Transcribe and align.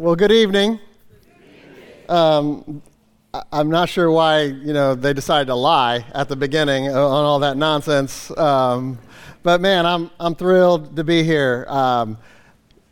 Well, 0.00 0.16
good 0.16 0.32
evening. 0.32 0.80
Um, 2.08 2.80
I'm 3.52 3.68
not 3.68 3.90
sure 3.90 4.10
why 4.10 4.44
you 4.44 4.72
know 4.72 4.94
they 4.94 5.12
decided 5.12 5.48
to 5.48 5.54
lie 5.54 6.06
at 6.14 6.26
the 6.26 6.36
beginning 6.36 6.88
on 6.88 6.96
all 6.96 7.38
that 7.40 7.58
nonsense, 7.58 8.30
um, 8.38 8.98
but 9.42 9.60
man, 9.60 9.84
I'm 9.84 10.10
I'm 10.18 10.34
thrilled 10.34 10.96
to 10.96 11.04
be 11.04 11.22
here. 11.22 11.66
Um, 11.68 12.16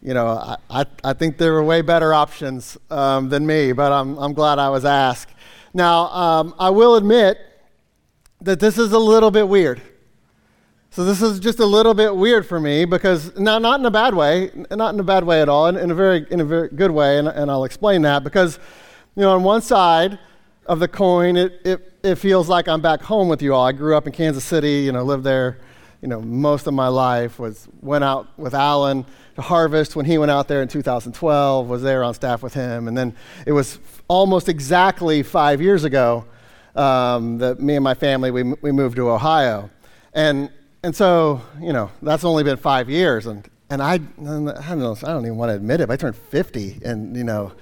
you 0.03 0.13
know, 0.13 0.27
I, 0.27 0.57
I, 0.69 0.85
I 1.03 1.13
think 1.15 1.39
there 1.39 1.55
were 1.55 1.65
way 1.65 1.81
better 1.81 2.13
options 2.13 2.77
um, 2.91 3.31
than 3.31 3.47
me, 3.47 3.73
but 3.73 3.91
I'm 3.91 4.19
I'm 4.19 4.35
glad 4.35 4.59
I 4.59 4.69
was 4.69 4.85
asked. 4.85 5.33
Now, 5.73 6.09
um, 6.09 6.55
I 6.59 6.69
will 6.69 6.97
admit 6.97 7.39
that 8.43 8.61
this 8.61 8.77
is 8.77 8.93
a 8.93 8.99
little 8.99 9.31
bit 9.31 9.49
weird. 9.49 9.81
So 10.91 11.05
this 11.05 11.21
is 11.21 11.39
just 11.39 11.61
a 11.61 11.67
little 11.67 11.93
bit 11.93 12.17
weird 12.17 12.47
for 12.47 12.59
me 12.59 12.85
because 12.85 13.37
now 13.39 13.59
not 13.59 13.79
in 13.79 13.87
a 13.87 13.91
bad 13.91 14.15
way, 14.15 14.51
not 14.71 14.95
in 14.95 15.01
a 15.01 15.05
bad 15.05 15.23
way 15.25 15.43
at 15.43 15.49
all, 15.49 15.67
in, 15.67 15.77
in 15.77 15.91
a 15.91 15.95
very 15.95 16.27
in 16.31 16.41
a 16.41 16.45
very 16.45 16.69
good 16.69 16.91
way, 16.91 17.19
and, 17.19 17.29
and 17.29 17.51
I'll 17.51 17.65
explain 17.65 18.03
that 18.03 18.25
because 18.25 18.59
you 19.15 19.23
know 19.23 19.31
on 19.33 19.43
one 19.43 19.61
side 19.61 20.19
of 20.67 20.81
the 20.81 20.89
coin, 20.89 21.37
it, 21.37 21.61
it 21.65 21.93
it 22.03 22.15
feels 22.17 22.49
like 22.49 22.69
I'm 22.69 22.81
back 22.81 23.03
home 23.03 23.29
with 23.29 23.43
you 23.43 23.55
all. 23.55 23.67
I 23.67 23.73
grew 23.73 23.97
up 23.97 24.07
in 24.07 24.13
Kansas 24.13 24.45
City, 24.45 24.81
you 24.81 24.93
know, 24.93 25.05
lived 25.05 25.25
there, 25.25 25.59
you 26.01 26.09
know, 26.09 26.23
most 26.23 26.67
of 26.67 26.73
my 26.73 26.89
life. 26.89 27.39
Was 27.39 27.69
went 27.83 28.03
out 28.03 28.27
with 28.39 28.55
Alan 28.55 29.05
to 29.35 29.43
harvest 29.43 29.95
when 29.95 30.07
he 30.07 30.17
went 30.17 30.31
out 30.31 30.49
there 30.49 30.63
in 30.63 30.69
2012. 30.69 31.69
Was 31.69 31.83
there 31.83 32.03
on 32.03 32.15
staff 32.15 32.43
with 32.43 32.55
him, 32.55 32.89
and 32.89 32.97
then 32.97 33.15
it 33.47 33.53
was 33.53 33.79
almost 34.09 34.49
exactly 34.49 35.23
five 35.23 35.61
years 35.61 35.85
ago 35.85 36.25
um, 36.75 37.37
that 37.39 37.61
me 37.61 37.75
and 37.75 37.85
my 37.85 37.95
family 37.95 38.31
we 38.31 38.43
we 38.43 38.73
moved 38.73 38.97
to 38.97 39.11
Ohio, 39.11 39.71
and 40.15 40.51
and 40.83 40.95
so, 40.95 41.43
you 41.61 41.73
know, 41.73 41.91
that's 42.03 42.25
only 42.25 42.45
been 42.45 42.57
five 42.57 42.89
years. 42.89 43.27
And, 43.27 43.49
and 43.71 43.83
I, 43.83 43.95
I 43.95 43.99
don't 43.99 44.45
know, 44.45 44.97
I 45.03 45.09
don't 45.09 45.25
even 45.25 45.37
want 45.37 45.51
to 45.51 45.55
admit 45.57 45.81
it, 45.81 45.91
I 45.91 45.97
turned 45.97 46.17
50 46.17 46.81
and, 46.85 47.17
you 47.17 47.25
know, 47.25 47.53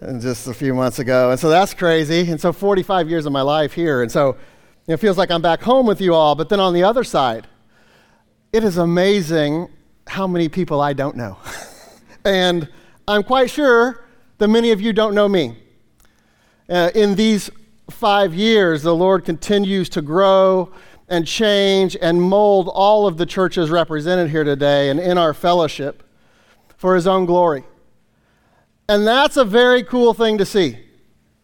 and 0.00 0.20
just 0.20 0.46
a 0.46 0.54
few 0.54 0.74
months 0.74 0.98
ago. 0.98 1.30
And 1.30 1.40
so 1.40 1.48
that's 1.48 1.72
crazy. 1.72 2.30
And 2.30 2.40
so 2.40 2.52
45 2.52 3.08
years 3.08 3.24
of 3.24 3.32
my 3.32 3.40
life 3.40 3.72
here. 3.72 4.02
And 4.02 4.12
so 4.12 4.36
it 4.86 4.98
feels 4.98 5.16
like 5.16 5.30
I'm 5.30 5.42
back 5.42 5.62
home 5.62 5.86
with 5.86 6.00
you 6.00 6.14
all. 6.14 6.34
But 6.34 6.50
then 6.50 6.60
on 6.60 6.74
the 6.74 6.82
other 6.82 7.04
side, 7.04 7.46
it 8.52 8.62
is 8.62 8.76
amazing 8.76 9.68
how 10.06 10.26
many 10.26 10.48
people 10.48 10.80
I 10.80 10.92
don't 10.92 11.16
know. 11.16 11.38
and 12.24 12.68
I'm 13.08 13.22
quite 13.22 13.50
sure 13.50 14.04
that 14.38 14.48
many 14.48 14.70
of 14.70 14.80
you 14.80 14.92
don't 14.92 15.14
know 15.14 15.28
me. 15.28 15.56
Uh, 16.68 16.90
in 16.94 17.14
these 17.14 17.50
five 17.90 18.34
years, 18.34 18.82
the 18.82 18.94
Lord 18.94 19.24
continues 19.24 19.88
to 19.90 20.02
grow 20.02 20.72
and 21.08 21.26
change 21.26 21.96
and 22.00 22.20
mold 22.20 22.68
all 22.72 23.06
of 23.06 23.16
the 23.16 23.26
churches 23.26 23.70
represented 23.70 24.30
here 24.30 24.44
today 24.44 24.90
and 24.90 24.98
in 24.98 25.18
our 25.18 25.32
fellowship 25.32 26.02
for 26.76 26.94
his 26.94 27.06
own 27.06 27.26
glory. 27.26 27.64
And 28.88 29.06
that's 29.06 29.36
a 29.36 29.44
very 29.44 29.82
cool 29.82 30.14
thing 30.14 30.38
to 30.38 30.44
see. 30.44 30.78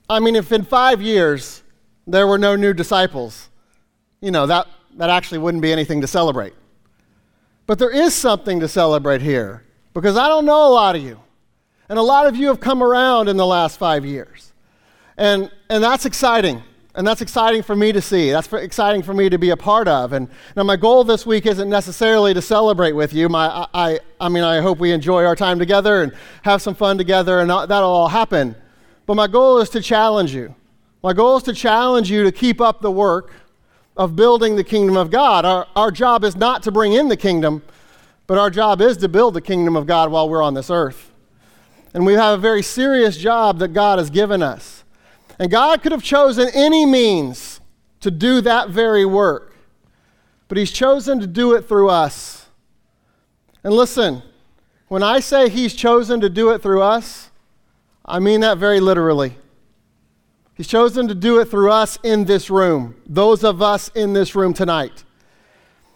I 0.09 0.21
mean, 0.21 0.37
if 0.37 0.53
in 0.53 0.65
five 0.65 1.01
years 1.01 1.63
there 2.07 2.27
were 2.27 2.39
no 2.39 2.57
new 2.57 2.73
disciples, 2.73 3.49
you 4.21 4.31
know, 4.31 4.47
that, 4.47 4.67
that 4.97 5.11
actually 5.11 5.39
wouldn't 5.39 5.63
be 5.63 5.73
anything 5.73 6.01
to 6.01 6.07
celebrate. 6.07 6.55
But 7.67 7.79
there 7.79 7.91
is 7.91 8.15
something 8.15 8.61
to 8.61 8.69
celebrate 8.69 9.23
here 9.23 9.65
because 9.95 10.17
I 10.17 10.29
don't 10.29 10.45
know 10.45 10.67
a 10.67 10.73
lot 10.73 10.97
of 10.97 11.03
you. 11.03 11.21
And 11.89 11.99
a 11.99 12.03
lot 12.03 12.27
of 12.27 12.37
you 12.37 12.49
have 12.49 12.61
come 12.61 12.83
around 12.83 13.29
in 13.29 13.37
the 13.37 13.47
last 13.47 13.79
five 13.79 14.05
years. 14.05 14.53
And, 15.17 15.51
and 15.69 15.83
that's 15.85 16.07
exciting. 16.07 16.63
And 16.95 17.07
that's 17.07 17.23
exciting 17.23 17.62
for 17.62 17.75
me 17.75 17.91
to 17.93 18.03
see. 18.03 18.31
That's 18.31 18.47
for, 18.47 18.59
exciting 18.59 19.03
for 19.03 19.15
me 19.15 19.31
to 19.31 19.39
be 19.39 19.48
a 19.51 19.57
part 19.57 19.89
of. 19.89 20.12
And 20.12 20.29
now, 20.55 20.62
my 20.62 20.77
goal 20.77 21.05
this 21.05 21.25
week 21.25 21.47
isn't 21.47 21.71
necessarily 21.71 22.35
to 22.35 22.43
celebrate 22.43 22.93
with 22.93 23.15
you. 23.15 23.31
My, 23.31 23.67
I, 23.73 24.01
I 24.21 24.29
mean, 24.29 24.45
I 24.45 24.61
hope 24.61 24.79
we 24.79 24.93
enjoy 24.93 25.25
our 25.25 25.35
time 25.35 25.59
together 25.59 26.03
and 26.03 26.13
have 26.43 26.61
some 26.61 26.75
fun 26.75 26.98
together, 26.98 27.41
and 27.41 27.48
that'll 27.48 27.89
all 27.89 28.09
happen. 28.09 28.55
But 29.07 29.15
my 29.15 29.27
goal 29.27 29.59
is 29.61 29.70
to 29.70 29.81
challenge 29.81 30.35
you. 30.35 30.55
My 31.03 31.15
goal 31.15 31.39
is 31.39 31.43
to 31.45 31.55
challenge 31.55 32.11
you 32.11 32.25
to 32.25 32.33
keep 32.33 32.61
up 32.61 32.83
the 32.83 32.91
work 32.91 33.33
of 33.97 34.15
building 34.15 34.57
the 34.57 34.64
kingdom 34.64 34.97
of 34.97 35.11
God. 35.11 35.45
Our, 35.45 35.67
our 35.74 35.91
job 35.91 36.24
is 36.24 36.36
not 36.36 36.63
to 36.64 36.70
bring 36.70 36.92
in 36.92 37.09
the 37.09 37.17
kingdom, 37.17 37.63
but 38.27 38.39
our 38.39 38.51
job 38.51 38.80
is 38.83 38.98
to 38.98 39.09
build 39.09 39.35
the 39.35 39.41
kingdom 39.41 39.77
of 39.77 39.86
God 39.86 40.11
while 40.11 40.29
we're 40.29 40.42
on 40.42 40.55
this 40.55 40.70
earth. 40.70 41.11
And 41.95 42.07
we 42.07 42.14
have 42.14 42.39
a 42.39 42.41
very 42.41 42.63
serious 42.63 43.17
job 43.17 43.59
that 43.59 43.69
God 43.69 43.98
has 43.98 44.11
given 44.11 44.42
us. 44.42 44.82
And 45.39 45.51
God 45.51 45.83
could 45.83 45.93
have 45.93 46.03
chosen 46.03 46.48
any 46.55 46.87
means 46.87 47.61
to 48.01 48.11
do 48.11 48.41
that 48.43 48.70
very 48.70 49.05
work, 49.05 49.55
but 50.48 50.59
He's 50.59 50.73
chosen 50.73 51.20
to 51.20 51.27
do 51.27 51.55
it 51.55 51.69
through 51.69 51.89
us. 51.89 52.47
And 53.65 53.73
listen, 53.73 54.23
when 54.89 55.03
I 55.03 55.21
say 55.21 55.48
He's 55.48 55.75
chosen 55.75 56.21
to 56.21 56.29
do 56.29 56.51
it 56.51 56.63
through 56.63 56.83
us, 56.83 57.31
I 58.05 58.19
mean 58.19 58.41
that 58.41 58.59
very 58.59 58.81
literally. 58.81 59.37
He's 60.55 60.67
chosen 60.67 61.09
to 61.09 61.15
do 61.15 61.41
it 61.41 61.47
through 61.47 61.71
us 61.71 61.98
in 62.03 62.25
this 62.25 62.51
room, 62.51 62.97
those 63.07 63.42
of 63.42 63.63
us 63.63 63.89
in 63.95 64.13
this 64.13 64.35
room 64.35 64.53
tonight. 64.53 65.05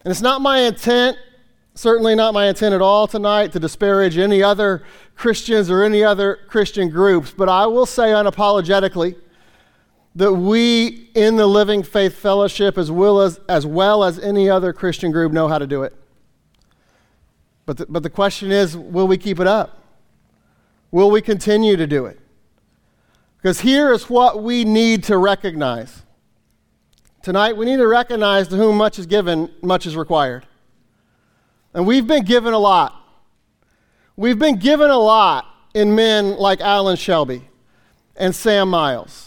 And 0.05 0.11
it's 0.11 0.23
not 0.23 0.41
my 0.41 0.61
intent, 0.61 1.19
certainly 1.75 2.15
not 2.15 2.33
my 2.33 2.47
intent 2.47 2.75
at 2.75 2.81
all 2.81 3.07
tonight, 3.07 3.53
to 3.53 3.61
disparage 3.61 4.17
any 4.17 4.43
other 4.43 4.83
Christians 5.15 5.71
or 5.71 5.83
any 5.83 6.03
other 6.03 6.39
Christian 6.49 6.89
groups, 6.89 7.35
but 7.37 7.49
I 7.49 7.67
will 7.67 7.87
say 7.87 8.05
unapologetically 8.05 9.17
that 10.17 10.33
we 10.33 11.11
in 11.15 11.37
the 11.37 11.47
Living 11.47 11.83
Faith 11.83 12.15
Fellowship, 12.15 12.79
as 12.79 12.91
well 12.91 13.21
as, 13.21 13.39
as, 13.51 13.67
well 13.67 14.03
as 14.03 14.19
any 14.19 14.49
other 14.49 14.73
Christian 14.73 15.13
group, 15.13 15.31
know 15.31 15.47
how 15.47 15.59
to 15.59 15.67
do 15.67 15.83
it. 15.83 15.95
But 17.67 17.77
the, 17.77 17.87
but 17.87 18.03
the 18.03 18.11
question 18.11 18.51
is 18.51 18.77
will 18.77 19.07
we 19.07 19.19
keep 19.19 19.39
it 19.39 19.47
up? 19.47 19.83
Will 20.91 21.11
we 21.11 21.21
continue 21.21 21.77
to 21.77 21.87
do 21.87 22.07
it? 22.07 22.19
Because 23.37 23.61
here 23.61 23.93
is 23.93 24.09
what 24.09 24.43
we 24.43 24.65
need 24.65 25.05
to 25.05 25.19
recognize. 25.19 26.03
Tonight, 27.23 27.57
we 27.59 27.67
need 27.67 27.77
to 27.77 27.87
recognize 27.87 28.49
to 28.49 28.57
whom 28.57 28.79
much 28.79 28.99
is 28.99 29.05
given, 29.05 29.51
much 29.61 29.85
is 29.85 29.97
required. 29.97 30.47
And 31.75 31.87
we've 31.87 32.07
been 32.07 32.25
given 32.25 32.55
a 32.55 32.59
lot. 32.59 32.95
We've 34.17 34.39
been 34.39 34.57
given 34.57 34.89
a 34.89 34.97
lot 34.97 35.45
in 35.75 35.95
men 35.95 36.37
like 36.37 36.63
Alan 36.63 36.97
Shelby 36.97 37.51
and 38.17 38.35
Sam 38.35 38.71
Miles 38.71 39.26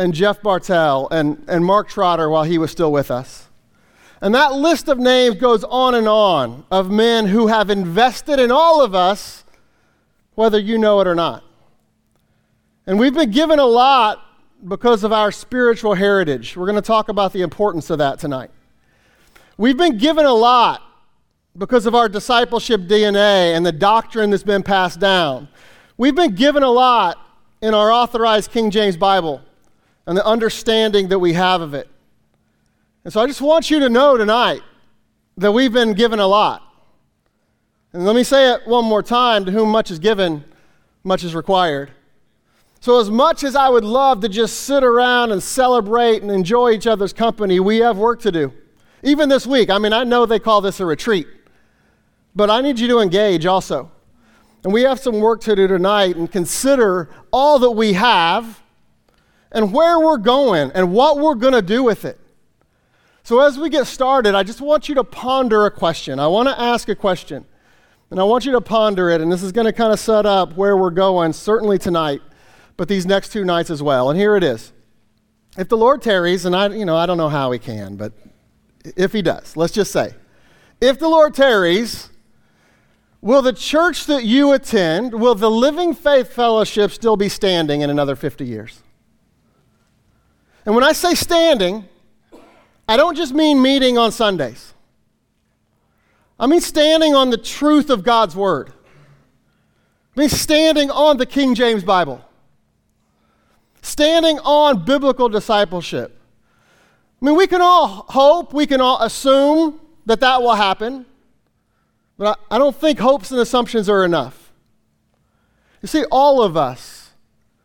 and 0.00 0.14
Jeff 0.14 0.40
Bartell 0.40 1.08
and, 1.10 1.44
and 1.46 1.62
Mark 1.62 1.90
Trotter 1.90 2.30
while 2.30 2.44
he 2.44 2.56
was 2.56 2.70
still 2.70 2.90
with 2.90 3.10
us. 3.10 3.48
And 4.22 4.34
that 4.34 4.54
list 4.54 4.88
of 4.88 4.98
names 4.98 5.36
goes 5.36 5.62
on 5.62 5.94
and 5.94 6.08
on 6.08 6.64
of 6.70 6.90
men 6.90 7.26
who 7.26 7.48
have 7.48 7.68
invested 7.68 8.40
in 8.40 8.50
all 8.50 8.82
of 8.82 8.94
us, 8.94 9.44
whether 10.36 10.58
you 10.58 10.78
know 10.78 11.00
it 11.00 11.06
or 11.06 11.14
not. 11.14 11.44
And 12.86 12.98
we've 12.98 13.12
been 13.12 13.30
given 13.30 13.58
a 13.58 13.66
lot 13.66 14.24
because 14.66 15.04
of 15.04 15.12
our 15.12 15.30
spiritual 15.30 15.92
heritage. 15.92 16.56
We're 16.56 16.66
going 16.66 16.76
to 16.76 16.82
talk 16.82 17.10
about 17.10 17.34
the 17.34 17.42
importance 17.42 17.90
of 17.90 17.98
that 17.98 18.18
tonight. 18.18 18.50
We've 19.58 19.76
been 19.76 19.98
given 19.98 20.24
a 20.24 20.32
lot 20.32 20.82
because 21.58 21.84
of 21.84 21.94
our 21.94 22.08
discipleship 22.08 22.82
DNA 22.82 23.54
and 23.54 23.66
the 23.66 23.72
doctrine 23.72 24.30
that's 24.30 24.42
been 24.42 24.62
passed 24.62 24.98
down. 24.98 25.48
We've 25.98 26.14
been 26.14 26.34
given 26.34 26.62
a 26.62 26.70
lot 26.70 27.18
in 27.60 27.74
our 27.74 27.92
authorized 27.92 28.50
King 28.50 28.70
James 28.70 28.96
Bible 28.96 29.42
and 30.10 30.18
the 30.18 30.26
understanding 30.26 31.06
that 31.06 31.20
we 31.20 31.34
have 31.34 31.60
of 31.60 31.72
it. 31.72 31.88
And 33.04 33.12
so 33.12 33.20
I 33.20 33.28
just 33.28 33.40
want 33.40 33.70
you 33.70 33.78
to 33.78 33.88
know 33.88 34.16
tonight 34.16 34.60
that 35.36 35.52
we've 35.52 35.72
been 35.72 35.92
given 35.92 36.18
a 36.18 36.26
lot. 36.26 36.64
And 37.92 38.04
let 38.04 38.16
me 38.16 38.24
say 38.24 38.52
it 38.52 38.66
one 38.66 38.84
more 38.84 39.04
time 39.04 39.44
to 39.44 39.52
whom 39.52 39.68
much 39.68 39.88
is 39.88 40.00
given, 40.00 40.44
much 41.04 41.22
is 41.22 41.32
required. 41.32 41.92
So, 42.80 42.98
as 42.98 43.08
much 43.08 43.44
as 43.44 43.54
I 43.54 43.68
would 43.68 43.84
love 43.84 44.20
to 44.22 44.28
just 44.28 44.62
sit 44.62 44.82
around 44.82 45.30
and 45.30 45.40
celebrate 45.40 46.22
and 46.22 46.30
enjoy 46.32 46.72
each 46.72 46.88
other's 46.88 47.12
company, 47.12 47.60
we 47.60 47.76
have 47.76 47.96
work 47.96 48.20
to 48.22 48.32
do. 48.32 48.52
Even 49.04 49.28
this 49.28 49.46
week, 49.46 49.70
I 49.70 49.78
mean, 49.78 49.92
I 49.92 50.02
know 50.02 50.26
they 50.26 50.40
call 50.40 50.60
this 50.60 50.80
a 50.80 50.86
retreat, 50.86 51.28
but 52.34 52.50
I 52.50 52.62
need 52.62 52.80
you 52.80 52.88
to 52.88 52.98
engage 52.98 53.46
also. 53.46 53.92
And 54.64 54.72
we 54.72 54.82
have 54.82 54.98
some 54.98 55.20
work 55.20 55.40
to 55.42 55.54
do 55.54 55.68
tonight 55.68 56.16
and 56.16 56.32
consider 56.32 57.08
all 57.30 57.60
that 57.60 57.70
we 57.70 57.92
have 57.92 58.60
and 59.52 59.72
where 59.72 59.98
we're 59.98 60.18
going 60.18 60.70
and 60.74 60.92
what 60.92 61.18
we're 61.18 61.34
going 61.34 61.52
to 61.52 61.62
do 61.62 61.82
with 61.82 62.04
it. 62.04 62.18
So, 63.22 63.40
as 63.40 63.58
we 63.58 63.68
get 63.68 63.86
started, 63.86 64.34
I 64.34 64.42
just 64.42 64.60
want 64.60 64.88
you 64.88 64.94
to 64.96 65.04
ponder 65.04 65.66
a 65.66 65.70
question. 65.70 66.18
I 66.18 66.26
want 66.26 66.48
to 66.48 66.60
ask 66.60 66.88
a 66.88 66.94
question, 66.94 67.44
and 68.10 68.18
I 68.18 68.24
want 68.24 68.44
you 68.44 68.52
to 68.52 68.60
ponder 68.60 69.10
it. 69.10 69.20
And 69.20 69.30
this 69.30 69.42
is 69.42 69.52
going 69.52 69.66
to 69.66 69.72
kind 69.72 69.92
of 69.92 70.00
set 70.00 70.26
up 70.26 70.54
where 70.54 70.76
we're 70.76 70.90
going, 70.90 71.32
certainly 71.32 71.78
tonight, 71.78 72.22
but 72.76 72.88
these 72.88 73.06
next 73.06 73.30
two 73.30 73.44
nights 73.44 73.70
as 73.70 73.82
well. 73.82 74.10
And 74.10 74.18
here 74.18 74.36
it 74.36 74.42
is. 74.42 74.72
If 75.58 75.68
the 75.68 75.76
Lord 75.76 76.00
tarries, 76.00 76.44
and 76.44 76.56
I, 76.56 76.68
you 76.68 76.84
know, 76.84 76.96
I 76.96 77.06
don't 77.06 77.18
know 77.18 77.28
how 77.28 77.50
He 77.52 77.58
can, 77.58 77.96
but 77.96 78.12
if 78.96 79.12
He 79.12 79.20
does, 79.22 79.56
let's 79.56 79.72
just 79.72 79.92
say, 79.92 80.14
if 80.80 80.98
the 80.98 81.08
Lord 81.08 81.34
tarries, 81.34 82.08
will 83.20 83.42
the 83.42 83.52
church 83.52 84.06
that 84.06 84.24
you 84.24 84.52
attend, 84.52 85.12
will 85.12 85.34
the 85.34 85.50
Living 85.50 85.94
Faith 85.94 86.32
Fellowship 86.32 86.90
still 86.90 87.16
be 87.16 87.28
standing 87.28 87.82
in 87.82 87.90
another 87.90 88.16
50 88.16 88.46
years? 88.46 88.82
And 90.64 90.74
when 90.74 90.84
I 90.84 90.92
say 90.92 91.14
standing, 91.14 91.88
I 92.88 92.96
don't 92.96 93.16
just 93.16 93.32
mean 93.32 93.62
meeting 93.62 93.98
on 93.98 94.12
Sundays. 94.12 94.74
I 96.38 96.46
mean 96.46 96.60
standing 96.60 97.14
on 97.14 97.30
the 97.30 97.38
truth 97.38 97.90
of 97.90 98.02
God's 98.02 98.34
word. 98.34 98.72
I 100.16 100.20
mean, 100.20 100.28
standing 100.28 100.90
on 100.90 101.16
the 101.16 101.26
King 101.26 101.54
James 101.54 101.84
Bible, 101.84 102.22
standing 103.80 104.38
on 104.40 104.84
biblical 104.84 105.28
discipleship. 105.28 106.18
I 107.22 107.24
mean, 107.24 107.36
we 107.36 107.46
can 107.46 107.62
all 107.62 108.06
hope, 108.08 108.52
we 108.52 108.66
can 108.66 108.80
all 108.80 109.00
assume 109.00 109.80
that 110.06 110.20
that 110.20 110.42
will 110.42 110.56
happen, 110.56 111.06
but 112.18 112.38
I, 112.50 112.56
I 112.56 112.58
don't 112.58 112.74
think 112.74 112.98
hopes 112.98 113.30
and 113.30 113.40
assumptions 113.40 113.88
are 113.88 114.04
enough. 114.04 114.52
You 115.80 115.86
see, 115.88 116.04
all 116.10 116.42
of 116.42 116.56
us, 116.56 116.99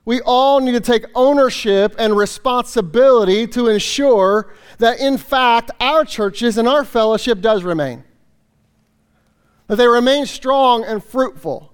we 0.06 0.22
all 0.22 0.60
need 0.60 0.74
to 0.74 0.80
take 0.80 1.06
ownership 1.16 1.96
and 1.98 2.16
responsibility 2.16 3.48
to 3.48 3.68
ensure 3.68 4.54
that, 4.78 5.00
in 5.00 5.18
fact, 5.18 5.72
our 5.80 6.06
churches 6.06 6.60
and 6.60 6.68
our 6.68 6.86
fellowship 6.86 7.42
does 7.42 7.64
remain. 7.64 8.04
That 9.68 9.78
they 9.78 9.88
remain 9.88 10.28
strong 10.28 10.84
and 10.84 11.04
fruitful. 11.04 11.74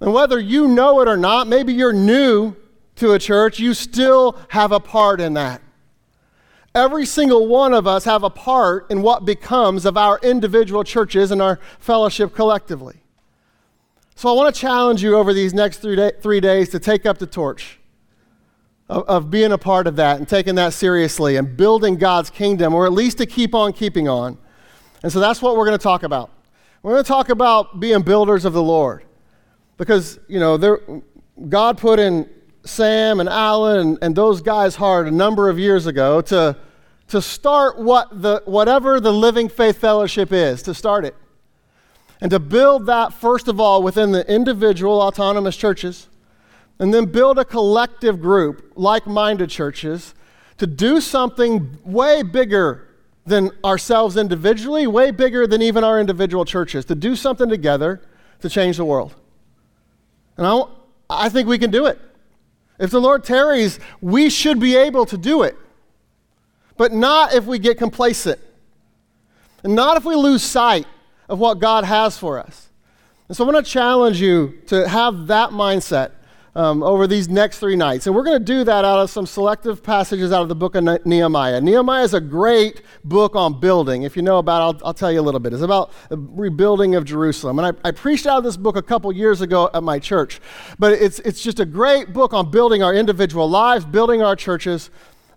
And 0.00 0.14
whether 0.14 0.40
you 0.40 0.68
know 0.68 1.00
it 1.02 1.08
or 1.08 1.18
not, 1.18 1.48
maybe 1.48 1.74
you're 1.74 1.92
new 1.92 2.56
to 2.96 3.12
a 3.12 3.18
church, 3.18 3.58
you 3.58 3.74
still 3.74 4.38
have 4.48 4.72
a 4.72 4.80
part 4.80 5.20
in 5.20 5.34
that. 5.34 5.60
Every 6.74 7.04
single 7.04 7.46
one 7.46 7.74
of 7.74 7.86
us 7.86 8.04
have 8.04 8.22
a 8.22 8.30
part 8.30 8.90
in 8.90 9.02
what 9.02 9.26
becomes 9.26 9.84
of 9.84 9.98
our 9.98 10.18
individual 10.22 10.82
churches 10.82 11.30
and 11.30 11.42
our 11.42 11.58
fellowship 11.78 12.34
collectively. 12.34 13.02
So 14.18 14.30
I 14.30 14.32
want 14.32 14.54
to 14.54 14.58
challenge 14.58 15.02
you 15.02 15.14
over 15.14 15.34
these 15.34 15.52
next 15.52 15.82
three, 15.82 15.94
day, 15.94 16.10
three 16.22 16.40
days 16.40 16.70
to 16.70 16.78
take 16.80 17.04
up 17.04 17.18
the 17.18 17.26
torch 17.26 17.78
of, 18.88 19.06
of 19.06 19.30
being 19.30 19.52
a 19.52 19.58
part 19.58 19.86
of 19.86 19.96
that 19.96 20.16
and 20.16 20.26
taking 20.26 20.54
that 20.54 20.72
seriously 20.72 21.36
and 21.36 21.54
building 21.54 21.96
God's 21.96 22.30
kingdom, 22.30 22.72
or 22.72 22.86
at 22.86 22.92
least 22.92 23.18
to 23.18 23.26
keep 23.26 23.54
on 23.54 23.74
keeping 23.74 24.08
on. 24.08 24.38
And 25.02 25.12
so 25.12 25.20
that's 25.20 25.42
what 25.42 25.54
we're 25.54 25.66
going 25.66 25.76
to 25.76 25.82
talk 25.82 26.02
about. 26.02 26.30
We're 26.82 26.92
going 26.92 27.04
to 27.04 27.08
talk 27.08 27.28
about 27.28 27.78
being 27.78 28.00
builders 28.00 28.46
of 28.46 28.54
the 28.54 28.62
Lord. 28.62 29.04
Because, 29.76 30.18
you 30.28 30.40
know, 30.40 30.56
there, 30.56 30.80
God 31.50 31.76
put 31.76 31.98
in 31.98 32.26
Sam 32.64 33.20
and 33.20 33.28
Alan 33.28 33.80
and, 33.80 33.98
and 34.00 34.16
those 34.16 34.40
guys 34.40 34.76
hard 34.76 35.08
a 35.08 35.10
number 35.10 35.50
of 35.50 35.58
years 35.58 35.86
ago 35.86 36.22
to, 36.22 36.56
to 37.08 37.20
start 37.20 37.78
what 37.78 38.22
the, 38.22 38.40
whatever 38.46 38.98
the 38.98 39.12
Living 39.12 39.50
Faith 39.50 39.76
Fellowship 39.76 40.32
is, 40.32 40.62
to 40.62 40.72
start 40.72 41.04
it. 41.04 41.14
And 42.20 42.30
to 42.30 42.38
build 42.38 42.86
that, 42.86 43.12
first 43.12 43.48
of 43.48 43.60
all, 43.60 43.82
within 43.82 44.12
the 44.12 44.26
individual 44.32 45.00
autonomous 45.00 45.56
churches, 45.56 46.08
and 46.78 46.92
then 46.92 47.06
build 47.06 47.38
a 47.38 47.44
collective 47.44 48.20
group, 48.20 48.72
like 48.74 49.06
minded 49.06 49.50
churches, 49.50 50.14
to 50.58 50.66
do 50.66 51.00
something 51.00 51.78
way 51.84 52.22
bigger 52.22 52.88
than 53.26 53.50
ourselves 53.64 54.16
individually, 54.16 54.86
way 54.86 55.10
bigger 55.10 55.46
than 55.46 55.60
even 55.60 55.84
our 55.84 56.00
individual 56.00 56.44
churches, 56.44 56.84
to 56.86 56.94
do 56.94 57.16
something 57.16 57.48
together 57.48 58.00
to 58.40 58.48
change 58.48 58.76
the 58.76 58.84
world. 58.84 59.14
And 60.36 60.46
I, 60.46 60.62
I 61.08 61.28
think 61.28 61.48
we 61.48 61.58
can 61.58 61.70
do 61.70 61.86
it. 61.86 61.98
If 62.78 62.90
the 62.90 63.00
Lord 63.00 63.24
tarries, 63.24 63.80
we 64.00 64.30
should 64.30 64.60
be 64.60 64.76
able 64.76 65.06
to 65.06 65.16
do 65.16 65.42
it. 65.42 65.56
But 66.76 66.92
not 66.92 67.32
if 67.34 67.44
we 67.46 67.58
get 67.58 67.78
complacent. 67.78 68.38
And 69.64 69.74
not 69.74 69.96
if 69.96 70.04
we 70.04 70.14
lose 70.14 70.42
sight 70.42 70.86
of 71.28 71.38
what 71.38 71.58
God 71.58 71.84
has 71.84 72.16
for 72.16 72.38
us. 72.38 72.68
And 73.28 73.36
so 73.36 73.44
I 73.44 73.50
want 73.50 73.64
to 73.64 73.70
challenge 73.70 74.20
you 74.20 74.60
to 74.66 74.88
have 74.88 75.26
that 75.26 75.50
mindset 75.50 76.12
um, 76.56 76.82
over 76.82 77.06
these 77.06 77.28
next 77.28 77.58
three 77.58 77.76
nights. 77.76 78.06
And 78.06 78.16
we're 78.16 78.22
going 78.22 78.38
to 78.38 78.44
do 78.44 78.64
that 78.64 78.84
out 78.84 78.98
of 78.98 79.10
some 79.10 79.26
selective 79.26 79.82
passages 79.82 80.32
out 80.32 80.40
of 80.40 80.48
the 80.48 80.54
book 80.54 80.74
of 80.74 81.04
Nehemiah. 81.04 81.60
Nehemiah 81.60 82.02
is 82.02 82.14
a 82.14 82.20
great 82.20 82.80
book 83.04 83.36
on 83.36 83.60
building. 83.60 84.04
If 84.04 84.16
you 84.16 84.22
know 84.22 84.38
about 84.38 84.60
it, 84.60 84.62
I'll, 84.80 84.88
I'll 84.88 84.94
tell 84.94 85.12
you 85.12 85.20
a 85.20 85.22
little 85.22 85.38
bit. 85.38 85.52
It's 85.52 85.62
about 85.62 85.92
the 86.08 86.16
rebuilding 86.16 86.94
of 86.94 87.04
Jerusalem. 87.04 87.58
And 87.58 87.76
I, 87.84 87.88
I 87.88 87.90
preached 87.90 88.26
out 88.26 88.38
of 88.38 88.44
this 88.44 88.56
book 88.56 88.76
a 88.76 88.82
couple 88.82 89.12
years 89.12 89.42
ago 89.42 89.68
at 89.74 89.82
my 89.82 89.98
church. 89.98 90.40
But 90.78 90.94
it's, 90.94 91.18
it's 91.20 91.42
just 91.42 91.60
a 91.60 91.66
great 91.66 92.14
book 92.14 92.32
on 92.32 92.50
building 92.50 92.82
our 92.82 92.94
individual 92.94 93.50
lives, 93.50 93.84
building 93.84 94.22
our 94.22 94.34
churches, 94.34 94.88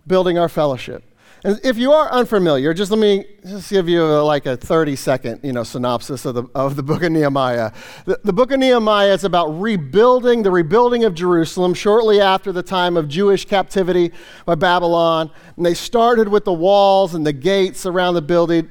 building 0.06 0.38
our 0.38 0.48
fellowship. 0.48 1.04
And 1.42 1.58
if 1.64 1.78
you 1.78 1.92
are 1.92 2.10
unfamiliar, 2.10 2.74
just 2.74 2.90
let 2.90 3.00
me 3.00 3.24
just 3.46 3.70
give 3.70 3.88
you 3.88 4.04
a, 4.04 4.20
like 4.20 4.44
a 4.44 4.58
30 4.58 4.94
second 4.94 5.40
you 5.42 5.52
know, 5.52 5.62
synopsis 5.62 6.26
of 6.26 6.34
the, 6.34 6.44
of 6.54 6.76
the 6.76 6.82
book 6.82 7.02
of 7.02 7.12
Nehemiah. 7.12 7.72
The, 8.04 8.20
the 8.22 8.32
book 8.32 8.50
of 8.50 8.60
Nehemiah 8.60 9.14
is 9.14 9.24
about 9.24 9.46
rebuilding, 9.48 10.42
the 10.42 10.50
rebuilding 10.50 11.04
of 11.04 11.14
Jerusalem 11.14 11.72
shortly 11.72 12.20
after 12.20 12.52
the 12.52 12.62
time 12.62 12.96
of 12.98 13.08
Jewish 13.08 13.46
captivity 13.46 14.12
by 14.44 14.54
Babylon. 14.54 15.30
And 15.56 15.64
they 15.64 15.72
started 15.72 16.28
with 16.28 16.44
the 16.44 16.52
walls 16.52 17.14
and 17.14 17.26
the 17.26 17.32
gates 17.32 17.86
around 17.86 18.14
the 18.14 18.22
building, 18.22 18.70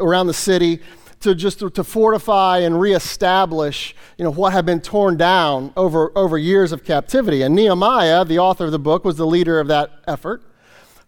around 0.00 0.26
the 0.26 0.34
city 0.34 0.80
to 1.20 1.34
just 1.34 1.60
to, 1.60 1.70
to 1.70 1.84
fortify 1.84 2.58
and 2.58 2.80
reestablish 2.80 3.94
you 4.16 4.24
know, 4.24 4.30
what 4.30 4.52
had 4.52 4.66
been 4.66 4.80
torn 4.80 5.16
down 5.16 5.72
over, 5.76 6.16
over 6.16 6.36
years 6.36 6.72
of 6.72 6.84
captivity. 6.84 7.42
And 7.42 7.54
Nehemiah, 7.54 8.24
the 8.24 8.38
author 8.38 8.66
of 8.66 8.72
the 8.72 8.78
book, 8.78 9.04
was 9.04 9.16
the 9.16 9.26
leader 9.26 9.60
of 9.60 9.68
that 9.68 9.90
effort. 10.06 10.42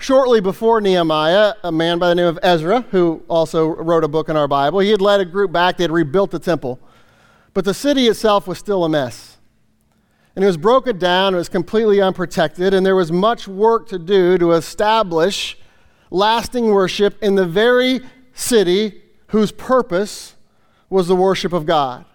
Shortly 0.01 0.41
before 0.41 0.81
Nehemiah, 0.81 1.53
a 1.63 1.71
man 1.71 1.99
by 1.99 2.09
the 2.09 2.15
name 2.15 2.27
of 2.27 2.39
Ezra, 2.43 2.87
who 2.91 3.23
also 3.29 3.67
wrote 3.67 4.03
a 4.03 4.09
book 4.09 4.31
in 4.31 4.37
our 4.37 4.49
Bible, 4.49 4.79
he 4.79 4.89
had 4.89 5.03
led 5.03 5.21
a 5.21 5.27
group 5.27 5.53
back. 5.53 5.77
They 5.77 5.85
had 5.85 5.91
rebuilt 5.91 6.31
the 6.31 6.39
temple. 6.39 6.81
But 7.53 7.67
the 7.67 7.75
city 7.75 8.07
itself 8.07 8.49
was 8.49 8.57
still 8.57 8.83
a 8.83 8.89
mess. 8.89 9.37
And 10.35 10.43
it 10.43 10.47
was 10.47 10.57
broken 10.57 10.97
down, 10.97 11.35
it 11.35 11.37
was 11.37 11.51
completely 11.51 12.01
unprotected, 12.01 12.73
and 12.73 12.87
there 12.87 12.97
was 12.97 13.13
much 13.13 13.47
work 13.47 13.91
to 13.91 13.99
do 13.99 14.39
to 14.39 14.53
establish 14.53 15.59
lasting 16.11 16.69
worship 16.69 17.23
in 17.23 17.35
the 17.35 17.47
very 17.47 18.01
city 18.33 19.03
whose 19.27 19.53
purpose 19.53 20.35
was 20.89 21.09
the 21.09 21.17
worship 21.17 21.53
of 21.53 21.67
God. 21.67 22.07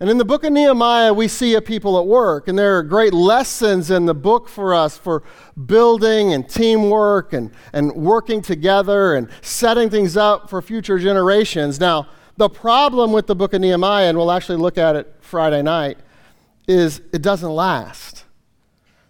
And 0.00 0.10
in 0.10 0.18
the 0.18 0.24
book 0.24 0.42
of 0.42 0.52
Nehemiah, 0.52 1.14
we 1.14 1.28
see 1.28 1.54
a 1.54 1.62
people 1.62 1.98
at 1.98 2.06
work, 2.06 2.48
and 2.48 2.58
there 2.58 2.76
are 2.76 2.82
great 2.82 3.14
lessons 3.14 3.92
in 3.92 4.06
the 4.06 4.14
book 4.14 4.48
for 4.48 4.74
us 4.74 4.98
for 4.98 5.22
building 5.66 6.32
and 6.32 6.48
teamwork 6.48 7.32
and, 7.32 7.52
and 7.72 7.92
working 7.92 8.42
together 8.42 9.14
and 9.14 9.28
setting 9.40 9.90
things 9.90 10.16
up 10.16 10.50
for 10.50 10.60
future 10.60 10.98
generations. 10.98 11.78
Now, 11.78 12.08
the 12.36 12.48
problem 12.48 13.12
with 13.12 13.28
the 13.28 13.36
book 13.36 13.54
of 13.54 13.60
Nehemiah, 13.60 14.08
and 14.08 14.18
we'll 14.18 14.32
actually 14.32 14.58
look 14.58 14.78
at 14.78 14.96
it 14.96 15.14
Friday 15.20 15.62
night, 15.62 15.98
is 16.66 17.00
it 17.12 17.22
doesn't 17.22 17.52
last. 17.52 18.24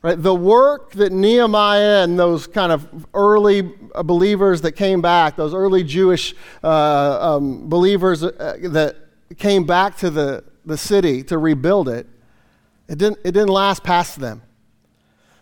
Right? 0.02 0.22
The 0.22 0.34
work 0.34 0.92
that 0.92 1.12
Nehemiah 1.12 2.04
and 2.04 2.18
those 2.18 2.46
kind 2.46 2.70
of 2.70 3.06
early 3.14 3.62
believers 3.62 4.60
that 4.60 4.72
came 4.72 5.00
back, 5.00 5.36
those 5.36 5.54
early 5.54 5.82
Jewish 5.82 6.34
uh, 6.62 7.36
um, 7.36 7.70
believers 7.70 8.22
uh, 8.22 8.58
that 8.64 8.96
came 9.38 9.64
back 9.64 9.96
to 9.98 10.10
the 10.10 10.44
the 10.64 10.76
city 10.78 11.22
to 11.24 11.38
rebuild 11.38 11.88
it, 11.88 12.06
it 12.88 12.98
didn't, 12.98 13.18
it 13.24 13.32
didn't 13.32 13.48
last 13.48 13.82
past 13.82 14.18
them. 14.18 14.42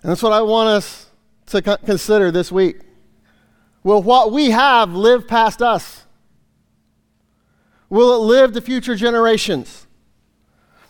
And 0.03 0.11
that's 0.11 0.23
what 0.23 0.33
I 0.33 0.43
want 0.43 0.69
us 0.69 1.11
to 1.47 1.63
consider 1.63 2.31
this 2.31 2.51
week. 2.51 2.81
Will 3.85 4.03
what 4.03 4.33
we 4.33 4.51
have 4.51 4.95
live 4.95 5.27
past 5.27 5.61
us? 5.61 6.05
Will 7.89 8.15
it 8.15 8.27
live 8.27 8.53
to 8.53 8.61
future 8.61 8.95
generations? 8.95 9.87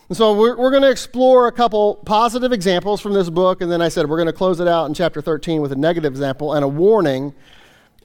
And 0.09 0.17
so 0.17 0.35
we're, 0.35 0.57
we're 0.57 0.71
going 0.71 0.83
to 0.83 0.91
explore 0.91 1.47
a 1.47 1.53
couple 1.53 1.97
positive 1.97 2.53
examples 2.53 3.01
from 3.01 3.15
this 3.15 3.31
book, 3.31 3.63
and 3.63 3.73
then 3.73 3.81
I 3.81 3.89
said 3.89 4.09
we're 4.09 4.19
going 4.19 4.27
to 4.27 4.33
close 4.33 4.61
it 4.61 4.69
out 4.69 4.87
in 4.87 4.95
chapter 4.95 5.23
13 5.23 5.63
with 5.63 5.73
a 5.73 5.77
negative 5.77 6.13
example 6.13 6.53
and 6.53 6.65
a 6.65 6.69
warning 6.69 7.35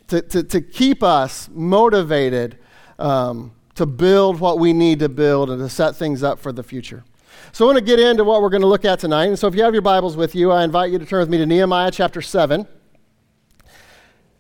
to, 0.08 0.22
to, 0.22 0.44
to 0.44 0.62
keep 0.62 1.04
us 1.04 1.50
motivated 1.52 2.58
um, 2.98 3.52
to 3.78 3.86
build 3.86 4.40
what 4.40 4.60
we 4.60 4.74
need 4.74 5.00
to 5.00 5.10
build 5.10 5.50
and 5.50 5.60
to 5.60 5.70
set 5.70 5.96
things 5.96 6.24
up 6.24 6.40
for 6.40 6.52
the 6.52 6.64
future. 6.64 7.04
So 7.52 7.66
I 7.66 7.68
want 7.68 7.78
to 7.78 7.84
get 7.84 8.00
into 8.00 8.24
what 8.24 8.42
we're 8.42 8.50
going 8.50 8.62
to 8.62 8.68
look 8.68 8.86
at 8.86 9.00
tonight. 9.00 9.26
And 9.26 9.40
so 9.40 9.48
if 9.48 9.56
you 9.56 9.64
have 9.64 9.74
your 9.74 9.82
Bibles 9.82 10.18
with 10.18 10.36
you, 10.36 10.52
I 10.52 10.64
invite 10.64 10.92
you 10.92 11.00
to 11.00 11.06
turn 11.06 11.20
with 11.20 11.30
me 11.30 11.38
to 11.38 11.46
Nehemiah 11.46 11.92
chapter 11.92 12.22
7. 12.22 12.68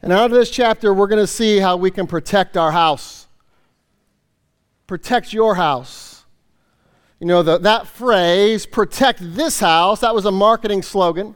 And 0.01 0.13
out 0.13 0.25
of 0.25 0.31
this 0.31 0.49
chapter, 0.49 0.93
we're 0.93 1.07
going 1.07 1.21
to 1.21 1.27
see 1.27 1.59
how 1.59 1.77
we 1.77 1.89
can 1.91 2.07
protect 2.07 2.57
our 2.57 2.71
house. 2.71 3.27
Protect 4.87 5.33
your 5.33 5.55
house. 5.55 6.25
You 7.19 7.27
know, 7.27 7.43
the, 7.43 7.57
that 7.59 7.87
phrase, 7.87 8.65
protect 8.65 9.19
this 9.21 9.59
house, 9.59 10.01
that 10.01 10.13
was 10.13 10.25
a 10.25 10.31
marketing 10.31 10.81
slogan 10.81 11.35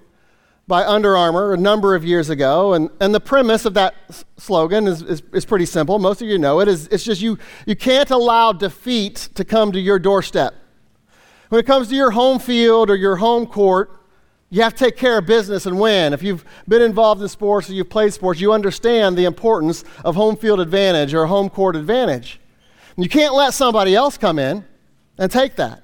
by 0.72 0.86
Under 0.86 1.18
Armour 1.18 1.54
a 1.54 1.58
number 1.58 1.96
of 1.96 2.06
years 2.06 2.30
ago. 2.30 2.76
And, 2.76 2.90
and 3.02 3.14
the 3.14 3.20
premise 3.20 3.66
of 3.66 3.74
that 3.74 3.94
s- 4.08 4.24
slogan 4.38 4.88
is, 4.88 5.02
is, 5.02 5.22
is, 5.34 5.44
pretty 5.44 5.66
simple. 5.66 6.00
Most 6.00 6.22
of 6.22 6.30
you 6.30 6.38
know 6.38 6.62
it. 6.62 6.70
Is, 6.70 6.88
it's 6.88 7.04
just 7.04 7.22
you, 7.22 7.38
you 7.66 7.76
can't 7.76 8.10
allow 8.10 8.54
defeat 8.54 9.28
to 9.36 9.44
come 9.44 9.74
to 9.74 9.82
your 9.82 10.00
doorstep. 10.00 10.56
When 11.50 11.60
it 11.60 11.66
comes 11.66 11.90
to 11.90 11.96
your 11.96 12.12
home 12.12 12.40
field 12.40 12.90
or 12.90 12.96
your 12.96 13.18
home 13.18 13.48
court, 13.48 14.00
you 14.50 14.62
have 14.62 14.74
to 14.76 14.86
take 14.86 14.96
care 14.96 15.18
of 15.18 15.26
business 15.26 15.66
and 15.66 15.78
win. 15.78 16.14
If 16.14 16.24
you've 16.24 16.46
been 16.70 16.82
involved 16.82 17.22
in 17.22 17.28
sports 17.28 17.70
or 17.70 17.74
you've 17.74 17.90
played 17.90 18.14
sports, 18.14 18.40
you 18.40 18.54
understand 18.54 19.18
the 19.18 19.26
importance 19.26 19.84
of 20.06 20.16
home 20.16 20.38
field 20.38 20.62
advantage 20.62 21.14
or 21.14 21.26
home 21.26 21.50
court 21.50 21.76
advantage. 21.76 22.40
And 22.96 23.04
you 23.04 23.10
can't 23.10 23.34
let 23.34 23.54
somebody 23.54 23.94
else 23.94 24.18
come 24.18 24.40
in 24.40 24.64
and 25.18 25.30
take 25.30 25.58
that. 25.58 25.81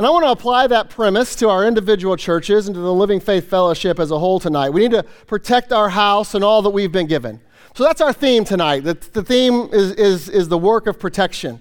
And 0.00 0.06
I 0.06 0.10
want 0.12 0.24
to 0.24 0.30
apply 0.30 0.66
that 0.68 0.88
premise 0.88 1.36
to 1.36 1.50
our 1.50 1.66
individual 1.66 2.16
churches 2.16 2.66
and 2.66 2.74
to 2.74 2.80
the 2.80 2.90
Living 2.90 3.20
Faith 3.20 3.50
Fellowship 3.50 3.98
as 3.98 4.10
a 4.10 4.18
whole 4.18 4.40
tonight. 4.40 4.70
We 4.70 4.80
need 4.80 4.92
to 4.92 5.02
protect 5.26 5.74
our 5.74 5.90
house 5.90 6.34
and 6.34 6.42
all 6.42 6.62
that 6.62 6.70
we've 6.70 6.90
been 6.90 7.06
given. 7.06 7.38
So 7.74 7.84
that's 7.84 8.00
our 8.00 8.14
theme 8.14 8.46
tonight. 8.46 8.80
The, 8.80 8.94
the 8.94 9.22
theme 9.22 9.68
is, 9.74 9.92
is, 9.92 10.30
is 10.30 10.48
the 10.48 10.56
work 10.56 10.86
of 10.86 10.98
protection. 10.98 11.60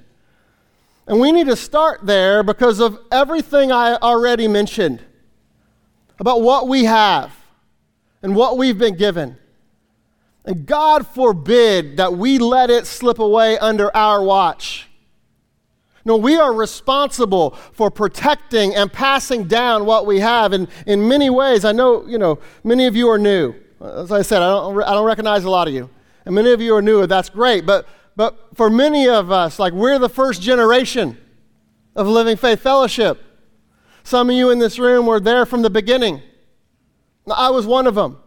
And 1.05 1.19
we 1.19 1.33
need 1.33 1.47
to 1.47 1.57
start 1.57 2.05
there 2.05 2.41
because 2.41 2.79
of 2.79 2.97
everything 3.11 3.73
I 3.73 3.95
already 3.95 4.47
mentioned 4.47 5.03
about 6.17 6.41
what 6.41 6.69
we 6.69 6.85
have 6.85 7.35
and 8.23 8.37
what 8.37 8.57
we've 8.57 8.77
been 8.77 8.95
given. 8.95 9.37
And 10.45 10.65
God 10.65 11.05
forbid 11.05 11.97
that 11.97 12.13
we 12.13 12.39
let 12.39 12.69
it 12.69 12.87
slip 12.87 13.19
away 13.19 13.57
under 13.57 13.93
our 13.93 14.23
watch. 14.23 14.88
No, 16.05 16.15
we 16.15 16.37
are 16.37 16.53
responsible 16.53 17.51
for 17.73 17.91
protecting 17.91 18.75
and 18.75 18.91
passing 18.91 19.45
down 19.45 19.85
what 19.85 20.05
we 20.05 20.19
have. 20.19 20.53
And 20.53 20.67
in 20.85 21.07
many 21.07 21.29
ways, 21.29 21.65
I 21.65 21.71
know, 21.71 22.05
you 22.07 22.17
know, 22.17 22.39
many 22.63 22.85
of 22.85 22.95
you 22.95 23.09
are 23.09 23.19
new. 23.19 23.53
As 23.81 24.11
I 24.11 24.21
said, 24.21 24.41
I 24.41 24.49
don't, 24.49 24.81
I 24.83 24.93
don't 24.93 25.05
recognize 25.05 25.43
a 25.43 25.49
lot 25.49 25.67
of 25.67 25.73
you. 25.73 25.89
And 26.25 26.35
many 26.35 26.51
of 26.51 26.61
you 26.61 26.75
are 26.75 26.81
new, 26.81 27.05
that's 27.07 27.29
great. 27.29 27.65
But, 27.65 27.87
but 28.15 28.55
for 28.55 28.69
many 28.69 29.07
of 29.07 29.31
us, 29.31 29.59
like 29.59 29.73
we're 29.73 29.99
the 29.99 30.09
first 30.09 30.41
generation 30.41 31.17
of 31.95 32.07
Living 32.07 32.37
Faith 32.37 32.61
Fellowship. 32.61 33.21
Some 34.03 34.29
of 34.29 34.35
you 34.35 34.49
in 34.49 34.59
this 34.59 34.79
room 34.79 35.05
were 35.05 35.19
there 35.19 35.45
from 35.45 35.61
the 35.61 35.69
beginning. 35.69 36.21
I 37.31 37.49
was 37.49 37.65
one 37.65 37.87
of 37.87 37.95
them. 37.95 38.17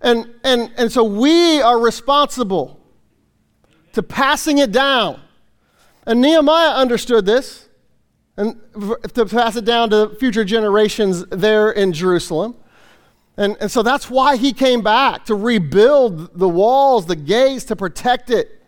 And, 0.00 0.32
and, 0.44 0.72
and 0.76 0.92
so 0.92 1.04
we 1.04 1.60
are 1.60 1.78
responsible 1.78 2.80
to 3.92 4.02
passing 4.02 4.58
it 4.58 4.72
down. 4.72 5.20
And 6.06 6.20
Nehemiah 6.20 6.70
understood 6.70 7.26
this 7.26 7.68
and 8.36 8.60
to 9.14 9.26
pass 9.26 9.56
it 9.56 9.64
down 9.64 9.90
to 9.90 10.14
future 10.20 10.44
generations 10.44 11.24
there 11.26 11.70
in 11.70 11.92
Jerusalem. 11.92 12.54
And, 13.36 13.56
and 13.60 13.70
so 13.70 13.82
that's 13.82 14.08
why 14.08 14.36
he 14.36 14.52
came 14.52 14.82
back 14.82 15.24
to 15.26 15.34
rebuild 15.34 16.38
the 16.38 16.48
walls, 16.48 17.06
the 17.06 17.16
gates, 17.16 17.64
to 17.64 17.76
protect 17.76 18.30
it. 18.30 18.62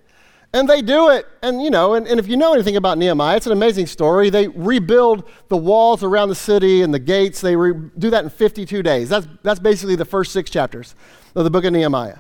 And 0.52 0.68
they 0.68 0.80
do 0.80 1.11
it. 1.11 1.26
And, 1.42 1.62
you 1.62 1.71
know, 1.71 1.95
and, 1.95 2.07
and 2.07 2.18
if 2.18 2.26
you 2.26 2.37
know 2.37 2.54
anything 2.54 2.76
about 2.76 2.97
Nehemiah, 2.97 3.37
it's 3.37 3.47
an 3.47 3.52
amazing 3.52 3.87
story. 3.87 4.30
They 4.30 4.49
rebuild 4.49 5.28
the 5.49 5.59
walls 5.59 6.02
around 6.02 6.30
the 6.30 6.35
city 6.35 6.83
and 6.83 6.92
the 6.92 6.99
gates. 6.99 7.40
They 7.40 7.54
re- 7.54 7.90
do 7.99 8.11
that 8.11 8.25
in 8.25 8.30
52 8.30 8.83
days. 8.83 9.11
That's, 9.11 9.26
that's 9.42 9.61
basically 9.61 9.97
the 9.97 10.07
first 10.07 10.33
six 10.33 10.50
chapters 10.50 10.95
of 11.35 11.45
the 11.45 11.50
book 11.50 11.64
of 11.64 11.73
Nehemiah. 11.73 12.18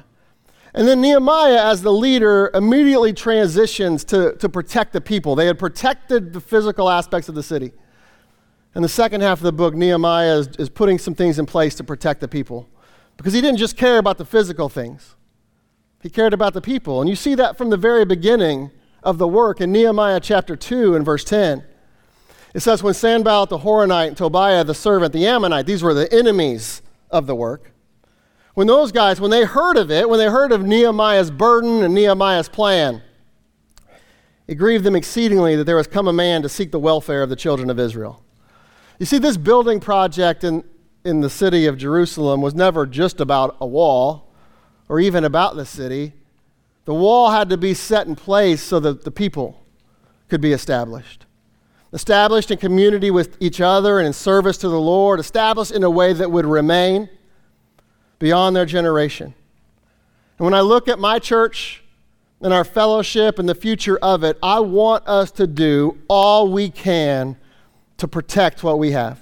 And 0.78 0.86
then 0.86 1.00
Nehemiah, 1.00 1.72
as 1.72 1.82
the 1.82 1.92
leader, 1.92 2.52
immediately 2.54 3.12
transitions 3.12 4.04
to, 4.04 4.36
to 4.36 4.48
protect 4.48 4.92
the 4.92 5.00
people. 5.00 5.34
They 5.34 5.46
had 5.46 5.58
protected 5.58 6.32
the 6.32 6.40
physical 6.40 6.88
aspects 6.88 7.28
of 7.28 7.34
the 7.34 7.42
city. 7.42 7.72
In 8.76 8.82
the 8.82 8.88
second 8.88 9.22
half 9.22 9.38
of 9.38 9.42
the 9.42 9.50
book, 9.50 9.74
Nehemiah 9.74 10.36
is, 10.36 10.46
is 10.56 10.68
putting 10.68 10.96
some 10.98 11.16
things 11.16 11.40
in 11.40 11.46
place 11.46 11.74
to 11.74 11.84
protect 11.84 12.20
the 12.20 12.28
people 12.28 12.68
because 13.16 13.32
he 13.32 13.40
didn't 13.40 13.58
just 13.58 13.76
care 13.76 13.98
about 13.98 14.18
the 14.18 14.24
physical 14.24 14.68
things. 14.68 15.16
He 16.00 16.10
cared 16.10 16.32
about 16.32 16.54
the 16.54 16.60
people. 16.60 17.00
And 17.00 17.10
you 17.10 17.16
see 17.16 17.34
that 17.34 17.58
from 17.58 17.70
the 17.70 17.76
very 17.76 18.04
beginning 18.04 18.70
of 19.02 19.18
the 19.18 19.26
work 19.26 19.60
in 19.60 19.72
Nehemiah 19.72 20.20
chapter 20.20 20.54
2 20.54 20.94
and 20.94 21.04
verse 21.04 21.24
10. 21.24 21.64
It 22.54 22.60
says, 22.60 22.84
When 22.84 22.94
Sanballat 22.94 23.48
the 23.48 23.58
Horonite 23.58 24.06
and 24.06 24.16
Tobiah 24.16 24.62
the 24.62 24.74
servant, 24.74 25.12
the 25.12 25.26
Ammonite, 25.26 25.66
these 25.66 25.82
were 25.82 25.92
the 25.92 26.12
enemies 26.14 26.82
of 27.10 27.26
the 27.26 27.34
work. 27.34 27.72
When 28.58 28.66
those 28.66 28.90
guys, 28.90 29.20
when 29.20 29.30
they 29.30 29.44
heard 29.44 29.76
of 29.76 29.88
it, 29.88 30.10
when 30.10 30.18
they 30.18 30.26
heard 30.26 30.50
of 30.50 30.66
Nehemiah's 30.66 31.30
burden 31.30 31.84
and 31.84 31.94
Nehemiah's 31.94 32.48
plan, 32.48 33.02
it 34.48 34.56
grieved 34.56 34.82
them 34.82 34.96
exceedingly 34.96 35.54
that 35.54 35.62
there 35.62 35.76
was 35.76 35.86
come 35.86 36.08
a 36.08 36.12
man 36.12 36.42
to 36.42 36.48
seek 36.48 36.72
the 36.72 36.78
welfare 36.80 37.22
of 37.22 37.28
the 37.28 37.36
children 37.36 37.70
of 37.70 37.78
Israel. 37.78 38.20
You 38.98 39.06
see, 39.06 39.18
this 39.18 39.36
building 39.36 39.78
project 39.78 40.42
in, 40.42 40.64
in 41.04 41.20
the 41.20 41.30
city 41.30 41.66
of 41.66 41.78
Jerusalem 41.78 42.42
was 42.42 42.52
never 42.52 42.84
just 42.84 43.20
about 43.20 43.56
a 43.60 43.66
wall 43.68 44.28
or 44.88 44.98
even 44.98 45.22
about 45.22 45.54
the 45.54 45.64
city. 45.64 46.14
The 46.84 46.94
wall 46.94 47.30
had 47.30 47.50
to 47.50 47.56
be 47.56 47.74
set 47.74 48.08
in 48.08 48.16
place 48.16 48.60
so 48.60 48.80
that 48.80 49.04
the 49.04 49.12
people 49.12 49.64
could 50.28 50.40
be 50.40 50.52
established. 50.52 51.26
Established 51.92 52.50
in 52.50 52.58
community 52.58 53.12
with 53.12 53.36
each 53.38 53.60
other 53.60 53.98
and 53.98 54.06
in 54.08 54.12
service 54.12 54.58
to 54.58 54.68
the 54.68 54.80
Lord, 54.80 55.20
established 55.20 55.70
in 55.70 55.84
a 55.84 55.90
way 55.90 56.12
that 56.12 56.32
would 56.32 56.44
remain 56.44 57.08
beyond 58.18 58.56
their 58.56 58.66
generation. 58.66 59.34
And 60.38 60.44
when 60.44 60.54
I 60.54 60.60
look 60.60 60.88
at 60.88 60.98
my 60.98 61.18
church 61.18 61.82
and 62.40 62.52
our 62.52 62.64
fellowship 62.64 63.38
and 63.38 63.48
the 63.48 63.54
future 63.54 63.98
of 63.98 64.22
it, 64.22 64.38
I 64.42 64.60
want 64.60 65.06
us 65.06 65.30
to 65.32 65.46
do 65.46 65.98
all 66.08 66.50
we 66.50 66.70
can 66.70 67.36
to 67.96 68.06
protect 68.06 68.62
what 68.62 68.78
we 68.78 68.92
have 68.92 69.20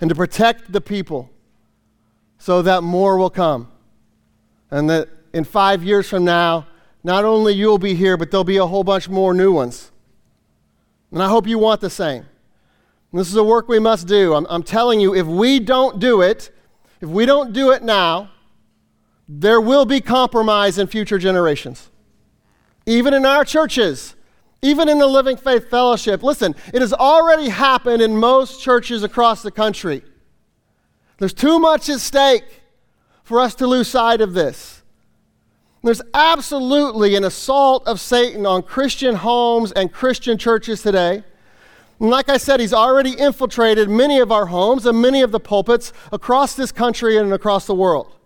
and 0.00 0.08
to 0.08 0.14
protect 0.16 0.72
the 0.72 0.80
people 0.80 1.30
so 2.38 2.62
that 2.62 2.82
more 2.82 3.18
will 3.18 3.30
come 3.30 3.70
and 4.70 4.88
that 4.88 5.08
in 5.32 5.44
five 5.44 5.84
years 5.84 6.08
from 6.08 6.24
now, 6.24 6.66
not 7.04 7.24
only 7.24 7.52
you'll 7.52 7.78
be 7.78 7.94
here, 7.94 8.16
but 8.16 8.30
there'll 8.30 8.44
be 8.44 8.56
a 8.56 8.66
whole 8.66 8.84
bunch 8.84 9.08
more 9.08 9.34
new 9.34 9.52
ones. 9.52 9.90
And 11.10 11.22
I 11.22 11.28
hope 11.28 11.46
you 11.46 11.58
want 11.58 11.80
the 11.80 11.90
same. 11.90 12.24
And 13.12 13.20
this 13.20 13.28
is 13.28 13.36
a 13.36 13.44
work 13.44 13.68
we 13.68 13.78
must 13.78 14.06
do. 14.06 14.34
I'm, 14.34 14.46
I'm 14.48 14.62
telling 14.62 15.00
you, 15.00 15.14
if 15.14 15.26
we 15.26 15.60
don't 15.60 15.98
do 15.98 16.22
it, 16.22 16.50
if 17.00 17.08
we 17.08 17.26
don't 17.26 17.52
do 17.52 17.70
it 17.70 17.82
now, 17.82 18.30
there 19.28 19.60
will 19.60 19.84
be 19.84 20.00
compromise 20.00 20.78
in 20.78 20.86
future 20.86 21.18
generations. 21.18 21.88
Even 22.86 23.14
in 23.14 23.24
our 23.24 23.44
churches, 23.44 24.16
even 24.62 24.88
in 24.88 24.98
the 24.98 25.06
Living 25.06 25.36
Faith 25.36 25.70
Fellowship. 25.70 26.22
Listen, 26.22 26.54
it 26.72 26.80
has 26.80 26.92
already 26.92 27.48
happened 27.48 28.02
in 28.02 28.16
most 28.16 28.60
churches 28.60 29.02
across 29.02 29.42
the 29.42 29.50
country. 29.50 30.02
There's 31.18 31.32
too 31.32 31.58
much 31.58 31.88
at 31.88 32.00
stake 32.00 32.44
for 33.22 33.40
us 33.40 33.54
to 33.56 33.66
lose 33.66 33.88
sight 33.88 34.20
of 34.20 34.34
this. 34.34 34.82
There's 35.82 36.02
absolutely 36.12 37.16
an 37.16 37.24
assault 37.24 37.86
of 37.86 38.00
Satan 38.00 38.44
on 38.44 38.62
Christian 38.62 39.14
homes 39.16 39.72
and 39.72 39.90
Christian 39.92 40.36
churches 40.36 40.82
today. 40.82 41.24
And 42.00 42.08
like 42.08 42.30
I 42.30 42.38
said, 42.38 42.60
he's 42.60 42.72
already 42.72 43.12
infiltrated 43.12 43.88
many 43.90 44.18
of 44.18 44.32
our 44.32 44.46
homes 44.46 44.86
and 44.86 45.00
many 45.00 45.20
of 45.20 45.32
the 45.32 45.40
pulpits 45.40 45.92
across 46.10 46.54
this 46.54 46.72
country 46.72 47.18
and 47.18 47.32
across 47.32 47.66
the 47.66 47.74
world. 47.74 48.16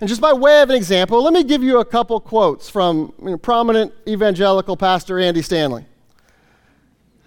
And 0.00 0.08
just 0.08 0.20
by 0.20 0.32
way 0.32 0.62
of 0.62 0.70
an 0.70 0.76
example, 0.76 1.22
let 1.22 1.32
me 1.32 1.42
give 1.42 1.62
you 1.62 1.80
a 1.80 1.84
couple 1.84 2.20
quotes 2.20 2.68
from 2.68 3.12
you 3.22 3.30
know, 3.30 3.36
prominent 3.38 3.92
evangelical 4.06 4.76
pastor 4.76 5.18
Andy 5.18 5.42
Stanley. 5.42 5.86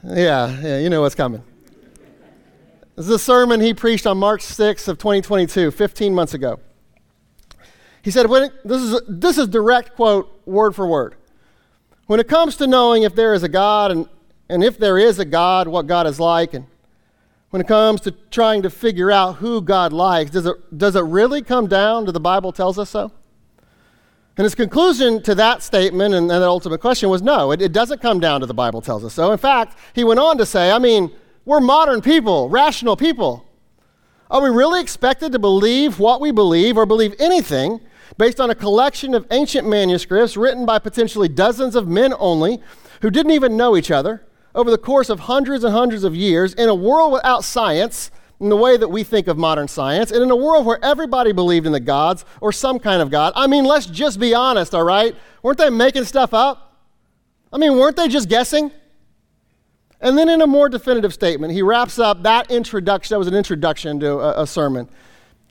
Yeah, 0.04 0.60
yeah, 0.62 0.80
you 0.80 0.90
know 0.90 1.02
what's 1.02 1.16
coming. 1.16 1.44
This 2.96 3.06
is 3.08 3.12
a 3.12 3.20
sermon 3.20 3.60
he 3.60 3.74
preached 3.74 4.06
on 4.06 4.18
March 4.20 4.42
6th 4.42 4.88
of 4.88 4.98
2022, 5.00 5.72
15 5.72 6.14
months 6.14 6.34
ago. 6.34 6.60
He 8.04 8.12
said, 8.12 8.28
it, 8.30 8.68
this, 8.68 8.82
is, 8.82 9.02
this 9.08 9.38
is 9.38 9.48
direct 9.48 9.96
quote, 9.96 10.42
word 10.46 10.76
for 10.76 10.86
word. 10.86 11.16
When 12.06 12.20
it 12.20 12.28
comes 12.28 12.58
to 12.58 12.68
knowing 12.68 13.04
if 13.04 13.16
there 13.16 13.34
is 13.34 13.44
a 13.44 13.50
God 13.50 13.92
and, 13.92 14.10
and 14.54 14.64
if 14.64 14.78
there 14.78 15.00
is 15.00 15.18
a 15.18 15.26
God, 15.26 15.68
what 15.68 15.88
God 15.88 16.06
is 16.06 16.20
like, 16.20 16.54
and 16.54 16.68
when 17.50 17.60
it 17.60 17.68
comes 17.68 18.02
to 18.02 18.12
trying 18.12 18.62
to 18.62 18.70
figure 18.70 19.12
out 19.12 19.38
who 19.38 19.62
God 19.62 19.92
likes, 19.92 20.30
does 20.30 20.46
it, 20.46 20.78
does 20.78 20.96
it 20.96 21.02
really 21.02 21.42
come 21.42 21.66
down 21.66 22.06
to 22.06 22.12
the 22.12 22.20
Bible 22.20 22.52
tells 22.52 22.78
us 22.78 22.92
so? 22.92 23.12
And 24.38 24.44
his 24.44 24.54
conclusion 24.54 25.24
to 25.24 25.34
that 25.36 25.64
statement 25.64 26.14
and, 26.14 26.30
and 26.32 26.42
that 26.42 26.48
ultimate 26.48 26.82
question 26.82 27.10
was 27.10 27.24
no, 27.24 27.52
it, 27.52 27.64
it 27.64 27.72
doesn't 27.72 28.00
come 28.00 28.20
down 28.20 28.42
to 28.42 28.46
the 28.46 28.54
Bible 28.54 28.80
tells 28.80 29.04
us 29.04 29.16
so. 29.16 29.32
In 29.32 29.40
fact, 29.40 29.76
he 29.94 30.04
went 30.04 30.20
on 30.20 30.38
to 30.38 30.46
say, 30.46 30.72
I 30.72 30.78
mean, 30.78 31.12
we're 31.46 31.60
modern 31.60 32.02
people, 32.02 32.48
rational 32.48 32.96
people. 32.96 33.44
Are 34.30 34.42
we 34.42 34.50
really 34.50 34.82
expected 34.82 35.32
to 35.32 35.40
believe 35.40 36.00
what 36.00 36.22
we 36.22 36.32
believe 36.32 36.78
or 36.78 36.86
believe 36.86 37.16
anything 37.20 37.82
based 38.20 38.40
on 38.40 38.52
a 38.52 38.56
collection 38.56 39.16
of 39.16 39.26
ancient 39.32 39.68
manuscripts 39.68 40.38
written 40.38 40.64
by 40.64 40.78
potentially 40.78 41.28
dozens 41.28 41.76
of 41.76 41.88
men 41.88 42.14
only 42.20 42.62
who 43.02 43.10
didn't 43.10 43.32
even 43.32 43.58
know 43.58 43.76
each 43.76 43.90
other 43.90 44.24
over 44.56 44.70
the 44.70 44.78
course 44.78 45.10
of 45.10 45.22
hundreds 45.22 45.64
and 45.64 45.74
hundreds 45.74 46.04
of 46.04 46.16
years 46.16 46.54
in 46.54 46.70
a 46.70 46.76
world 46.76 47.14
without 47.14 47.44
science 47.44 48.12
in 48.40 48.50
the 48.50 48.58
way 48.58 48.76
that 48.76 48.90
we 48.90 49.04
think 49.04 49.28
of 49.28 49.38
modern 49.38 49.68
science, 49.68 50.12
and 50.12 50.22
in 50.22 50.30
a 50.30 50.36
world 50.36 50.66
where 50.66 50.84
everybody 50.84 51.32
believed 51.32 51.66
in 51.66 51.72
the 51.72 51.80
gods 51.80 52.26
or 52.42 52.52
some 52.52 52.78
kind 52.78 53.02
of 53.02 53.10
God. 53.10 53.32
I 53.36 53.48
mean, 53.48 53.64
let's 53.64 53.86
just 53.86 54.20
be 54.20 54.34
honest, 54.34 54.76
all 54.76 54.84
right? 54.84 55.16
Weren't 55.42 55.58
they 55.58 55.70
making 55.70 56.04
stuff 56.04 56.34
up? 56.34 56.78
I 57.54 57.58
mean, 57.58 57.78
weren't 57.78 57.96
they 57.96 58.08
just 58.08 58.28
guessing? 58.28 58.72
And 60.02 60.18
then 60.18 60.28
in 60.28 60.42
a 60.42 60.48
more 60.48 60.68
definitive 60.68 61.14
statement, 61.14 61.54
he 61.54 61.62
wraps 61.62 62.00
up 62.00 62.24
that 62.24 62.52
introduction, 62.52 63.16
that 63.16 63.20
was 63.20 63.30
an 63.30 63.36
introduction 63.36 64.02
to 64.02 64.20
a, 64.20 64.44
a 64.44 64.48
sermon. 64.48 64.90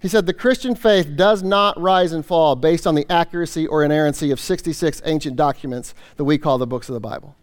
He 0.02 0.08
said, 0.08 0.26
The 0.26 0.34
Christian 0.34 0.74
faith 0.74 1.16
does 1.16 1.42
not 1.42 1.80
rise 1.80 2.12
and 2.12 2.26
fall 2.26 2.56
based 2.56 2.86
on 2.86 2.94
the 2.94 3.06
accuracy 3.08 3.66
or 3.66 3.82
inerrancy 3.84 4.30
of 4.32 4.38
66 4.38 5.00
ancient 5.06 5.36
documents 5.36 5.94
that 6.16 6.24
we 6.24 6.36
call 6.36 6.58
the 6.58 6.66
books 6.66 6.90
of 6.90 6.92
the 6.92 7.00
Bible. 7.00 7.36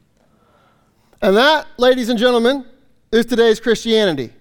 And 1.21 1.35
that, 1.35 1.67
ladies 1.77 2.09
and 2.09 2.17
gentlemen, 2.17 2.65
is 3.11 3.25
today's 3.25 3.59
Christianity. 3.59 4.31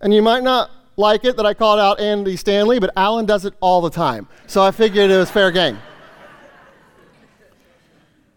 And 0.00 0.14
you 0.14 0.22
might 0.22 0.42
not 0.42 0.70
like 0.96 1.24
it 1.24 1.36
that 1.36 1.44
I 1.44 1.52
called 1.52 1.78
out 1.78 2.00
Andy 2.00 2.36
Stanley, 2.36 2.78
but 2.78 2.90
Alan 2.96 3.26
does 3.26 3.44
it 3.44 3.54
all 3.60 3.82
the 3.82 3.90
time. 3.90 4.26
So 4.46 4.62
I 4.62 4.70
figured 4.70 5.10
it 5.10 5.16
was 5.16 5.30
fair 5.30 5.50
game. 5.50 5.78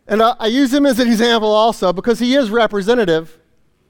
And 0.08 0.22
I, 0.22 0.36
I 0.40 0.48
use 0.48 0.74
him 0.74 0.86
as 0.86 1.00
an 1.00 1.08
example 1.08 1.52
also 1.52 1.94
because 1.94 2.20
he 2.20 2.36
is 2.36 2.50
representative 2.50 3.38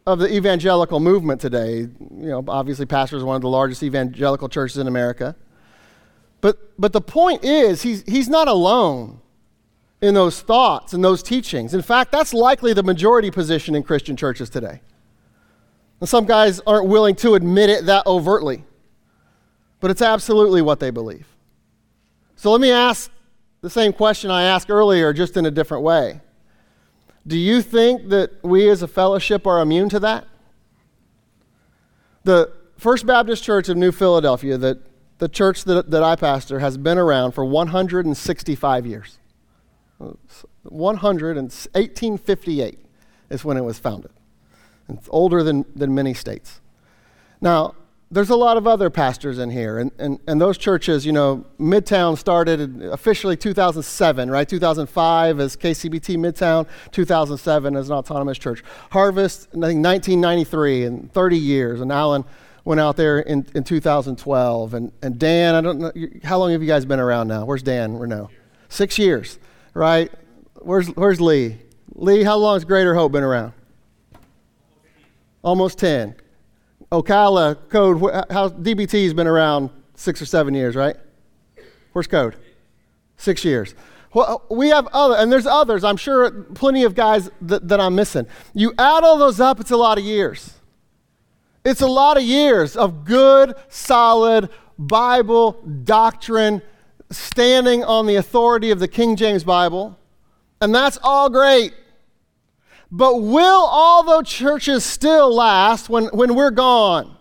of 0.05 0.19
the 0.19 0.31
evangelical 0.31 0.99
movement 0.99 1.41
today. 1.41 1.77
You 1.77 1.89
know, 2.09 2.43
obviously, 2.47 2.85
pastor 2.85 3.17
is 3.17 3.23
one 3.23 3.35
of 3.35 3.41
the 3.41 3.49
largest 3.49 3.81
evangelical 3.81 4.49
churches 4.49 4.77
in 4.77 4.87
America. 4.87 5.35
But, 6.41 6.57
but 6.79 6.93
the 6.93 7.01
point 7.01 7.43
is, 7.43 7.81
he's, 7.81 8.03
he's 8.05 8.29
not 8.29 8.47
alone 8.47 9.21
in 10.01 10.13
those 10.13 10.41
thoughts 10.41 10.93
and 10.93 11.03
those 11.03 11.21
teachings. 11.21 11.73
In 11.73 11.81
fact, 11.81 12.11
that's 12.11 12.33
likely 12.33 12.73
the 12.73 12.83
majority 12.83 13.31
position 13.31 13.75
in 13.75 13.83
Christian 13.83 14.15
churches 14.15 14.49
today. 14.49 14.81
And 15.99 16.07
some 16.07 16.25
guys 16.25 16.61
aren't 16.65 16.87
willing 16.87 17.15
to 17.15 17.35
admit 17.35 17.69
it 17.69 17.85
that 17.85 18.05
overtly, 18.07 18.63
but 19.79 19.91
it's 19.91 20.01
absolutely 20.01 20.61
what 20.61 20.79
they 20.79 20.89
believe. 20.89 21.27
So 22.35 22.51
let 22.51 22.61
me 22.61 22.71
ask 22.71 23.11
the 23.61 23.69
same 23.69 23.91
question 23.91 24.31
I 24.31 24.43
asked 24.43 24.69
earlier, 24.69 25.11
just 25.11 25.35
in 25.35 25.45
a 25.45 25.51
different 25.51 25.83
way. 25.83 26.21
Do 27.27 27.37
you 27.37 27.61
think 27.61 28.09
that 28.09 28.31
we 28.43 28.69
as 28.69 28.81
a 28.81 28.87
fellowship 28.87 29.45
are 29.45 29.59
immune 29.59 29.89
to 29.89 29.99
that? 29.99 30.25
The 32.23 32.53
First 32.77 33.05
Baptist 33.05 33.43
Church 33.43 33.67
of 33.67 33.75
New 33.75 33.91
Philadelphia, 33.91 34.57
that 34.57 34.79
the 35.17 35.27
church 35.27 35.65
that, 35.65 35.91
that 35.91 36.01
I 36.01 36.15
pastor, 36.15 36.59
has 36.59 36.77
been 36.77 36.97
around 36.97 37.33
for 37.33 37.43
165 37.43 38.85
years. 38.85 39.18
100 39.99 41.37
1858 41.37 42.79
is 43.29 43.45
when 43.45 43.57
it 43.57 43.63
was 43.63 43.79
founded. 43.79 44.11
It's 44.87 45.07
older 45.11 45.43
than, 45.43 45.65
than 45.75 45.93
many 45.93 46.13
states. 46.13 46.61
Now, 47.41 47.75
there's 48.11 48.31
a 48.31 48.35
lot 48.35 48.57
of 48.57 48.65
other 48.65 48.89
pastors 48.89 49.37
in 49.37 49.51
here, 49.51 49.77
and, 49.77 49.91
and, 49.99 50.19
and 50.27 50.41
those 50.41 50.57
churches, 50.57 51.05
you 51.05 51.11
know, 51.11 51.45
Midtown 51.59 52.17
started 52.17 52.81
officially 52.83 53.37
2007, 53.37 54.31
right? 54.31 54.49
2005 54.49 55.39
as 55.39 55.55
KCBT 55.55 56.17
Midtown, 56.17 56.67
2007 56.91 57.75
as 57.75 57.89
an 57.89 57.95
autonomous 57.95 58.39
church. 58.39 58.63
Harvest, 58.89 59.49
I 59.49 59.69
think 59.69 59.85
1993, 59.85 60.85
in 60.85 61.09
30 61.09 61.37
years, 61.37 61.81
and 61.81 61.91
Alan 61.91 62.25
went 62.65 62.81
out 62.81 62.97
there 62.97 63.19
in, 63.19 63.45
in 63.53 63.63
2012. 63.63 64.73
And, 64.73 64.91
and 65.03 65.19
Dan, 65.19 65.53
I 65.53 65.61
don't 65.61 65.79
know, 65.79 65.91
how 66.23 66.39
long 66.39 66.51
have 66.51 66.63
you 66.63 66.67
guys 66.67 66.85
been 66.85 66.99
around 66.99 67.27
now? 67.27 67.45
Where's 67.45 67.63
Dan 67.63 67.95
Renault? 67.97 68.31
Six 68.69 68.97
years, 68.97 69.37
right? 69.73 70.11
Where's, 70.55 70.88
where's 70.88 71.21
Lee? 71.21 71.57
Lee, 71.95 72.23
how 72.23 72.38
long 72.38 72.55
has 72.55 72.65
Greater 72.65 72.95
Hope 72.95 73.11
been 73.11 73.23
around? 73.23 73.53
Almost 75.41 75.79
10. 75.79 76.15
Ocala 76.91 77.57
code, 77.69 78.01
how 78.31 78.49
DBT's 78.49 79.13
been 79.13 79.27
around 79.27 79.69
six 79.95 80.21
or 80.21 80.25
seven 80.25 80.53
years, 80.53 80.75
right? 80.75 80.95
Where's 81.93 82.07
code? 82.07 82.35
Six 83.17 83.43
years. 83.45 83.75
Well, 84.13 84.43
we 84.49 84.69
have 84.69 84.88
other, 84.88 85.15
and 85.15 85.31
there's 85.31 85.45
others. 85.45 85.83
I'm 85.83 85.97
sure 85.97 86.31
plenty 86.31 86.83
of 86.83 86.95
guys 86.95 87.29
that, 87.41 87.67
that 87.67 87.79
I'm 87.79 87.95
missing. 87.95 88.25
You 88.53 88.73
add 88.77 89.03
all 89.03 89.17
those 89.17 89.39
up, 89.39 89.59
it's 89.59 89.71
a 89.71 89.77
lot 89.77 89.99
of 89.99 90.03
years. 90.03 90.53
It's 91.63 91.81
a 91.81 91.88
lot 91.88 92.17
of 92.17 92.23
years 92.23 92.75
of 92.75 93.05
good, 93.05 93.53
solid 93.67 94.49
Bible 94.79 95.61
doctrine 95.83 96.61
standing 97.11 97.83
on 97.83 98.05
the 98.05 98.15
authority 98.15 98.71
of 98.71 98.79
the 98.79 98.87
King 98.87 99.15
James 99.15 99.43
Bible, 99.43 99.97
and 100.61 100.73
that's 100.73 100.99
all 101.01 101.29
great. 101.29 101.73
But 102.91 103.17
will 103.17 103.65
all 103.65 104.03
those 104.03 104.27
churches 104.27 104.83
still 104.83 105.33
last 105.33 105.89
when, 105.89 106.05
when 106.07 106.35
we're 106.35 106.51
gone? 106.51 107.15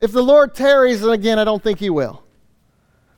If 0.00 0.12
the 0.12 0.22
Lord 0.22 0.54
tarries, 0.54 1.02
and 1.02 1.12
again, 1.12 1.38
I 1.38 1.44
don't 1.44 1.62
think 1.62 1.78
He 1.78 1.90
will. 1.90 2.22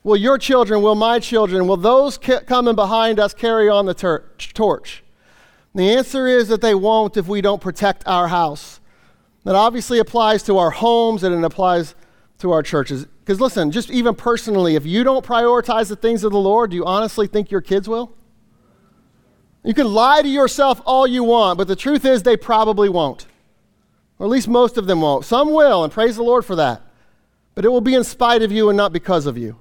Will 0.05 0.17
your 0.17 0.37
children, 0.37 0.83
will 0.83 0.97
my 0.97 1.21
children, 1.21 1.69
will 1.69 1.77
those 1.77 2.19
coming 2.19 2.75
behind 2.75 3.21
us 3.21 3.33
carry 3.33 3.69
on 3.69 3.87
the 3.87 3.95
ter- 3.95 4.25
torch? 4.53 5.05
The 5.75 5.91
answer 5.91 6.27
is 6.27 6.49
that 6.49 6.61
they 6.61 6.75
won't 6.75 7.17
if 7.17 7.29
we 7.29 7.41
don't 7.41 7.61
protect 7.61 8.07
our 8.07 8.29
house. 8.29 8.81
That 9.45 9.55
obviously 9.55 9.99
applies 9.99 10.43
to 10.45 10.59
our 10.59 10.71
homes 10.71 11.23
and 11.23 11.35
it 11.35 11.45
applies 11.45 11.95
to 12.43 12.51
our 12.51 12.63
churches. 12.63 13.07
Because 13.07 13.41
listen, 13.41 13.71
just 13.71 13.91
even 13.91 14.15
personally, 14.15 14.75
if 14.75 14.85
you 14.85 15.05
don't 15.05 15.25
prioritize 15.25 15.89
the 15.89 15.97
things 15.97 16.25
of 16.25 16.33
the 16.33 16.39
Lord, 16.39 16.71
do 16.71 16.77
you 16.77 16.85
honestly 16.85 17.27
think 17.27 17.51
your 17.51 17.61
kids 17.61 17.89
will? 17.89 18.15
You 19.65 19.75
can 19.75 19.87
lie 19.87 20.23
to 20.23 20.29
yourself 20.29 20.83
all 20.85 21.07
you 21.07 21.23
want, 21.23 21.57
but 21.57 21.69
the 21.69 21.77
truth 21.77 22.05
is 22.05 22.23
they 22.23 22.37
probably 22.37 22.89
won't. 22.89 23.27
Or 24.19 24.27
at 24.27 24.31
least 24.31 24.49
most 24.49 24.77
of 24.77 24.87
them 24.87 25.01
won't. 25.01 25.25
Some 25.25 25.53
will, 25.53 25.85
and 25.85 25.93
praise 25.93 26.17
the 26.17 26.25
Lord 26.25 26.45
for 26.45 26.57
that. 26.57 26.83
But 27.55 27.65
it 27.65 27.69
will 27.69 27.81
be 27.81 27.95
in 27.95 28.03
spite 28.03 28.43
of 28.43 28.51
you 28.51 28.69
and 28.69 28.77
not 28.77 28.93
because 28.93 29.27
of 29.27 29.39
you. 29.39 29.61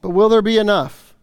But 0.00 0.10
will 0.10 0.28
there 0.28 0.42
be 0.42 0.58
enough? 0.58 1.16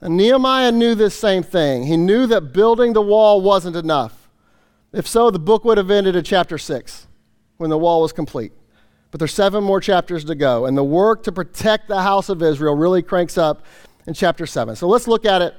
And 0.00 0.16
Nehemiah 0.16 0.70
knew 0.70 0.94
this 0.94 1.18
same 1.18 1.42
thing. 1.42 1.86
He 1.86 1.96
knew 1.96 2.26
that 2.28 2.52
building 2.52 2.92
the 2.92 3.02
wall 3.02 3.40
wasn't 3.40 3.74
enough. 3.74 4.28
If 4.92 5.08
so, 5.08 5.30
the 5.30 5.40
book 5.40 5.64
would 5.64 5.78
have 5.78 5.90
ended 5.90 6.14
at 6.14 6.24
chapter 6.24 6.58
6 6.58 7.08
when 7.56 7.70
the 7.70 7.78
wall 7.78 8.02
was 8.02 8.12
complete. 8.12 8.52
But 9.12 9.20
there's 9.20 9.34
seven 9.34 9.62
more 9.62 9.80
chapters 9.80 10.24
to 10.24 10.34
go, 10.34 10.66
and 10.66 10.76
the 10.76 10.82
work 10.82 11.22
to 11.24 11.32
protect 11.32 11.86
the 11.86 12.02
house 12.02 12.28
of 12.28 12.42
Israel 12.42 12.74
really 12.74 13.02
cranks 13.02 13.38
up 13.38 13.64
in 14.06 14.14
chapter 14.14 14.46
7. 14.46 14.74
So 14.74 14.88
let's 14.88 15.06
look 15.06 15.24
at 15.24 15.42
it 15.42 15.54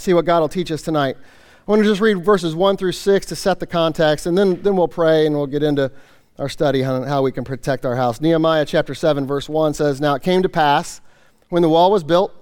see 0.00 0.14
what 0.14 0.24
God 0.24 0.40
will 0.40 0.48
teach 0.48 0.70
us 0.70 0.82
tonight. 0.82 1.16
I 1.66 1.70
want 1.70 1.82
to 1.82 1.88
just 1.88 2.00
read 2.00 2.24
verses 2.24 2.54
1 2.54 2.76
through 2.76 2.92
6 2.92 3.26
to 3.26 3.36
set 3.36 3.60
the 3.60 3.66
context, 3.66 4.26
and 4.26 4.38
then, 4.38 4.62
then 4.62 4.76
we'll 4.76 4.88
pray 4.88 5.26
and 5.26 5.34
we'll 5.34 5.46
get 5.46 5.62
into 5.62 5.90
our 6.38 6.48
study 6.48 6.84
on 6.84 7.02
how 7.02 7.22
we 7.22 7.32
can 7.32 7.44
protect 7.44 7.84
our 7.84 7.96
house. 7.96 8.20
Nehemiah 8.20 8.64
chapter 8.64 8.94
7, 8.94 9.26
verse 9.26 9.48
1 9.48 9.74
says, 9.74 10.00
Now 10.00 10.14
it 10.14 10.22
came 10.22 10.42
to 10.42 10.48
pass, 10.48 11.00
when 11.48 11.62
the 11.62 11.68
wall 11.68 11.90
was 11.90 12.04
built, 12.04 12.32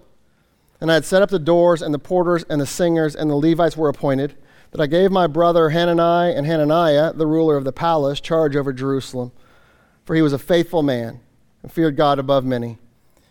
and 0.80 0.90
I 0.90 0.94
had 0.94 1.04
set 1.04 1.22
up 1.22 1.30
the 1.30 1.38
doors, 1.38 1.80
and 1.80 1.94
the 1.94 1.98
porters, 1.98 2.44
and 2.50 2.60
the 2.60 2.66
singers, 2.66 3.16
and 3.16 3.30
the 3.30 3.36
Levites 3.36 3.76
were 3.76 3.88
appointed, 3.88 4.36
that 4.72 4.80
I 4.80 4.86
gave 4.86 5.10
my 5.10 5.26
brother 5.26 5.70
Hanani 5.70 6.36
and 6.36 6.46
Hananiah, 6.46 7.14
the 7.14 7.26
ruler 7.26 7.56
of 7.56 7.64
the 7.64 7.72
palace, 7.72 8.20
charge 8.20 8.54
over 8.54 8.72
Jerusalem. 8.72 9.32
For 10.06 10.14
he 10.14 10.22
was 10.22 10.32
a 10.32 10.38
faithful 10.38 10.82
man, 10.82 11.20
and 11.62 11.70
feared 11.70 11.96
God 11.96 12.18
above 12.18 12.44
many. 12.44 12.78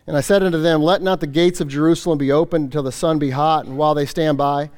And 0.06 0.16
I 0.16 0.22
said 0.22 0.44
unto 0.44 0.62
them, 0.62 0.84
Let 0.84 1.02
not 1.02 1.22
the 1.22 1.28
gates 1.28 1.62
of 1.62 1.70
Jerusalem 1.70 2.18
be 2.18 2.32
opened 2.32 2.66
until 2.66 2.84
the 2.84 2.92
sun 2.92 3.18
be 3.18 3.32
hot, 3.32 3.66
and 3.66 3.78
while 3.78 3.96
they 3.96 4.06
stand 4.06 4.38
by. 4.38 4.70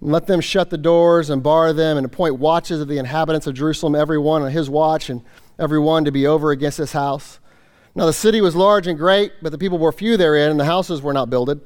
And 0.00 0.12
let 0.12 0.26
them 0.26 0.40
shut 0.40 0.70
the 0.70 0.78
doors 0.78 1.30
and 1.30 1.42
bar 1.42 1.72
them, 1.74 1.98
and 1.98 2.06
appoint 2.06 2.38
watches 2.38 2.80
of 2.80 2.88
the 2.88 2.98
inhabitants 2.98 3.46
of 3.46 3.54
Jerusalem, 3.54 3.94
every 3.94 4.18
one 4.18 4.42
on 4.42 4.50
his 4.50 4.70
watch, 4.70 5.10
and 5.10 5.22
every 5.58 5.78
one 5.78 6.06
to 6.06 6.10
be 6.10 6.26
over 6.26 6.50
against 6.50 6.78
this 6.78 6.92
house. 6.92 7.38
Now 7.94 8.06
the 8.06 8.12
city 8.14 8.40
was 8.40 8.56
large 8.56 8.86
and 8.86 8.98
great, 8.98 9.32
but 9.42 9.52
the 9.52 9.58
people 9.58 9.78
were 9.78 9.92
few 9.92 10.16
therein, 10.16 10.50
and 10.50 10.58
the 10.58 10.64
houses 10.64 11.02
were 11.02 11.12
not 11.12 11.28
builded. 11.28 11.60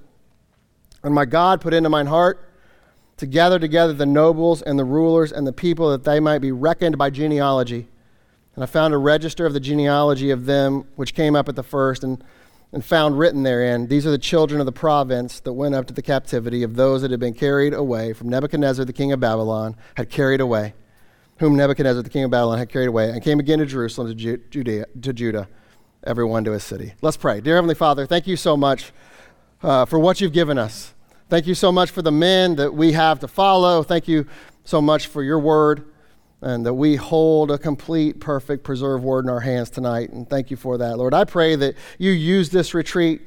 And 1.05 1.15
my 1.15 1.25
God 1.25 1.61
put 1.61 1.75
into 1.75 1.89
mine 1.89 2.07
heart 2.07 2.53
to 3.19 3.27
gather 3.27 3.61
together 3.61 3.93
the 3.93 4.07
nobles 4.07 4.63
and 4.63 4.79
the 4.79 4.85
rulers 4.85 5.31
and 5.31 5.47
the 5.47 5.53
people 5.53 5.91
that 5.91 6.03
they 6.03 6.19
might 6.19 6.39
be 6.41 6.51
reckoned 6.51 6.99
by 6.99 7.11
genealogy. 7.11 7.87
And 8.55 8.65
I 8.65 8.67
found 8.67 8.95
a 8.95 8.99
register 8.99 9.47
of 9.47 9.53
the 9.53 9.61
genealogy 9.61 10.31
of 10.31 10.47
them 10.47 10.85
which 10.97 11.15
came 11.15 11.37
up 11.37 11.49
at 11.49 11.57
the 11.57 11.63
first, 11.63 12.03
and 12.03 12.23
and 12.73 12.85
found 12.85 13.19
written 13.19 13.43
therein, 13.43 13.87
These 13.89 14.07
are 14.07 14.11
the 14.11 14.19
children 14.19 14.61
of 14.61 14.67
the 14.67 14.73
province 14.73 15.41
that 15.41 15.53
went 15.53 15.75
up 15.75 15.87
to 15.87 15.95
the 15.95 16.03
captivity 16.03 16.63
of 16.63 16.77
those 16.77 17.03
that 17.03 17.11
had 17.11 17.21
been 17.21 17.35
carried 17.35 17.75
away 17.75 18.13
from 18.13 18.29
Nebuchadnezzar, 18.29 18.85
the 18.85 18.93
king 18.93 19.13
of 19.13 19.21
Babylon, 19.21 19.77
had 19.97 20.09
carried 20.09 20.41
away, 20.41 20.75
whom 21.39 21.57
Nebuchadnezzar, 21.57 22.03
the 22.03 22.11
king 22.11 22.25
of 22.25 22.31
Babylon, 22.31 22.59
had 22.59 22.69
carried 22.69 22.89
away, 22.89 23.11
and 23.11 23.23
came 23.23 23.41
again 23.41 23.59
to 23.59 23.67
Jerusalem, 23.67 24.09
to, 24.09 24.15
Ju- 24.15 24.43
Judea, 24.51 24.87
to 25.03 25.13
Judah, 25.13 25.49
everyone 26.05 26.45
to 26.45 26.53
his 26.53 26.63
city. 26.63 26.95
Let's 27.03 27.17
pray. 27.17 27.41
Dear 27.41 27.57
Heavenly 27.57 27.75
Father, 27.75 28.07
thank 28.07 28.27
you 28.27 28.37
so 28.37 28.57
much 28.57 28.93
uh, 29.63 29.85
for 29.85 29.99
what 29.99 30.21
you've 30.21 30.33
given 30.33 30.57
us. 30.57 30.95
Thank 31.29 31.47
you 31.47 31.55
so 31.55 31.73
much 31.73 31.91
for 31.91 32.03
the 32.03 32.13
men 32.13 32.57
that 32.57 32.75
we 32.75 32.93
have 32.93 33.21
to 33.21 33.29
follow. 33.29 33.83
Thank 33.83 34.09
you 34.09 34.27
so 34.65 34.81
much 34.81 35.07
for 35.07 35.23
your 35.23 35.39
word 35.39 35.87
and 36.43 36.65
that 36.65 36.75
we 36.75 36.97
hold 36.97 37.51
a 37.51 37.59
complete, 37.59 38.21
perfect, 38.21 38.65
preserved 38.65 39.05
word 39.05 39.25
in 39.25 39.31
our 39.31 39.41
hands 39.41 39.71
tonight. 39.71 40.11
And 40.11 40.29
thank 40.29 40.51
you 40.51 40.57
for 40.57 40.79
that, 40.79 40.97
Lord. 40.97 41.13
I 41.13 41.25
pray 41.25 41.55
that 41.57 41.75
you 41.99 42.13
use 42.13 42.51
this 42.51 42.73
retreat 42.73 43.21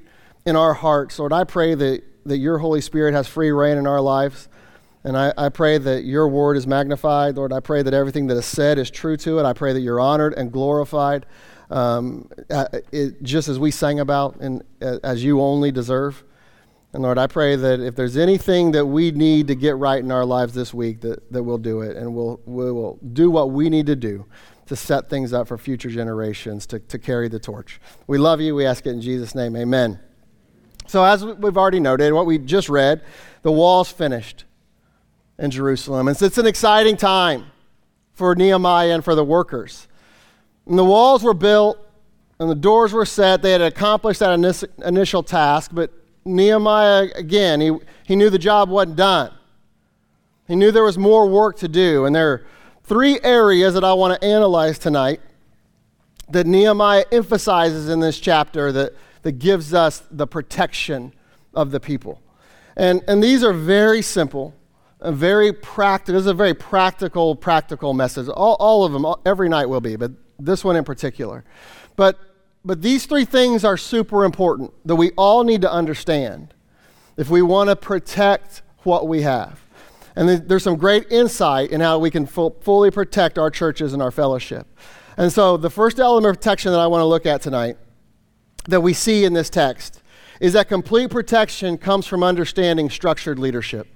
in 0.45 0.55
our 0.55 0.73
hearts. 0.73 1.19
Lord, 1.19 1.31
I 1.31 1.43
pray 1.43 1.75
that, 1.75 2.03
that 2.25 2.37
your 2.37 2.57
Holy 2.57 2.81
Spirit 2.81 3.13
has 3.13 3.27
free 3.27 3.51
reign 3.51 3.77
in 3.77 3.85
our 3.85 4.01
lives. 4.01 4.47
And 5.03 5.17
I, 5.17 5.33
I 5.37 5.49
pray 5.49 5.77
that 5.77 6.05
your 6.05 6.27
word 6.27 6.57
is 6.57 6.65
magnified. 6.65 7.35
Lord, 7.35 7.53
I 7.53 7.59
pray 7.59 7.83
that 7.83 7.93
everything 7.93 8.27
that 8.27 8.37
is 8.37 8.45
said 8.45 8.77
is 8.77 8.89
true 8.89 9.17
to 9.17 9.39
it. 9.39 9.45
I 9.45 9.53
pray 9.53 9.73
that 9.73 9.81
you're 9.81 9.99
honored 9.99 10.33
and 10.33 10.51
glorified, 10.51 11.25
um, 11.69 12.29
it, 12.49 13.21
just 13.21 13.49
as 13.49 13.59
we 13.59 13.69
sang 13.69 13.99
about 13.99 14.37
and 14.39 14.63
as 14.81 15.23
you 15.23 15.41
only 15.41 15.71
deserve. 15.71 16.23
And 16.93 17.01
Lord, 17.01 17.17
I 17.17 17.25
pray 17.25 17.55
that 17.55 17.79
if 17.79 17.95
there's 17.95 18.17
anything 18.17 18.71
that 18.73 18.85
we 18.85 19.09
need 19.11 19.47
to 19.47 19.55
get 19.55 19.77
right 19.77 20.01
in 20.01 20.11
our 20.11 20.25
lives 20.25 20.53
this 20.53 20.73
week, 20.73 21.01
that, 21.01 21.31
that 21.31 21.41
we'll 21.41 21.57
do 21.57 21.81
it. 21.81 21.97
And 21.97 22.13
we'll, 22.13 22.39
we 22.45 22.71
will 22.71 22.99
do 23.13 23.31
what 23.31 23.49
we 23.49 23.69
need 23.69 23.87
to 23.87 23.95
do 23.95 24.25
to 24.67 24.75
set 24.75 25.09
things 25.09 25.33
up 25.33 25.47
for 25.47 25.57
future 25.57 25.89
generations 25.89 26.67
to, 26.67 26.79
to 26.79 26.99
carry 26.99 27.27
the 27.27 27.39
torch. 27.39 27.81
We 28.05 28.19
love 28.19 28.41
you. 28.41 28.53
We 28.53 28.65
ask 28.65 28.85
it 28.85 28.91
in 28.91 29.01
Jesus' 29.01 29.33
name. 29.33 29.55
Amen. 29.55 29.99
So, 30.85 31.03
as 31.03 31.25
we've 31.25 31.57
already 31.57 31.79
noted, 31.79 32.13
what 32.13 32.25
we 32.25 32.37
just 32.37 32.69
read, 32.69 33.01
the 33.41 33.51
wall's 33.51 33.91
finished 33.91 34.45
in 35.39 35.49
Jerusalem. 35.49 36.07
And 36.07 36.15
so 36.15 36.25
it's 36.25 36.37
an 36.37 36.45
exciting 36.45 36.97
time 36.97 37.45
for 38.13 38.35
Nehemiah 38.35 38.93
and 38.93 39.03
for 39.03 39.15
the 39.15 39.23
workers. 39.23 39.87
And 40.67 40.77
the 40.77 40.85
walls 40.85 41.23
were 41.23 41.33
built 41.33 41.79
and 42.39 42.49
the 42.49 42.55
doors 42.55 42.93
were 42.93 43.05
set. 43.05 43.41
They 43.41 43.51
had 43.51 43.61
accomplished 43.61 44.19
that 44.19 44.33
initial 44.85 45.23
task, 45.23 45.71
but 45.73 45.91
Nehemiah, 46.25 47.09
again, 47.15 47.61
he, 47.61 47.71
he 48.05 48.15
knew 48.15 48.29
the 48.29 48.39
job 48.39 48.69
wasn't 48.69 48.95
done. 48.95 49.31
He 50.47 50.55
knew 50.55 50.71
there 50.71 50.83
was 50.83 50.97
more 50.97 51.27
work 51.27 51.57
to 51.57 51.67
do. 51.67 52.05
And 52.05 52.15
there 52.15 52.31
are 52.31 52.45
three 52.83 53.19
areas 53.23 53.73
that 53.73 53.83
I 53.83 53.93
want 53.93 54.19
to 54.19 54.27
analyze 54.27 54.77
tonight 54.77 55.21
that 56.29 56.45
Nehemiah 56.47 57.05
emphasizes 57.11 57.89
in 57.89 57.99
this 57.99 58.19
chapter 58.19 58.71
that, 58.71 58.93
that 59.23 59.33
gives 59.33 59.73
us 59.73 60.03
the 60.11 60.27
protection 60.27 61.13
of 61.53 61.71
the 61.71 61.79
people. 61.79 62.21
And, 62.75 63.03
and 63.07 63.21
these 63.21 63.43
are 63.43 63.53
very 63.53 64.01
simple, 64.01 64.53
very 65.01 65.53
practical. 65.53 66.15
This 66.15 66.21
is 66.21 66.31
a 66.31 66.33
very 66.33 66.53
practical, 66.53 67.35
practical 67.35 67.93
message. 67.93 68.27
All, 68.29 68.55
all 68.59 68.83
of 68.85 68.93
them, 68.93 69.05
all, 69.05 69.21
every 69.25 69.49
night 69.49 69.67
will 69.67 69.81
be, 69.81 69.95
but 69.95 70.11
this 70.39 70.63
one 70.63 70.75
in 70.75 70.83
particular. 70.83 71.43
But, 71.95 72.19
but 72.65 72.81
these 72.81 73.05
three 73.05 73.25
things 73.25 73.65
are 73.65 73.77
super 73.77 74.23
important 74.23 74.73
that 74.85 74.95
we 74.95 75.11
all 75.11 75.43
need 75.43 75.61
to 75.61 75.71
understand 75.71 76.53
if 77.17 77.29
we 77.29 77.41
want 77.41 77.69
to 77.69 77.75
protect 77.75 78.61
what 78.83 79.07
we 79.07 79.21
have. 79.21 79.59
And 80.15 80.29
there's 80.29 80.63
some 80.63 80.77
great 80.77 81.11
insight 81.11 81.71
in 81.71 81.81
how 81.81 81.97
we 81.97 82.11
can 82.11 82.25
fully 82.25 82.91
protect 82.91 83.37
our 83.37 83.49
churches 83.49 83.93
and 83.93 84.01
our 84.01 84.11
fellowship. 84.11 84.67
And 85.17 85.31
so, 85.31 85.57
the 85.57 85.69
first 85.69 85.99
element 85.99 86.35
of 86.35 86.41
protection 86.41 86.71
that 86.71 86.79
I 86.79 86.87
want 86.87 87.01
to 87.01 87.05
look 87.05 87.25
at 87.25 87.41
tonight 87.41 87.77
that 88.67 88.81
we 88.81 88.93
see 88.93 89.25
in 89.25 89.33
this 89.33 89.49
text 89.49 90.01
is 90.39 90.53
that 90.53 90.67
complete 90.67 91.09
protection 91.09 91.77
comes 91.77 92.07
from 92.07 92.23
understanding 92.23 92.89
structured 92.89 93.39
leadership. 93.39 93.87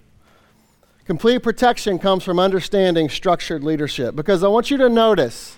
Complete 1.06 1.42
protection 1.42 2.00
comes 2.00 2.24
from 2.24 2.38
understanding 2.38 3.10
structured 3.10 3.64
leadership. 3.64 4.16
Because 4.16 4.44
I 4.44 4.48
want 4.48 4.70
you 4.70 4.78
to 4.78 4.90
notice 4.90 5.58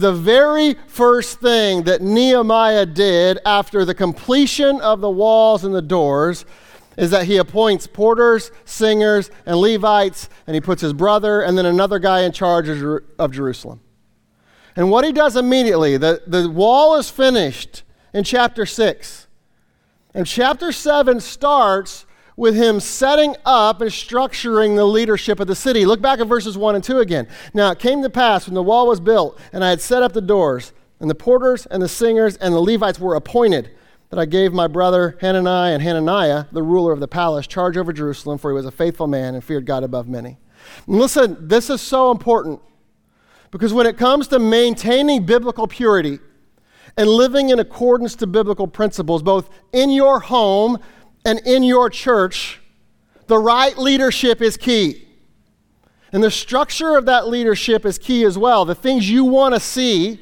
the 0.00 0.12
very 0.12 0.74
first 0.86 1.40
thing 1.40 1.82
that 1.82 2.00
Nehemiah 2.00 2.86
did 2.86 3.38
after 3.44 3.84
the 3.84 3.94
completion 3.94 4.80
of 4.80 5.00
the 5.00 5.10
walls 5.10 5.64
and 5.64 5.74
the 5.74 5.82
doors 5.82 6.46
is 6.96 7.10
that 7.10 7.26
he 7.26 7.36
appoints 7.36 7.86
porters, 7.86 8.50
singers, 8.64 9.30
and 9.46 9.56
Levites, 9.56 10.28
and 10.46 10.54
he 10.54 10.60
puts 10.60 10.82
his 10.82 10.92
brother 10.92 11.42
and 11.42 11.56
then 11.56 11.66
another 11.66 11.98
guy 11.98 12.22
in 12.22 12.32
charge 12.32 12.68
of 12.68 13.32
Jerusalem. 13.32 13.80
And 14.76 14.90
what 14.90 15.04
he 15.04 15.12
does 15.12 15.36
immediately, 15.36 15.96
the, 15.98 16.22
the 16.26 16.48
wall 16.48 16.96
is 16.96 17.10
finished 17.10 17.82
in 18.14 18.24
chapter 18.24 18.64
6. 18.64 19.26
And 20.14 20.26
chapter 20.26 20.72
7 20.72 21.20
starts 21.20 22.06
with 22.36 22.54
him 22.54 22.80
setting 22.80 23.36
up 23.44 23.80
and 23.80 23.90
structuring 23.90 24.76
the 24.76 24.84
leadership 24.84 25.40
of 25.40 25.46
the 25.46 25.54
city. 25.54 25.84
Look 25.84 26.00
back 26.00 26.20
at 26.20 26.26
verses 26.26 26.56
1 26.56 26.74
and 26.74 26.84
2 26.84 26.98
again. 26.98 27.28
Now 27.52 27.70
it 27.70 27.78
came 27.78 28.02
to 28.02 28.10
pass 28.10 28.46
when 28.46 28.54
the 28.54 28.62
wall 28.62 28.86
was 28.86 29.00
built, 29.00 29.38
and 29.52 29.64
I 29.64 29.70
had 29.70 29.80
set 29.80 30.02
up 30.02 30.12
the 30.12 30.20
doors, 30.20 30.72
and 31.00 31.10
the 31.10 31.14
porters 31.14 31.66
and 31.66 31.82
the 31.82 31.88
singers 31.88 32.36
and 32.36 32.54
the 32.54 32.60
Levites 32.60 32.98
were 32.98 33.14
appointed 33.14 33.70
that 34.10 34.18
I 34.18 34.26
gave 34.26 34.52
my 34.52 34.66
brother 34.66 35.16
Hananiah 35.22 35.72
and 35.72 35.82
Hananiah, 35.82 36.44
the 36.52 36.62
ruler 36.62 36.92
of 36.92 37.00
the 37.00 37.08
palace, 37.08 37.46
charge 37.46 37.78
over 37.78 37.94
Jerusalem, 37.94 38.36
for 38.36 38.50
he 38.50 38.54
was 38.54 38.66
a 38.66 38.70
faithful 38.70 39.06
man 39.06 39.34
and 39.34 39.42
feared 39.42 39.64
God 39.64 39.84
above 39.84 40.06
many. 40.06 40.38
And 40.86 40.98
listen, 40.98 41.48
this 41.48 41.70
is 41.70 41.80
so 41.80 42.10
important 42.10 42.60
because 43.50 43.72
when 43.72 43.86
it 43.86 43.96
comes 43.96 44.28
to 44.28 44.38
maintaining 44.38 45.24
biblical 45.24 45.66
purity 45.66 46.18
and 46.96 47.08
living 47.08 47.48
in 47.48 47.58
accordance 47.58 48.14
to 48.16 48.26
biblical 48.26 48.66
principles, 48.66 49.22
both 49.22 49.48
in 49.72 49.90
your 49.90 50.20
home 50.20 50.78
and 51.24 51.38
in 51.40 51.62
your 51.62 51.88
church, 51.90 52.60
the 53.26 53.38
right 53.38 53.76
leadership 53.78 54.42
is 54.42 54.56
key. 54.56 55.08
And 56.12 56.22
the 56.22 56.30
structure 56.30 56.96
of 56.96 57.06
that 57.06 57.28
leadership 57.28 57.86
is 57.86 57.98
key 57.98 58.24
as 58.24 58.36
well. 58.36 58.64
The 58.64 58.74
things 58.74 59.08
you 59.08 59.24
want 59.24 59.54
to 59.54 59.60
see 59.60 60.20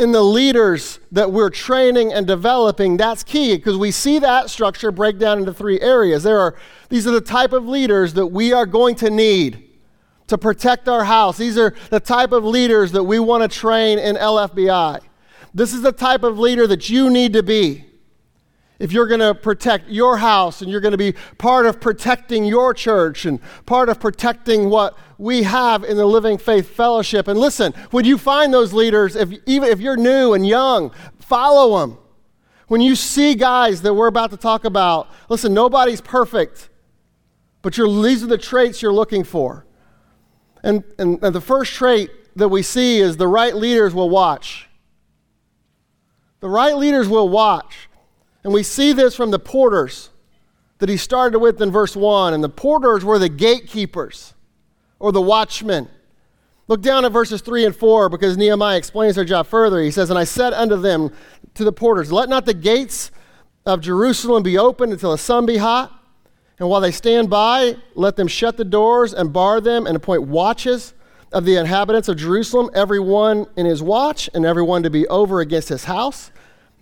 in 0.00 0.10
the 0.10 0.22
leaders 0.22 0.98
that 1.12 1.30
we're 1.30 1.50
training 1.50 2.12
and 2.12 2.26
developing, 2.26 2.96
that's 2.96 3.22
key 3.22 3.56
because 3.56 3.76
we 3.76 3.92
see 3.92 4.18
that 4.18 4.50
structure 4.50 4.90
break 4.90 5.18
down 5.18 5.38
into 5.38 5.54
three 5.54 5.80
areas. 5.80 6.24
There 6.24 6.40
are 6.40 6.56
these 6.88 7.06
are 7.06 7.12
the 7.12 7.20
type 7.20 7.52
of 7.52 7.68
leaders 7.68 8.14
that 8.14 8.26
we 8.26 8.52
are 8.52 8.66
going 8.66 8.96
to 8.96 9.10
need 9.10 9.70
to 10.26 10.36
protect 10.36 10.88
our 10.88 11.04
house. 11.04 11.36
These 11.38 11.56
are 11.56 11.74
the 11.90 12.00
type 12.00 12.32
of 12.32 12.44
leaders 12.44 12.90
that 12.92 13.04
we 13.04 13.20
want 13.20 13.48
to 13.48 13.58
train 13.58 13.98
in 13.98 14.16
LFBI. 14.16 15.00
This 15.54 15.72
is 15.72 15.82
the 15.82 15.92
type 15.92 16.24
of 16.24 16.38
leader 16.38 16.66
that 16.66 16.90
you 16.90 17.10
need 17.10 17.32
to 17.34 17.42
be 17.42 17.84
if 18.82 18.90
you're 18.90 19.06
going 19.06 19.20
to 19.20 19.32
protect 19.32 19.88
your 19.88 20.16
house 20.16 20.60
and 20.60 20.68
you're 20.68 20.80
going 20.80 20.90
to 20.90 20.98
be 20.98 21.14
part 21.38 21.66
of 21.66 21.80
protecting 21.80 22.44
your 22.44 22.74
church 22.74 23.24
and 23.24 23.38
part 23.64 23.88
of 23.88 24.00
protecting 24.00 24.68
what 24.68 24.98
we 25.18 25.44
have 25.44 25.84
in 25.84 25.96
the 25.96 26.04
Living 26.04 26.36
Faith 26.36 26.68
Fellowship. 26.68 27.28
And 27.28 27.38
listen, 27.38 27.74
when 27.92 28.04
you 28.04 28.18
find 28.18 28.52
those 28.52 28.72
leaders, 28.72 29.14
if, 29.14 29.30
even 29.46 29.68
if 29.68 29.80
you're 29.80 29.96
new 29.96 30.32
and 30.32 30.44
young, 30.44 30.90
follow 31.20 31.78
them. 31.78 31.96
When 32.66 32.80
you 32.80 32.96
see 32.96 33.36
guys 33.36 33.82
that 33.82 33.94
we're 33.94 34.08
about 34.08 34.32
to 34.32 34.36
talk 34.36 34.64
about, 34.64 35.08
listen, 35.28 35.54
nobody's 35.54 36.00
perfect, 36.00 36.68
but 37.62 37.74
these 37.74 38.24
are 38.24 38.26
the 38.26 38.36
traits 38.36 38.82
you're 38.82 38.92
looking 38.92 39.22
for. 39.22 39.64
And, 40.64 40.82
and, 40.98 41.22
and 41.22 41.32
the 41.32 41.40
first 41.40 41.72
trait 41.74 42.10
that 42.34 42.48
we 42.48 42.64
see 42.64 42.98
is 42.98 43.16
the 43.16 43.28
right 43.28 43.54
leaders 43.54 43.94
will 43.94 44.10
watch. 44.10 44.68
The 46.40 46.48
right 46.48 46.76
leaders 46.76 47.08
will 47.08 47.28
watch. 47.28 47.88
And 48.44 48.52
we 48.52 48.62
see 48.62 48.92
this 48.92 49.14
from 49.14 49.30
the 49.30 49.38
porters 49.38 50.10
that 50.78 50.88
he 50.88 50.96
started 50.96 51.38
with 51.38 51.60
in 51.60 51.70
verse 51.70 51.94
1. 51.94 52.34
And 52.34 52.42
the 52.42 52.48
porters 52.48 53.04
were 53.04 53.18
the 53.18 53.28
gatekeepers 53.28 54.34
or 54.98 55.12
the 55.12 55.20
watchmen. 55.20 55.88
Look 56.68 56.82
down 56.82 57.04
at 57.04 57.12
verses 57.12 57.40
3 57.40 57.66
and 57.66 57.76
4 57.76 58.08
because 58.08 58.36
Nehemiah 58.36 58.78
explains 58.78 59.16
their 59.16 59.24
job 59.24 59.46
further. 59.46 59.80
He 59.80 59.90
says, 59.90 60.10
And 60.10 60.18
I 60.18 60.24
said 60.24 60.52
unto 60.52 60.76
them, 60.76 61.12
to 61.54 61.64
the 61.64 61.72
porters, 61.72 62.12
Let 62.12 62.28
not 62.28 62.46
the 62.46 62.54
gates 62.54 63.10
of 63.66 63.80
Jerusalem 63.80 64.42
be 64.42 64.58
opened 64.58 64.92
until 64.92 65.10
the 65.10 65.18
sun 65.18 65.46
be 65.46 65.58
hot. 65.58 65.92
And 66.58 66.68
while 66.68 66.80
they 66.80 66.92
stand 66.92 67.28
by, 67.28 67.76
let 67.94 68.16
them 68.16 68.28
shut 68.28 68.56
the 68.56 68.64
doors 68.64 69.12
and 69.12 69.32
bar 69.32 69.60
them 69.60 69.86
and 69.86 69.96
appoint 69.96 70.22
watches 70.22 70.94
of 71.32 71.44
the 71.44 71.56
inhabitants 71.56 72.08
of 72.08 72.16
Jerusalem, 72.16 72.70
every 72.74 73.00
one 73.00 73.46
in 73.56 73.66
his 73.66 73.82
watch, 73.82 74.28
and 74.34 74.44
every 74.44 74.62
one 74.62 74.82
to 74.82 74.90
be 74.90 75.06
over 75.08 75.40
against 75.40 75.70
his 75.70 75.84
house. 75.84 76.30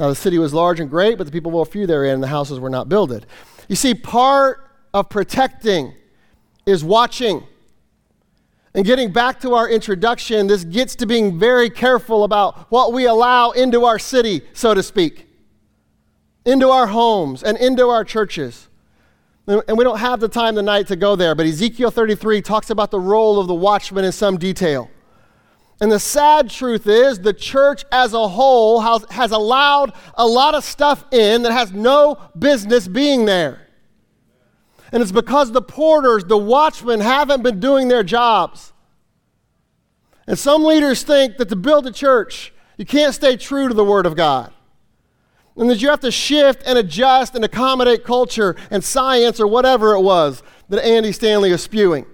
Now 0.01 0.09
the 0.09 0.15
city 0.15 0.39
was 0.39 0.55
large 0.55 0.81
and 0.81 0.89
great, 0.89 1.19
but 1.19 1.27
the 1.27 1.31
people 1.31 1.53
were 1.53 1.63
few 1.67 1.87
therein, 1.87 2.15
and 2.15 2.23
the 2.23 2.29
houses 2.29 2.59
were 2.59 2.71
not 2.71 2.89
builded. 2.89 3.27
You 3.69 3.77
see, 3.77 3.93
part 3.93 4.67
of 4.95 5.11
protecting 5.11 5.93
is 6.65 6.83
watching. 6.83 7.47
And 8.73 8.87
getting 8.87 9.13
back 9.13 9.41
to 9.41 9.53
our 9.53 9.69
introduction, 9.69 10.47
this 10.47 10.65
gets 10.65 10.97
to 10.97 11.07
being 11.07 11.39
very 11.39 11.69
careful 11.69 12.25
about 12.25 12.71
what 12.71 12.95
we 12.95 13.05
allow 13.05 13.51
into 13.51 13.85
our 13.85 13.99
city, 13.99 14.41
so 14.55 14.73
to 14.73 14.83
speak, 14.83 15.29
into 16.47 16.71
our 16.71 16.87
homes 16.87 17.43
and 17.43 17.59
into 17.59 17.89
our 17.89 18.03
churches. 18.03 18.69
And 19.47 19.77
we 19.77 19.85
don't 19.85 19.99
have 19.99 20.19
the 20.21 20.29
time 20.29 20.55
tonight 20.55 20.87
to 20.87 20.97
go 20.97 21.15
there, 21.15 21.35
but 21.35 21.45
Ezekiel 21.45 21.91
33 21.91 22.41
talks 22.41 22.71
about 22.71 22.91
the 22.91 23.01
role 23.01 23.39
of 23.39 23.49
the 23.49 23.55
watchman 23.55 24.07
in 24.07 24.13
some 24.13 24.39
detail. 24.39 24.89
And 25.81 25.91
the 25.91 25.99
sad 25.99 26.51
truth 26.51 26.87
is, 26.87 27.21
the 27.21 27.33
church 27.33 27.85
as 27.91 28.13
a 28.13 28.29
whole 28.29 28.81
has, 28.81 29.05
has 29.11 29.33
allowed 29.33 29.93
a 30.15 30.27
lot 30.27 30.55
of 30.55 30.63
stuff 30.63 31.07
in 31.11 31.43
that 31.43 31.53
has 31.53 31.73
no 31.73 32.19
business 32.39 32.87
being 32.87 33.25
there. 33.25 33.67
And 34.93 35.03
it's 35.03 35.13
because 35.13 35.53
the 35.53 35.63
porters, 35.63 36.25
the 36.25 36.37
watchmen, 36.37 37.01
haven't 37.01 37.43
been 37.43 37.61
doing 37.61 37.89
their 37.89 38.03
jobs. 38.03 38.73
And 40.27 40.39
some 40.39 40.65
leaders 40.65 41.03
think 41.03 41.39
that 41.39 41.49
to 41.49 41.57
build 41.57 41.87
a 41.87 41.93
church, 41.93 42.53
you 42.77 42.85
can't 42.85 43.15
stay 43.15 43.37
true 43.37 43.69
to 43.69 43.75
the 43.75 43.85
Word 43.85 44.05
of 44.05 44.17
God. 44.17 44.53
And 45.57 45.71
that 45.71 45.81
you 45.81 45.89
have 45.89 46.01
to 46.01 46.11
shift 46.11 46.63
and 46.67 46.79
adjust 46.79 47.35
and 47.35 47.45
accommodate 47.45 48.05
culture 48.05 48.55
and 48.71 48.85
science 48.85 49.41
or 49.41 49.47
whatever 49.47 49.95
it 49.95 50.01
was 50.01 50.43
that 50.69 50.85
Andy 50.85 51.13
Stanley 51.13 51.51
is 51.51 51.63
spewing. 51.63 52.07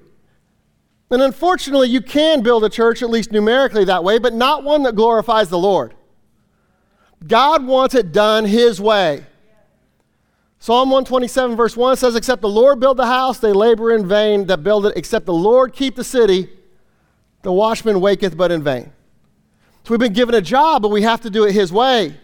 And 1.11 1.23
unfortunately, 1.23 1.89
you 1.89 2.01
can 2.01 2.43
build 2.43 2.65
a 2.65 2.69
church, 2.69 3.03
at 3.03 3.11
least 3.11 3.31
numerically, 3.31 3.85
that 3.85 4.03
way, 4.03 4.19
but 4.19 4.35
not 4.35 4.65
one 4.65 4.83
that 4.83 4.97
glorifies 4.97 5.49
the 5.49 5.59
Lord. 5.59 5.95
God 7.27 7.65
wants 7.65 7.95
it 7.95 8.13
done 8.13 8.45
His 8.45 8.81
way. 8.81 9.25
Psalm 10.59 10.91
127, 10.91 11.57
verse 11.57 11.77
1 11.77 11.97
says, 11.97 12.17
Except 12.17 12.43
the 12.43 12.49
Lord 12.49 12.81
build 12.81 12.97
the 12.97 13.07
house, 13.07 13.39
they 13.39 13.53
labor 13.53 13.95
in 13.95 14.07
vain 14.09 14.47
that 14.47 14.65
build 14.65 14.87
it. 14.87 14.97
Except 14.97 15.27
the 15.27 15.33
Lord 15.33 15.73
keep 15.73 15.95
the 15.95 16.05
city, 16.05 16.49
the 17.43 17.53
watchman 17.53 18.01
waketh 18.01 18.37
but 18.37 18.51
in 18.51 18.63
vain. 18.63 18.93
So 19.85 19.91
we've 19.91 20.01
been 20.01 20.13
given 20.13 20.35
a 20.35 20.41
job, 20.41 20.83
but 20.83 20.89
we 20.89 21.03
have 21.03 21.21
to 21.21 21.31
do 21.31 21.45
it 21.45 21.53
His 21.53 21.73
way. 21.73 22.17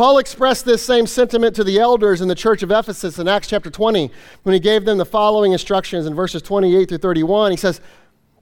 Paul 0.00 0.16
expressed 0.16 0.64
this 0.64 0.82
same 0.82 1.06
sentiment 1.06 1.54
to 1.56 1.62
the 1.62 1.78
elders 1.78 2.22
in 2.22 2.28
the 2.28 2.34
church 2.34 2.62
of 2.62 2.70
Ephesus 2.70 3.18
in 3.18 3.28
Acts 3.28 3.48
chapter 3.48 3.68
20 3.68 4.10
when 4.44 4.54
he 4.54 4.58
gave 4.58 4.86
them 4.86 4.96
the 4.96 5.04
following 5.04 5.52
instructions 5.52 6.06
in 6.06 6.14
verses 6.14 6.40
28 6.40 6.88
through 6.88 6.96
31. 6.96 7.50
He 7.50 7.58
says, 7.58 7.82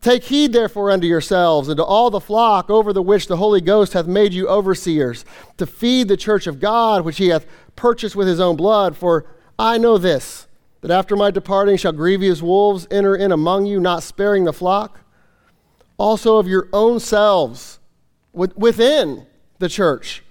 Take 0.01 0.23
heed 0.23 0.53
therefore 0.53 0.93
unto 0.93 1.09
yourselves 1.09 1.67
and 1.67 1.77
to 1.77 1.83
all 1.83 2.11
the 2.11 2.21
flock 2.21 2.71
over 2.71 2.93
the 2.93 3.03
which 3.03 3.27
the 3.27 3.39
Holy 3.39 3.61
Ghost 3.61 3.95
hath 3.95 4.07
made 4.07 4.33
you 4.33 4.47
overseers, 4.47 5.25
to 5.57 5.67
feed 5.67 6.07
the 6.07 6.17
church 6.17 6.47
of 6.47 6.61
God 6.61 7.05
which 7.05 7.19
he 7.19 7.27
hath 7.27 7.45
purchased 7.75 8.15
with 8.15 8.29
his 8.29 8.39
own 8.39 8.55
blood. 8.55 8.97
For 8.97 9.27
I 9.59 9.79
know 9.79 9.99
this, 9.99 10.47
that 10.83 10.93
after 10.93 11.17
my 11.17 11.33
departing 11.33 11.77
shall 11.77 11.91
grievous 11.91 12.41
wolves 12.41 12.87
enter 12.89 13.17
in 13.17 13.33
among 13.33 13.67
you, 13.67 13.81
not 13.81 14.05
sparing 14.05 14.45
the 14.45 14.53
flock. 14.53 15.01
Also 15.97 16.37
of 16.37 16.47
your 16.47 16.69
own 16.73 17.01
selves 17.01 17.81
within 18.33 19.27
the 19.59 19.69
church 19.69 20.23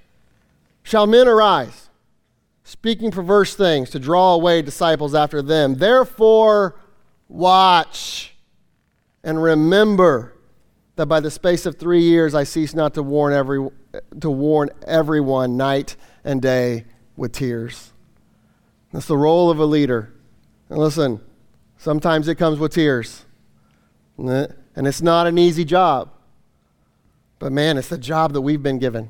Shall 0.87 1.05
men 1.05 1.27
arise, 1.27 1.89
speaking 2.63 3.11
perverse 3.11 3.55
things 3.55 3.89
to 3.89 3.99
draw 3.99 4.35
away 4.35 4.61
disciples 4.61 5.13
after 5.13 5.41
them? 5.41 5.75
Therefore, 5.75 6.79
watch 7.27 8.33
and 9.21 9.43
remember 9.43 10.33
that 10.95 11.07
by 11.07 11.19
the 11.19 11.29
space 11.29 11.65
of 11.65 11.75
three 11.75 12.03
years 12.03 12.33
I 12.33 12.45
cease 12.45 12.73
not 12.73 12.93
to 12.93 13.03
warn, 13.03 13.33
every, 13.33 13.67
to 14.21 14.29
warn 14.29 14.69
everyone 14.87 15.57
night 15.57 15.97
and 16.23 16.41
day 16.41 16.85
with 17.17 17.33
tears. 17.33 17.91
That's 18.93 19.07
the 19.07 19.17
role 19.17 19.49
of 19.49 19.59
a 19.59 19.65
leader. 19.65 20.13
And 20.69 20.79
listen, 20.79 21.19
sometimes 21.75 22.29
it 22.29 22.35
comes 22.35 22.59
with 22.59 22.71
tears. 22.73 23.25
And 24.17 24.55
it's 24.77 25.01
not 25.01 25.27
an 25.27 25.37
easy 25.37 25.65
job. 25.65 26.11
But 27.39 27.51
man, 27.51 27.77
it's 27.77 27.89
the 27.89 27.97
job 27.97 28.31
that 28.31 28.41
we've 28.41 28.63
been 28.63 28.79
given. 28.79 29.09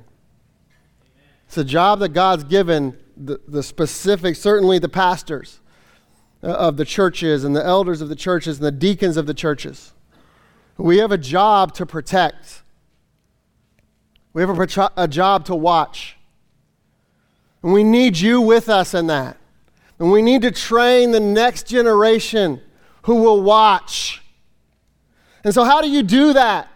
It's 1.47 1.57
a 1.57 1.63
job 1.63 1.99
that 1.99 2.09
God's 2.09 2.43
given 2.43 2.97
the, 3.15 3.39
the 3.47 3.63
specific, 3.63 4.35
certainly 4.35 4.79
the 4.79 4.89
pastors 4.89 5.59
uh, 6.43 6.47
of 6.47 6.77
the 6.77 6.85
churches 6.85 7.43
and 7.43 7.55
the 7.55 7.65
elders 7.65 8.01
of 8.01 8.09
the 8.09 8.15
churches 8.15 8.57
and 8.57 8.65
the 8.65 8.71
deacons 8.71 9.17
of 9.17 9.25
the 9.25 9.33
churches. 9.33 9.93
We 10.77 10.97
have 10.97 11.11
a 11.11 11.17
job 11.17 11.73
to 11.75 11.85
protect. 11.85 12.61
We 14.33 14.41
have 14.41 14.49
a, 14.49 14.91
a 14.95 15.07
job 15.07 15.45
to 15.45 15.55
watch. 15.55 16.17
And 17.63 17.73
we 17.73 17.83
need 17.83 18.17
you 18.17 18.41
with 18.41 18.69
us 18.69 18.93
in 18.93 19.07
that. 19.07 19.37
And 19.99 20.11
we 20.11 20.21
need 20.21 20.43
to 20.43 20.51
train 20.51 21.11
the 21.11 21.19
next 21.19 21.65
generation 21.65 22.61
who 23.03 23.15
will 23.15 23.41
watch. 23.41 24.21
And 25.43 25.53
so, 25.53 25.63
how 25.63 25.81
do 25.81 25.89
you 25.89 26.03
do 26.03 26.33
that? 26.33 26.69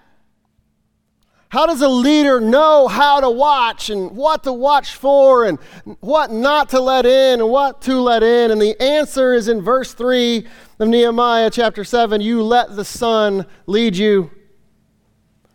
How 1.52 1.66
does 1.66 1.82
a 1.82 1.90
leader 1.90 2.40
know 2.40 2.88
how 2.88 3.20
to 3.20 3.30
watch 3.30 3.90
and 3.90 4.12
what 4.12 4.44
to 4.44 4.54
watch 4.54 4.96
for 4.96 5.44
and 5.44 5.60
what 6.00 6.32
not 6.32 6.70
to 6.70 6.80
let 6.80 7.06
in 7.06 7.42
and 7.42 7.50
what 7.50 7.82
to 7.82 8.00
let 8.00 8.24
in? 8.24 8.52
And 8.52 8.62
the 8.62 8.82
answer 8.82 9.34
is 9.34 9.50
in 9.50 9.62
verse 9.62 9.94
3 9.94 10.48
of 10.80 10.88
Nehemiah 10.88 11.50
chapter 11.52 11.84
7 11.84 12.22
you 12.22 12.42
let 12.42 12.78
the 12.78 12.86
sun 12.86 13.46
lead 13.66 13.98
you. 13.98 14.32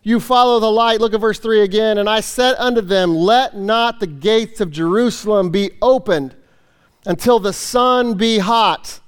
You 0.03 0.19
follow 0.19 0.59
the 0.59 0.71
light. 0.71 1.01
Look 1.01 1.15
at 1.15 1.19
verse 1.19 1.39
3 1.39 1.61
again. 1.61 1.97
And 1.97 2.07
I 2.07 2.19
said 2.19 2.53
unto 2.59 2.81
them, 2.81 3.15
Let 3.15 3.57
not 3.57 3.99
the 3.99 4.05
gates 4.05 4.61
of 4.61 4.69
Jerusalem 4.69 5.49
be 5.49 5.71
opened 5.81 6.35
until 7.07 7.39
the 7.39 7.53
sun 7.53 8.13
be 8.13 8.37
hot. 8.37 8.99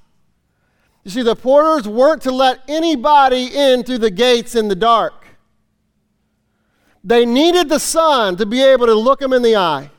You 1.04 1.12
see, 1.12 1.22
the 1.22 1.36
porters 1.36 1.88
weren't 1.88 2.24
to 2.24 2.32
let 2.32 2.62
anybody 2.68 3.46
in 3.46 3.84
through 3.84 4.00
the 4.00 4.10
gates 4.10 4.56
in 4.56 4.70
the 4.70 4.76
dark. 4.76 5.19
They 7.04 7.26
needed 7.26 7.70
the 7.70 7.80
sun 7.80 8.38
to 8.38 8.46
be 8.46 8.62
able 8.62 8.86
to 8.88 8.94
look 8.94 9.20
them 9.20 9.34
in 9.34 9.42
the 9.42 9.56
eye. 9.56 9.92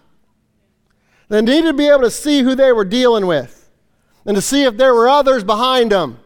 They 1.28 1.40
needed 1.40 1.68
to 1.68 1.74
be 1.74 1.88
able 1.88 2.02
to 2.02 2.10
see 2.10 2.42
who 2.42 2.54
they 2.54 2.72
were 2.72 2.84
dealing 2.84 3.26
with 3.26 3.70
and 4.26 4.34
to 4.34 4.42
see 4.42 4.64
if 4.64 4.76
there 4.76 4.94
were 4.94 5.08
others 5.08 5.44
behind 5.44 5.92
them, 5.92 6.18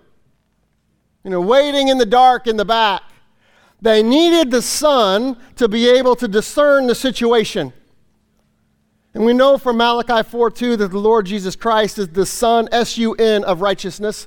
you 1.22 1.30
know, 1.30 1.40
waiting 1.40 1.88
in 1.88 1.98
the 1.98 2.06
dark 2.06 2.46
in 2.46 2.56
the 2.56 2.64
back. 2.64 3.02
They 3.80 4.02
needed 4.02 4.50
the 4.50 4.62
sun 4.62 5.36
to 5.56 5.68
be 5.68 5.88
able 5.88 6.16
to 6.16 6.26
discern 6.26 6.86
the 6.86 6.94
situation. 6.94 7.72
And 9.12 9.24
we 9.24 9.32
know 9.32 9.58
from 9.58 9.76
Malachi 9.76 10.28
4 10.28 10.50
2 10.50 10.76
that 10.78 10.90
the 10.90 10.98
Lord 10.98 11.26
Jesus 11.26 11.54
Christ 11.54 11.98
is 11.98 12.08
the 12.08 12.26
Son, 12.26 12.68
S 12.72 12.98
U 12.98 13.14
N, 13.14 13.44
of 13.44 13.60
righteousness. 13.60 14.26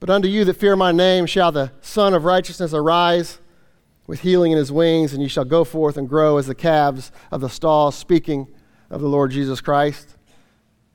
But 0.00 0.10
unto 0.10 0.28
you 0.28 0.44
that 0.44 0.54
fear 0.54 0.76
my 0.76 0.92
name 0.92 1.24
shall 1.24 1.52
the 1.52 1.72
Son 1.80 2.12
of 2.12 2.24
righteousness 2.24 2.74
arise 2.74 3.38
with 4.06 4.20
healing 4.20 4.52
in 4.52 4.58
his 4.58 4.70
wings, 4.70 5.12
and 5.12 5.22
you 5.22 5.28
shall 5.28 5.44
go 5.44 5.64
forth 5.64 5.96
and 5.96 6.08
grow 6.08 6.36
as 6.36 6.46
the 6.46 6.54
calves 6.54 7.10
of 7.30 7.40
the 7.40 7.48
stall, 7.48 7.90
speaking 7.90 8.46
of 8.90 9.00
the 9.00 9.08
Lord 9.08 9.30
Jesus 9.30 9.60
Christ. 9.60 10.16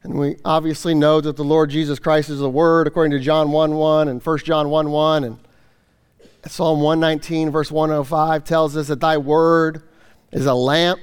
And 0.03 0.13
we 0.13 0.37
obviously 0.45 0.93
know 0.93 1.19
that 1.19 1.35
the 1.35 1.43
Lord 1.43 1.69
Jesus 1.69 1.99
Christ 1.99 2.29
is 2.29 2.39
the 2.39 2.49
Word, 2.49 2.87
according 2.87 3.11
to 3.11 3.19
John 3.19 3.51
1 3.51 3.73
1 3.73 4.07
and 4.07 4.25
1 4.25 4.37
John 4.39 4.69
1 4.69 4.91
1. 4.91 5.23
And 5.23 5.37
Psalm 6.47 6.79
119, 6.79 7.49
verse 7.49 7.69
105, 7.69 8.43
tells 8.45 8.77
us 8.77 8.87
that 8.87 9.01
thy 9.01 9.17
Word 9.17 9.83
is 10.31 10.45
a 10.45 10.53
lamp 10.53 11.01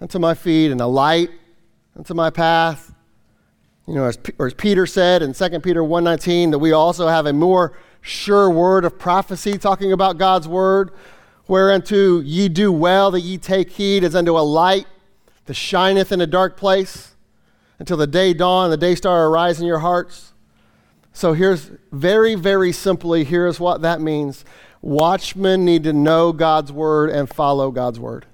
unto 0.00 0.18
my 0.18 0.34
feet 0.34 0.70
and 0.70 0.80
a 0.80 0.86
light 0.86 1.30
unto 1.96 2.12
my 2.12 2.28
path. 2.28 2.92
You 3.86 3.94
know, 3.94 4.04
as, 4.04 4.18
as 4.38 4.54
Peter 4.54 4.86
said 4.86 5.22
in 5.22 5.32
2 5.32 5.60
Peter 5.60 5.82
1.19, 5.82 6.50
that 6.50 6.58
we 6.58 6.72
also 6.72 7.08
have 7.08 7.26
a 7.26 7.32
more 7.32 7.76
sure 8.02 8.50
word 8.50 8.84
of 8.84 8.98
prophecy, 8.98 9.56
talking 9.56 9.92
about 9.92 10.18
God's 10.18 10.46
word, 10.46 10.90
whereunto 11.48 12.20
ye 12.20 12.48
do 12.48 12.70
well 12.70 13.10
that 13.12 13.20
ye 13.20 13.38
take 13.38 13.70
heed 13.70 14.04
as 14.04 14.14
unto 14.14 14.36
a 14.36 14.40
light 14.40 14.86
that 15.46 15.54
shineth 15.54 16.12
in 16.12 16.20
a 16.20 16.26
dark 16.26 16.56
place 16.56 17.14
until 17.78 17.96
the 17.96 18.06
day 18.06 18.34
dawn, 18.34 18.70
the 18.70 18.76
day 18.76 18.94
star 18.94 19.26
arise 19.26 19.60
in 19.60 19.66
your 19.66 19.78
hearts. 19.78 20.32
So 21.12 21.32
here's 21.32 21.70
very, 21.90 22.34
very 22.34 22.72
simply, 22.72 23.24
here's 23.24 23.60
what 23.60 23.82
that 23.82 24.00
means. 24.00 24.44
Watchmen 24.80 25.64
need 25.64 25.84
to 25.84 25.92
know 25.92 26.32
God's 26.32 26.72
word 26.72 27.10
and 27.10 27.28
follow 27.28 27.70
God's 27.70 28.00
word. 28.00 28.26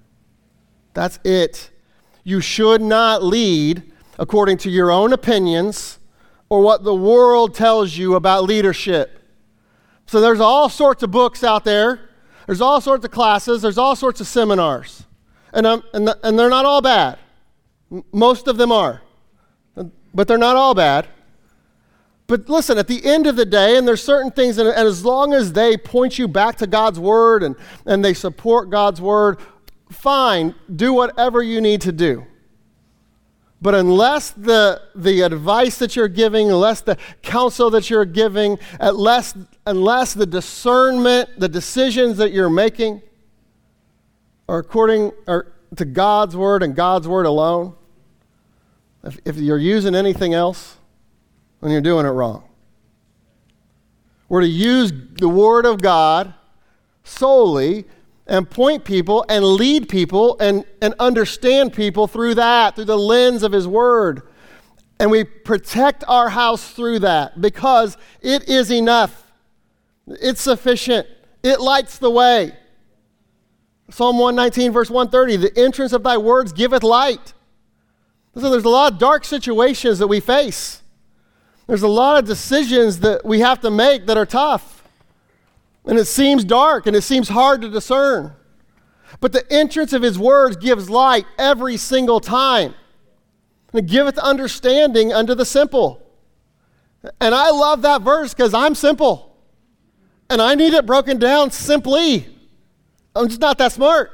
That's 0.94 1.18
it. 1.24 1.70
You 2.24 2.40
should 2.40 2.80
not 2.80 3.22
lead 3.22 3.82
according 4.18 4.58
to 4.58 4.70
your 4.70 4.90
own 4.90 5.12
opinions 5.12 5.98
or 6.48 6.62
what 6.62 6.84
the 6.84 6.94
world 6.94 7.54
tells 7.54 7.96
you 7.96 8.14
about 8.14 8.44
leadership. 8.44 9.17
So 10.08 10.22
there's 10.22 10.40
all 10.40 10.70
sorts 10.70 11.02
of 11.02 11.10
books 11.10 11.44
out 11.44 11.64
there. 11.64 12.08
There's 12.46 12.62
all 12.62 12.80
sorts 12.80 13.04
of 13.04 13.10
classes. 13.10 13.60
There's 13.60 13.76
all 13.76 13.94
sorts 13.94 14.22
of 14.22 14.26
seminars. 14.26 15.04
And, 15.52 15.66
um, 15.66 15.84
and, 15.92 16.08
the, 16.08 16.18
and 16.22 16.38
they're 16.38 16.48
not 16.48 16.64
all 16.64 16.80
bad. 16.80 17.18
M- 17.92 18.02
most 18.10 18.48
of 18.48 18.56
them 18.56 18.72
are. 18.72 19.02
But 20.14 20.26
they're 20.26 20.38
not 20.38 20.56
all 20.56 20.74
bad. 20.74 21.08
But 22.26 22.48
listen, 22.48 22.78
at 22.78 22.88
the 22.88 23.04
end 23.04 23.26
of 23.26 23.36
the 23.36 23.44
day, 23.44 23.76
and 23.76 23.86
there's 23.86 24.02
certain 24.02 24.30
things, 24.30 24.56
and, 24.56 24.66
and 24.66 24.88
as 24.88 25.04
long 25.04 25.34
as 25.34 25.52
they 25.52 25.76
point 25.76 26.18
you 26.18 26.26
back 26.26 26.56
to 26.56 26.66
God's 26.66 26.98
word 26.98 27.42
and, 27.42 27.54
and 27.84 28.02
they 28.02 28.14
support 28.14 28.70
God's 28.70 29.02
word, 29.02 29.38
fine, 29.90 30.54
do 30.74 30.94
whatever 30.94 31.42
you 31.42 31.60
need 31.60 31.82
to 31.82 31.92
do. 31.92 32.26
But 33.60 33.74
unless 33.74 34.30
the, 34.30 34.82
the 34.94 35.22
advice 35.22 35.78
that 35.78 35.96
you're 35.96 36.06
giving, 36.06 36.50
unless 36.50 36.80
the 36.80 36.96
counsel 37.22 37.70
that 37.70 37.90
you're 37.90 38.04
giving, 38.04 38.58
unless, 38.78 39.34
unless 39.66 40.14
the 40.14 40.26
discernment, 40.26 41.30
the 41.38 41.48
decisions 41.48 42.18
that 42.18 42.30
you're 42.30 42.50
making 42.50 43.02
are 44.48 44.58
according 44.58 45.12
are 45.26 45.52
to 45.76 45.84
God's 45.84 46.36
word 46.36 46.62
and 46.62 46.74
God's 46.74 47.08
word 47.08 47.26
alone, 47.26 47.74
if, 49.02 49.18
if 49.24 49.36
you're 49.36 49.58
using 49.58 49.94
anything 49.94 50.34
else, 50.34 50.76
then 51.60 51.72
you're 51.72 51.80
doing 51.80 52.06
it 52.06 52.10
wrong. 52.10 52.44
We're 54.28 54.42
to 54.42 54.46
use 54.46 54.92
the 54.92 55.28
word 55.28 55.66
of 55.66 55.82
God 55.82 56.34
solely 57.02 57.86
and 58.28 58.48
point 58.48 58.84
people 58.84 59.24
and 59.28 59.44
lead 59.44 59.88
people 59.88 60.36
and, 60.38 60.64
and 60.82 60.94
understand 60.98 61.72
people 61.72 62.06
through 62.06 62.34
that, 62.34 62.74
through 62.76 62.84
the 62.84 62.98
lens 62.98 63.42
of 63.42 63.52
His 63.52 63.66
Word. 63.66 64.22
And 65.00 65.10
we 65.10 65.24
protect 65.24 66.04
our 66.06 66.28
house 66.28 66.70
through 66.70 67.00
that 67.00 67.40
because 67.40 67.96
it 68.20 68.48
is 68.48 68.70
enough. 68.70 69.32
It's 70.06 70.42
sufficient. 70.42 71.06
It 71.42 71.60
lights 71.60 71.98
the 71.98 72.10
way. 72.10 72.52
Psalm 73.90 74.18
119, 74.18 74.72
verse 74.72 74.90
130 74.90 75.36
The 75.36 75.58
entrance 75.58 75.92
of 75.92 76.02
thy 76.02 76.18
words 76.18 76.52
giveth 76.52 76.82
light. 76.82 77.32
So 78.34 78.50
there's 78.50 78.64
a 78.64 78.68
lot 78.68 78.92
of 78.92 78.98
dark 78.98 79.24
situations 79.24 79.98
that 79.98 80.06
we 80.06 80.20
face. 80.20 80.82
There's 81.66 81.82
a 81.82 81.88
lot 81.88 82.18
of 82.18 82.26
decisions 82.26 83.00
that 83.00 83.24
we 83.24 83.40
have 83.40 83.60
to 83.60 83.70
make 83.70 84.06
that 84.06 84.16
are 84.16 84.26
tough. 84.26 84.77
And 85.88 85.98
it 85.98 86.04
seems 86.04 86.44
dark 86.44 86.86
and 86.86 86.94
it 86.94 87.00
seems 87.00 87.30
hard 87.30 87.62
to 87.62 87.70
discern. 87.70 88.34
But 89.20 89.32
the 89.32 89.50
entrance 89.50 89.94
of 89.94 90.02
his 90.02 90.18
words 90.18 90.56
gives 90.58 90.90
light 90.90 91.24
every 91.38 91.78
single 91.78 92.20
time. 92.20 92.74
And 93.72 93.80
it 93.80 93.86
giveth 93.86 94.18
understanding 94.18 95.14
unto 95.14 95.34
the 95.34 95.46
simple. 95.46 96.02
And 97.20 97.34
I 97.34 97.50
love 97.50 97.82
that 97.82 98.02
verse 98.02 98.34
because 98.34 98.52
I'm 98.52 98.74
simple. 98.74 99.34
And 100.28 100.42
I 100.42 100.54
need 100.54 100.74
it 100.74 100.84
broken 100.84 101.18
down 101.18 101.50
simply. 101.50 102.26
I'm 103.16 103.28
just 103.28 103.40
not 103.40 103.56
that 103.58 103.72
smart. 103.72 104.10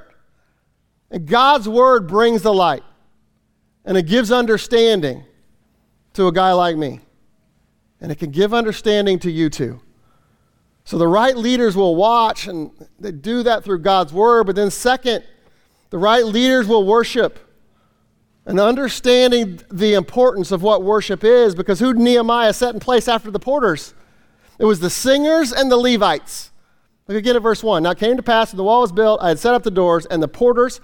And 1.11 1.27
God's 1.27 1.69
word 1.69 2.07
brings 2.07 2.43
the 2.43 2.55
light. 2.55 2.85
And 3.85 3.99
it 3.99 4.07
gives 4.07 4.31
understanding 4.31 5.25
to 6.13 6.29
a 6.29 6.33
guy 6.33 6.53
like 6.53 6.77
me. 6.77 7.01
And 8.01 8.13
it 8.13 8.17
can 8.17 8.31
give 8.31 8.55
understanding 8.55 9.19
to 9.21 9.31
you 9.31 9.51
too. 9.51 9.81
So 10.85 10.99
the 10.99 11.09
right 11.09 11.37
leaders 11.37 11.77
will 11.77 11.97
watch, 11.97 12.47
and 12.47 12.71
they 13.01 13.11
do 13.11 13.43
that 13.43 13.65
through 13.65 13.79
God's 13.79 14.13
word. 14.13 14.47
But 14.47 14.57
then, 14.57 14.71
second, 14.71 15.25
the 15.91 15.99
right 15.99 16.25
leaders 16.25 16.67
will 16.67 16.85
worship. 16.85 17.39
And 18.47 18.61
understanding 18.61 19.61
the 19.71 19.95
importance 19.95 20.53
of 20.53 20.63
what 20.63 20.83
worship 20.83 21.25
is, 21.25 21.55
because 21.55 21.81
who 21.81 21.95
Nehemiah 21.95 22.53
set 22.53 22.75
in 22.75 22.81
place 22.81 23.09
after 23.09 23.31
the 23.31 23.39
porters? 23.39 23.95
It 24.59 24.67
was 24.67 24.81
the 24.81 24.91
singers 24.91 25.53
and 25.53 25.71
the 25.71 25.79
Levites. 25.79 26.51
Look 27.09 27.17
again 27.17 27.37
at 27.37 27.43
verse 27.43 27.63
1. 27.63 27.83
Now 27.83 27.91
it 27.91 27.99
came 27.99 28.17
to 28.17 28.23
pass 28.23 28.53
when 28.53 28.59
the 28.59 28.65
wall 28.65 28.83
was 28.83 28.93
built, 28.93 29.21
I 29.23 29.29
had 29.29 29.39
set 29.39 29.55
up 29.55 29.63
the 29.63 29.71
doors, 29.71 30.05
and 30.07 30.23
the 30.23 30.29
porters 30.29 30.81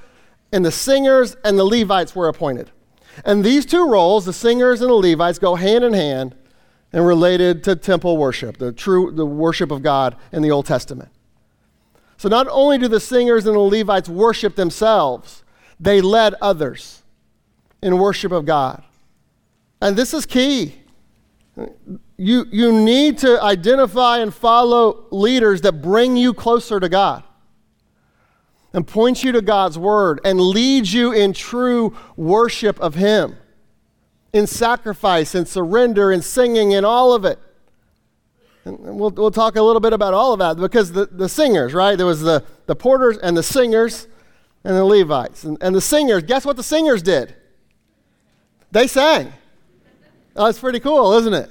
and 0.53 0.65
the 0.65 0.73
singers 0.73 1.37
and 1.45 1.59
the 1.59 1.65
Levites 1.65 2.17
were 2.17 2.29
appointed. 2.29 2.71
And 3.25 3.45
these 3.45 3.67
two 3.67 3.89
roles, 3.89 4.25
the 4.25 4.33
singers 4.33 4.81
and 4.81 4.91
the 4.91 4.95
Levites, 4.95 5.39
go 5.39 5.55
hand 5.55 5.85
in 5.85 5.93
hand 5.93 6.35
and 6.93 7.07
related 7.07 7.63
to 7.65 7.77
temple 7.77 8.17
worship, 8.17 8.59
the 8.59 8.73
true 8.73 9.13
the 9.13 9.27
worship 9.27 9.71
of 9.71 9.83
God 9.83 10.17
in 10.33 10.43
the 10.43 10.51
Old 10.51 10.67
Testament. 10.67 11.11
So 12.17 12.29
not 12.29 12.47
only 12.49 12.79
do 12.79 12.89
the 12.89 13.01
singers 13.01 13.47
and 13.47 13.55
the 13.55 13.61
Levites 13.61 14.09
worship 14.09 14.57
themselves, 14.57 15.43
they 15.79 16.01
led 16.01 16.35
others 16.43 17.03
in 17.83 17.99
worship 17.99 18.33
of 18.33 18.45
God. 18.45 18.83
And 19.81 19.97
this 19.97 20.13
is 20.13 20.27
key. 20.27 20.75
You, 22.17 22.45
you 22.51 22.73
need 22.73 23.19
to 23.19 23.43
identify 23.43 24.19
and 24.19 24.33
follow 24.33 25.07
leaders 25.11 25.63
that 25.63 25.81
bring 25.81 26.17
you 26.17 26.35
closer 26.35 26.79
to 26.79 26.89
God 26.89 27.25
and 28.73 28.87
point 28.87 29.25
you 29.25 29.33
to 29.33 29.43
God's 29.43 29.79
word 29.79 30.21
and 30.25 30.41
lead 30.41 30.87
you 30.87 31.13
in 31.13 31.33
true 31.33 31.97
worship 32.17 32.79
of 32.81 32.95
Him, 32.95 33.37
in 34.33 34.47
sacrifice 34.47 35.35
and 35.35 35.47
surrender 35.47 36.13
and 36.13 36.23
singing 36.23 36.75
and 36.75 36.87
all 36.87 37.13
of 37.13 37.25
it. 37.25 37.39
And 38.65 38.79
we'll, 38.79 39.11
we'll 39.11 39.31
talk 39.31 39.57
a 39.57 39.63
little 39.63 39.81
bit 39.81 39.93
about 39.93 40.15
all 40.15 40.33
of 40.33 40.39
that 40.41 40.57
because 40.57 40.93
the, 40.93 41.07
the 41.07 41.29
singers, 41.29 41.73
right? 41.73 41.97
There 41.97 42.07
was 42.07 42.21
the, 42.21 42.45
the 42.67 42.77
porters 42.77 43.19
and 43.19 43.37
the 43.37 43.43
singers 43.43 44.07
and 44.65 44.77
the 44.77 44.85
Levites. 44.85 45.45
And, 45.45 45.57
and 45.61 45.75
the 45.75 45.81
singers, 45.81 46.23
guess 46.25 46.45
what 46.45 46.57
the 46.57 46.63
singers 46.63 47.03
did? 47.03 47.35
They 48.71 48.87
sang. 48.87 49.33
Oh, 50.37 50.47
that's 50.47 50.61
pretty 50.61 50.81
cool, 50.81 51.15
isn't 51.15 51.35
it? 51.35 51.51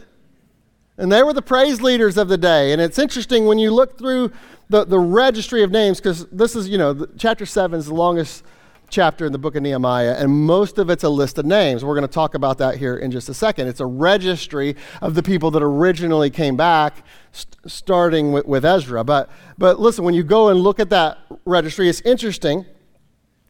And 0.97 1.11
they 1.11 1.23
were 1.23 1.33
the 1.33 1.41
praise 1.41 1.81
leaders 1.81 2.17
of 2.17 2.27
the 2.27 2.37
day. 2.37 2.71
And 2.71 2.81
it's 2.81 2.99
interesting 2.99 3.45
when 3.45 3.57
you 3.57 3.71
look 3.71 3.97
through 3.97 4.31
the, 4.69 4.85
the 4.85 4.99
registry 4.99 5.63
of 5.63 5.71
names, 5.71 5.99
because 5.99 6.27
this 6.27 6.55
is, 6.55 6.69
you 6.69 6.77
know, 6.77 7.07
chapter 7.17 7.45
7 7.45 7.79
is 7.79 7.87
the 7.87 7.93
longest 7.93 8.43
chapter 8.89 9.25
in 9.25 9.31
the 9.31 9.37
book 9.37 9.55
of 9.55 9.63
Nehemiah, 9.63 10.15
and 10.17 10.31
most 10.31 10.77
of 10.77 10.89
it's 10.89 11.03
a 11.03 11.09
list 11.09 11.37
of 11.37 11.45
names. 11.45 11.83
We're 11.83 11.95
going 11.95 12.07
to 12.07 12.13
talk 12.13 12.33
about 12.33 12.57
that 12.57 12.77
here 12.77 12.97
in 12.97 13.11
just 13.11 13.29
a 13.29 13.33
second. 13.33 13.67
It's 13.67 13.79
a 13.79 13.85
registry 13.85 14.75
of 15.01 15.15
the 15.15 15.23
people 15.23 15.51
that 15.51 15.63
originally 15.63 16.29
came 16.29 16.57
back, 16.57 17.05
st- 17.31 17.55
starting 17.67 18.31
with, 18.31 18.45
with 18.45 18.65
Ezra. 18.65 19.03
But, 19.03 19.29
but 19.57 19.79
listen, 19.79 20.03
when 20.03 20.13
you 20.13 20.23
go 20.23 20.49
and 20.49 20.59
look 20.59 20.79
at 20.79 20.89
that 20.89 21.19
registry, 21.45 21.89
it's 21.89 22.01
interesting 22.01 22.65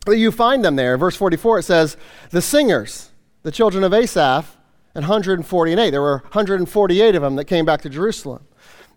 that 0.05 0.17
you 0.17 0.31
find 0.31 0.63
them 0.63 0.75
there. 0.75 0.97
Verse 0.97 1.15
44, 1.15 1.59
it 1.59 1.63
says, 1.63 1.97
The 2.31 2.41
singers, 2.41 3.11
the 3.43 3.51
children 3.51 3.83
of 3.83 3.93
Asaph, 3.93 4.57
and 4.95 5.03
148. 5.03 5.91
There 5.91 6.01
were 6.01 6.19
148 6.23 7.15
of 7.15 7.21
them 7.21 7.35
that 7.35 7.45
came 7.45 7.65
back 7.65 7.81
to 7.81 7.89
Jerusalem. 7.89 8.45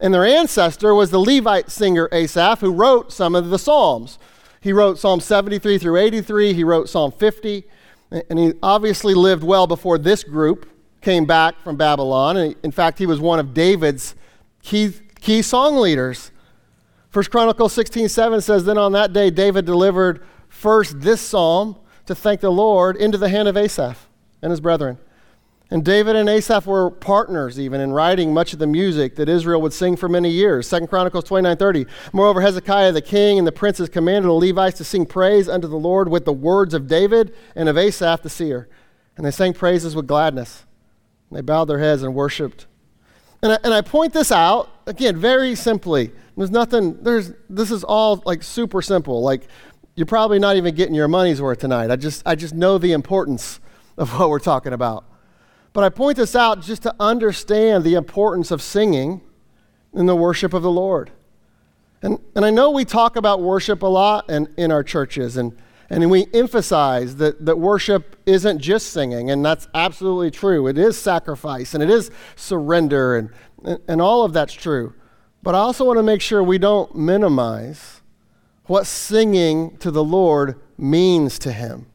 And 0.00 0.12
their 0.12 0.24
ancestor 0.24 0.94
was 0.94 1.10
the 1.10 1.20
Levite 1.20 1.70
singer 1.70 2.08
Asaph, 2.10 2.60
who 2.60 2.72
wrote 2.72 3.12
some 3.12 3.36
of 3.36 3.50
the 3.50 3.58
Psalms. 3.58 4.18
He 4.62 4.72
wrote 4.72 4.98
Psalm 4.98 5.20
73 5.20 5.76
through 5.78 5.96
83, 5.96 6.54
he 6.54 6.62
wrote 6.62 6.88
Psalm 6.88 7.10
50, 7.10 7.64
and 8.30 8.38
he 8.38 8.52
obviously 8.62 9.12
lived 9.12 9.42
well 9.42 9.66
before 9.66 9.98
this 9.98 10.22
group 10.22 10.70
came 11.00 11.24
back 11.24 11.60
from 11.62 11.76
Babylon. 11.76 12.36
And 12.36 12.54
in 12.62 12.70
fact, 12.70 12.98
he 12.98 13.06
was 13.06 13.18
one 13.18 13.40
of 13.40 13.52
David's 13.52 14.14
key, 14.62 14.92
key 15.20 15.42
song 15.42 15.76
leaders. 15.76 16.30
First 17.10 17.32
Chronicles 17.32 17.72
16 17.72 18.08
7 18.08 18.40
says, 18.40 18.64
Then 18.64 18.78
on 18.78 18.92
that 18.92 19.12
day, 19.12 19.30
David 19.30 19.64
delivered 19.64 20.24
first 20.48 21.00
this 21.00 21.20
psalm 21.20 21.76
to 22.06 22.14
thank 22.14 22.40
the 22.40 22.50
Lord 22.50 22.96
into 22.96 23.18
the 23.18 23.28
hand 23.28 23.48
of 23.48 23.56
Asaph 23.56 24.08
and 24.42 24.50
his 24.50 24.60
brethren. 24.60 24.96
And 25.72 25.82
David 25.82 26.16
and 26.16 26.28
Asaph 26.28 26.66
were 26.66 26.90
partners 26.90 27.58
even 27.58 27.80
in 27.80 27.92
writing 27.92 28.34
much 28.34 28.52
of 28.52 28.58
the 28.58 28.66
music 28.66 29.16
that 29.16 29.26
Israel 29.26 29.62
would 29.62 29.72
sing 29.72 29.96
for 29.96 30.06
many 30.06 30.28
years. 30.28 30.68
2 30.68 30.86
Chronicles 30.86 31.24
29:30. 31.24 31.86
Moreover, 32.12 32.42
Hezekiah 32.42 32.92
the 32.92 33.00
king 33.00 33.38
and 33.38 33.46
the 33.46 33.52
princes 33.52 33.88
commanded 33.88 34.28
the 34.28 34.34
Levites 34.34 34.76
to 34.76 34.84
sing 34.84 35.06
praise 35.06 35.48
unto 35.48 35.66
the 35.66 35.78
Lord 35.78 36.10
with 36.10 36.26
the 36.26 36.32
words 36.32 36.74
of 36.74 36.88
David 36.88 37.34
and 37.56 37.70
of 37.70 37.78
Asaph 37.78 38.20
the 38.20 38.28
seer. 38.28 38.68
And 39.16 39.24
they 39.24 39.30
sang 39.30 39.54
praises 39.54 39.96
with 39.96 40.06
gladness. 40.06 40.66
And 41.30 41.38
they 41.38 41.40
bowed 41.40 41.64
their 41.64 41.78
heads 41.78 42.02
and 42.02 42.14
worshiped. 42.14 42.66
And 43.42 43.52
I, 43.52 43.58
and 43.64 43.72
I 43.72 43.80
point 43.80 44.12
this 44.12 44.30
out, 44.30 44.68
again, 44.86 45.16
very 45.16 45.54
simply. 45.54 46.12
There's 46.36 46.50
nothing, 46.50 47.02
there's, 47.02 47.32
this 47.48 47.70
is 47.70 47.82
all 47.82 48.22
like 48.26 48.42
super 48.42 48.82
simple. 48.82 49.22
Like, 49.22 49.48
you're 49.94 50.04
probably 50.04 50.38
not 50.38 50.56
even 50.56 50.74
getting 50.74 50.94
your 50.94 51.08
money's 51.08 51.40
worth 51.40 51.60
tonight. 51.60 51.90
I 51.90 51.96
just, 51.96 52.22
I 52.26 52.34
just 52.34 52.52
know 52.52 52.76
the 52.76 52.92
importance 52.92 53.58
of 53.96 54.18
what 54.18 54.28
we're 54.28 54.38
talking 54.38 54.74
about. 54.74 55.06
But 55.72 55.84
I 55.84 55.88
point 55.88 56.16
this 56.16 56.36
out 56.36 56.60
just 56.60 56.82
to 56.82 56.94
understand 57.00 57.84
the 57.84 57.94
importance 57.94 58.50
of 58.50 58.60
singing 58.60 59.22
in 59.94 60.06
the 60.06 60.16
worship 60.16 60.52
of 60.52 60.62
the 60.62 60.70
Lord. 60.70 61.10
And, 62.02 62.18
and 62.34 62.44
I 62.44 62.50
know 62.50 62.70
we 62.70 62.84
talk 62.84 63.16
about 63.16 63.40
worship 63.40 63.82
a 63.82 63.86
lot 63.86 64.28
in, 64.28 64.52
in 64.56 64.72
our 64.72 64.82
churches, 64.82 65.36
and, 65.36 65.56
and 65.88 66.10
we 66.10 66.26
emphasize 66.34 67.16
that, 67.16 67.44
that 67.46 67.58
worship 67.58 68.16
isn't 68.26 68.58
just 68.58 68.88
singing, 68.92 69.30
and 69.30 69.44
that's 69.44 69.68
absolutely 69.72 70.30
true. 70.30 70.66
It 70.66 70.76
is 70.76 70.98
sacrifice, 70.98 71.74
and 71.74 71.82
it 71.82 71.90
is 71.90 72.10
surrender, 72.34 73.16
and, 73.16 73.30
and, 73.64 73.78
and 73.86 74.02
all 74.02 74.24
of 74.24 74.32
that's 74.32 74.52
true. 74.52 74.94
But 75.42 75.54
I 75.54 75.58
also 75.58 75.84
want 75.84 75.98
to 75.98 76.02
make 76.02 76.20
sure 76.20 76.42
we 76.42 76.58
don't 76.58 76.94
minimize 76.94 78.02
what 78.66 78.86
singing 78.86 79.76
to 79.78 79.90
the 79.90 80.04
Lord 80.04 80.60
means 80.76 81.38
to 81.40 81.52
Him 81.52 81.86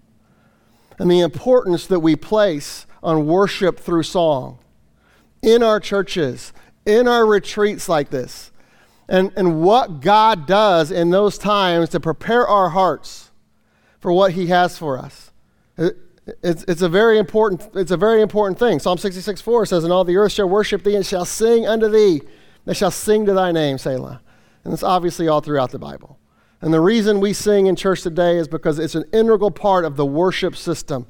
and 1.00 1.12
the 1.12 1.20
importance 1.20 1.86
that 1.88 2.00
we 2.00 2.16
place 2.16 2.87
on 3.04 3.28
worship 3.28 3.80
through 3.80 4.04
song 4.04 4.60
in 5.42 5.64
our 5.64 5.80
churches, 5.80 6.54
in 6.86 7.08
our 7.08 7.26
retreats 7.26 7.88
like 7.88 8.10
this, 8.10 8.52
and, 9.08 9.32
and 9.38 9.62
what 9.62 10.02
God 10.02 10.46
does 10.46 10.92
in 10.92 11.10
those 11.12 11.38
times 11.38 11.90
to 11.90 12.00
prepare 12.00 12.48
our 12.48 12.70
hearts 12.70 13.32
for 14.00 14.12
what 14.12 14.34
He 14.34 14.48
has 14.48 14.78
for 14.78 14.98
us. 14.98 15.32
It, 15.78 15.98
it's, 16.44 16.64
it's, 16.68 16.82
a 16.82 16.90
very 16.90 17.18
important, 17.18 17.70
it's 17.74 17.92
a 17.92 17.98
very 17.98 18.22
important 18.22 18.60
thing. 18.60 18.80
Psalm 18.80 18.98
66 18.98 19.40
4 19.40 19.66
says, 19.66 19.84
And 19.84 19.94
all 19.94 20.04
the 20.04 20.18
earth 20.18 20.34
shall 20.34 20.50
worship 20.50 20.84
thee 20.84 20.96
and 20.96 21.06
shall 21.06 21.24
sing 21.24 21.66
unto 21.66 21.88
thee. 21.88 22.22
They 22.66 22.74
shall 22.74 22.92
sing 22.92 23.26
to 23.28 23.34
thy 23.34 23.54
name, 23.54 23.78
Selah. 23.78 24.22
And 24.66 24.74
it's 24.74 24.84
obviously 24.84 25.30
all 25.30 25.40
throughout 25.40 25.72
the 25.72 25.80
Bible. 25.80 26.20
And 26.60 26.74
the 26.74 26.82
reason 26.82 27.22
we 27.22 27.32
sing 27.32 27.68
in 27.68 27.78
church 27.78 28.02
today 28.02 28.38
is 28.38 28.48
because 28.48 28.80
it's 28.80 28.96
an 28.96 29.06
integral 29.14 29.52
part 29.52 29.86
of 29.86 29.96
the 29.96 30.06
worship 30.06 30.56
system 30.56 31.06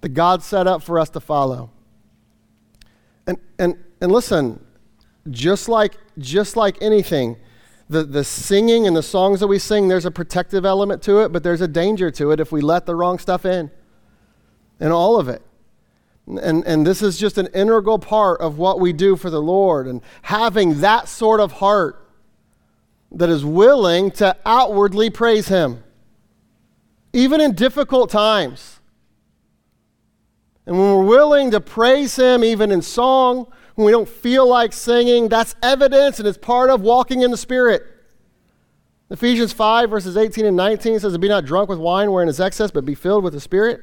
that 0.00 0.10
God 0.10 0.42
set 0.42 0.66
up 0.66 0.82
for 0.82 0.98
us 0.98 1.10
to 1.10 1.20
follow. 1.20 1.70
And, 3.26 3.38
and, 3.58 3.76
and 4.00 4.12
listen, 4.12 4.64
just 5.30 5.68
like, 5.68 5.94
just 6.18 6.56
like 6.56 6.80
anything, 6.80 7.36
the, 7.88 8.04
the 8.04 8.24
singing 8.24 8.86
and 8.86 8.96
the 8.96 9.02
songs 9.02 9.40
that 9.40 9.46
we 9.46 9.58
sing, 9.58 9.88
there's 9.88 10.04
a 10.04 10.10
protective 10.10 10.64
element 10.64 11.02
to 11.02 11.20
it, 11.20 11.32
but 11.32 11.42
there's 11.42 11.60
a 11.60 11.68
danger 11.68 12.10
to 12.12 12.30
it 12.30 12.40
if 12.40 12.52
we 12.52 12.60
let 12.60 12.86
the 12.86 12.94
wrong 12.94 13.18
stuff 13.18 13.44
in. 13.44 13.70
And 14.80 14.92
all 14.92 15.18
of 15.18 15.28
it. 15.28 15.42
And, 16.26 16.64
and 16.64 16.86
this 16.86 17.02
is 17.02 17.18
just 17.18 17.38
an 17.38 17.48
integral 17.48 17.98
part 17.98 18.40
of 18.40 18.58
what 18.58 18.78
we 18.78 18.92
do 18.92 19.16
for 19.16 19.30
the 19.30 19.40
Lord. 19.40 19.86
And 19.86 20.02
having 20.22 20.80
that 20.80 21.08
sort 21.08 21.40
of 21.40 21.52
heart 21.52 22.06
that 23.10 23.30
is 23.30 23.44
willing 23.44 24.10
to 24.12 24.36
outwardly 24.44 25.08
praise 25.08 25.48
Him, 25.48 25.82
even 27.12 27.40
in 27.40 27.54
difficult 27.54 28.10
times. 28.10 28.77
And 30.68 30.78
when 30.78 30.86
we're 30.94 31.02
willing 31.02 31.50
to 31.52 31.62
praise 31.62 32.16
Him, 32.16 32.44
even 32.44 32.70
in 32.70 32.82
song, 32.82 33.50
when 33.74 33.86
we 33.86 33.90
don't 33.90 34.06
feel 34.08 34.46
like 34.46 34.74
singing, 34.74 35.30
that's 35.30 35.56
evidence 35.62 36.18
and 36.18 36.28
it's 36.28 36.36
part 36.36 36.68
of 36.68 36.82
walking 36.82 37.22
in 37.22 37.30
the 37.30 37.38
Spirit. 37.38 37.86
Ephesians 39.08 39.54
5, 39.54 39.88
verses 39.88 40.14
18 40.14 40.44
and 40.44 40.58
19 40.58 41.00
says, 41.00 41.16
Be 41.16 41.26
not 41.26 41.46
drunk 41.46 41.70
with 41.70 41.78
wine 41.78 42.12
wherein 42.12 42.28
is 42.28 42.38
excess, 42.38 42.70
but 42.70 42.84
be 42.84 42.94
filled 42.94 43.24
with 43.24 43.32
the 43.32 43.40
Spirit, 43.40 43.80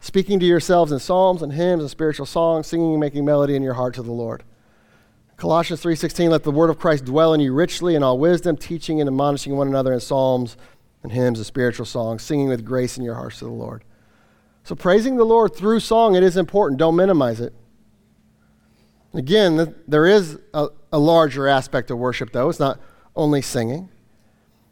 speaking 0.00 0.40
to 0.40 0.44
yourselves 0.44 0.90
in 0.90 0.98
psalms 0.98 1.40
and 1.40 1.52
hymns 1.52 1.82
and 1.82 1.90
spiritual 1.90 2.26
songs, 2.26 2.66
singing 2.66 2.90
and 2.90 3.00
making 3.00 3.24
melody 3.24 3.54
in 3.54 3.62
your 3.62 3.74
heart 3.74 3.94
to 3.94 4.02
the 4.02 4.10
Lord. 4.10 4.42
Colossians 5.36 5.82
3:16 5.82 6.30
let 6.30 6.42
the 6.42 6.50
word 6.50 6.68
of 6.68 6.80
Christ 6.80 7.04
dwell 7.04 7.32
in 7.32 7.38
you 7.38 7.54
richly 7.54 7.94
in 7.94 8.02
all 8.02 8.18
wisdom 8.18 8.56
teaching 8.56 9.00
and 9.00 9.06
admonishing 9.06 9.56
one 9.56 9.68
another 9.68 9.92
in 9.92 10.00
psalms 10.00 10.56
and 11.04 11.12
hymns 11.12 11.38
and 11.38 11.46
spiritual 11.46 11.86
songs 11.86 12.24
singing 12.24 12.48
with 12.48 12.64
grace 12.64 12.98
in 12.98 13.04
your 13.04 13.14
hearts 13.14 13.38
to 13.38 13.44
the 13.44 13.52
Lord. 13.52 13.84
So, 14.64 14.74
praising 14.74 15.16
the 15.16 15.24
Lord 15.24 15.54
through 15.54 15.80
song, 15.80 16.16
it 16.16 16.22
is 16.22 16.38
important. 16.38 16.78
Don't 16.78 16.96
minimize 16.96 17.38
it. 17.38 17.52
Again, 19.12 19.74
there 19.86 20.06
is 20.06 20.38
a, 20.54 20.68
a 20.90 20.98
larger 20.98 21.46
aspect 21.46 21.90
of 21.90 21.98
worship, 21.98 22.32
though. 22.32 22.48
It's 22.48 22.58
not 22.58 22.80
only 23.14 23.42
singing. 23.42 23.90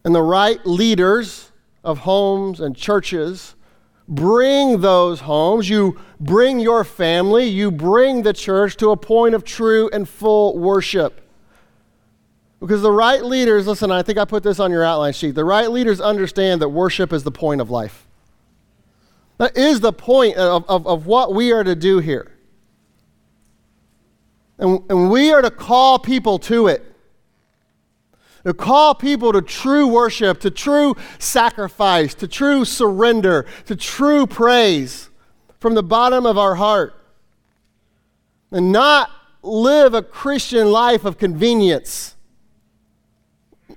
And 0.04 0.14
the 0.14 0.22
right 0.22 0.64
leaders 0.66 1.52
of 1.84 1.98
homes 1.98 2.58
and 2.58 2.74
churches 2.74 3.54
bring 4.08 4.80
those 4.80 5.20
homes, 5.20 5.68
you 5.68 6.00
bring 6.18 6.58
your 6.58 6.84
family, 6.84 7.44
you 7.44 7.70
bring 7.70 8.22
the 8.22 8.32
church 8.32 8.76
to 8.78 8.90
a 8.90 8.96
point 8.96 9.34
of 9.34 9.44
true 9.44 9.90
and 9.92 10.08
full 10.08 10.58
worship. 10.58 11.20
Because 12.60 12.80
the 12.80 12.90
right 12.90 13.22
leaders, 13.22 13.66
listen, 13.66 13.90
I 13.90 14.02
think 14.02 14.18
I 14.18 14.24
put 14.24 14.42
this 14.42 14.58
on 14.58 14.70
your 14.70 14.84
outline 14.84 15.12
sheet. 15.12 15.34
The 15.34 15.44
right 15.44 15.70
leaders 15.70 16.00
understand 16.00 16.62
that 16.62 16.70
worship 16.70 17.12
is 17.12 17.24
the 17.24 17.30
point 17.30 17.60
of 17.60 17.70
life. 17.70 18.06
That 19.42 19.56
is 19.56 19.80
the 19.80 19.92
point 19.92 20.36
of, 20.36 20.64
of, 20.68 20.86
of 20.86 21.06
what 21.06 21.34
we 21.34 21.50
are 21.50 21.64
to 21.64 21.74
do 21.74 21.98
here. 21.98 22.30
And, 24.56 24.88
and 24.88 25.10
we 25.10 25.32
are 25.32 25.42
to 25.42 25.50
call 25.50 25.98
people 25.98 26.38
to 26.38 26.68
it. 26.68 26.94
To 28.44 28.54
call 28.54 28.94
people 28.94 29.32
to 29.32 29.42
true 29.42 29.88
worship, 29.88 30.38
to 30.42 30.50
true 30.52 30.94
sacrifice, 31.18 32.14
to 32.14 32.28
true 32.28 32.64
surrender, 32.64 33.44
to 33.66 33.74
true 33.74 34.28
praise 34.28 35.10
from 35.58 35.74
the 35.74 35.82
bottom 35.82 36.24
of 36.24 36.38
our 36.38 36.54
heart. 36.54 36.94
And 38.52 38.70
not 38.70 39.10
live 39.42 39.92
a 39.92 40.02
Christian 40.02 40.70
life 40.70 41.04
of 41.04 41.18
convenience. 41.18 42.14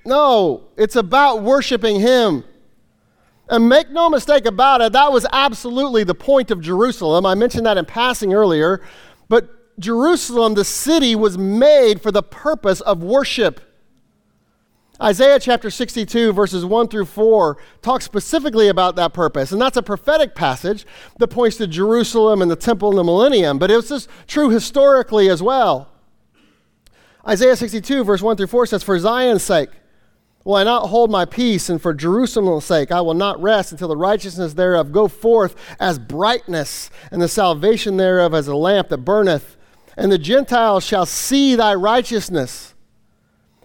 No, 0.05 0.68
it's 0.78 0.95
about 0.95 1.41
worshiping 1.41 2.01
Him. 2.01 2.43
And 3.48 3.70
make 3.70 3.91
no 3.91 4.10
mistake 4.10 4.46
about 4.46 4.82
it, 4.82 4.93
that 4.93 5.12
was 5.12 5.26
absolutely 5.32 6.04
the 6.04 6.16
point 6.16 6.50
of 6.50 6.62
Jerusalem. 6.62 7.26
I 7.26 7.36
mentioned 7.36 7.66
that 7.66 7.78
in 7.78 7.86
passing 7.86 8.34
earlier, 8.34 8.82
but 9.30 9.80
Jerusalem, 9.80 10.56
the 10.56 10.66
city, 10.66 11.16
was 11.16 11.38
made 11.38 12.02
for 12.02 12.12
the 12.12 12.24
purpose 12.24 12.82
of 12.82 13.04
worship. 13.04 13.62
Isaiah 15.02 15.39
chapter 15.39 15.70
62, 15.70 16.32
verses 16.32 16.64
1 16.64 16.88
through 16.88 17.06
4, 17.06 17.58
talks 17.82 18.06
specifically 18.06 18.70
about 18.70 18.96
that 18.96 19.14
purpose. 19.14 19.52
And 19.52 19.62
that's 19.62 19.76
a 19.76 19.84
prophetic 19.84 20.36
passage 20.36 20.86
that 21.20 21.28
points 21.28 21.58
to 21.58 21.68
Jerusalem 21.68 22.41
and 22.41 22.50
the 22.50 22.56
temple 22.56 22.89
in 22.91 22.96
the 22.96 23.04
millennium, 23.04 23.60
but 23.60 23.70
it 23.70 23.76
was 23.76 23.89
just 23.89 24.10
true 24.26 24.50
historically 24.50 25.30
as 25.30 25.43
well. 25.43 25.91
Isaiah 27.28 27.56
62, 27.56 28.04
verse 28.06 28.22
1 28.22 28.38
through 28.38 28.48
4 28.48 28.68
says, 28.68 28.84
For 28.84 28.98
Zion's 28.98 29.43
sake 29.43 29.70
will 30.46 30.56
I 30.56 30.64
not 30.64 30.88
hold 30.88 31.12
my 31.12 31.26
peace, 31.26 31.68
and 31.68 31.82
for 31.82 31.93
Jerusalem's 31.93 32.64
sake 32.64 32.91
I 32.91 33.02
will 33.02 33.14
not 33.14 33.41
rest 33.41 33.74
until 33.74 33.89
the 33.89 33.98
righteousness 33.98 34.54
thereof 34.54 34.93
go 34.93 35.10
forth 35.10 35.56
as 35.78 36.00
brightness, 36.00 36.89
and 37.12 37.22
the 37.22 37.28
salvation 37.28 37.98
thereof 37.98 38.34
as 38.34 38.48
a 38.48 38.56
lamp 38.56 38.88
that 38.89 39.00
burneth. 39.00 39.58
And 39.98 40.12
the 40.12 40.18
Gentiles 40.18 40.86
shall 40.86 41.06
see 41.06 41.56
thy 41.56 41.74
righteousness 41.74 42.76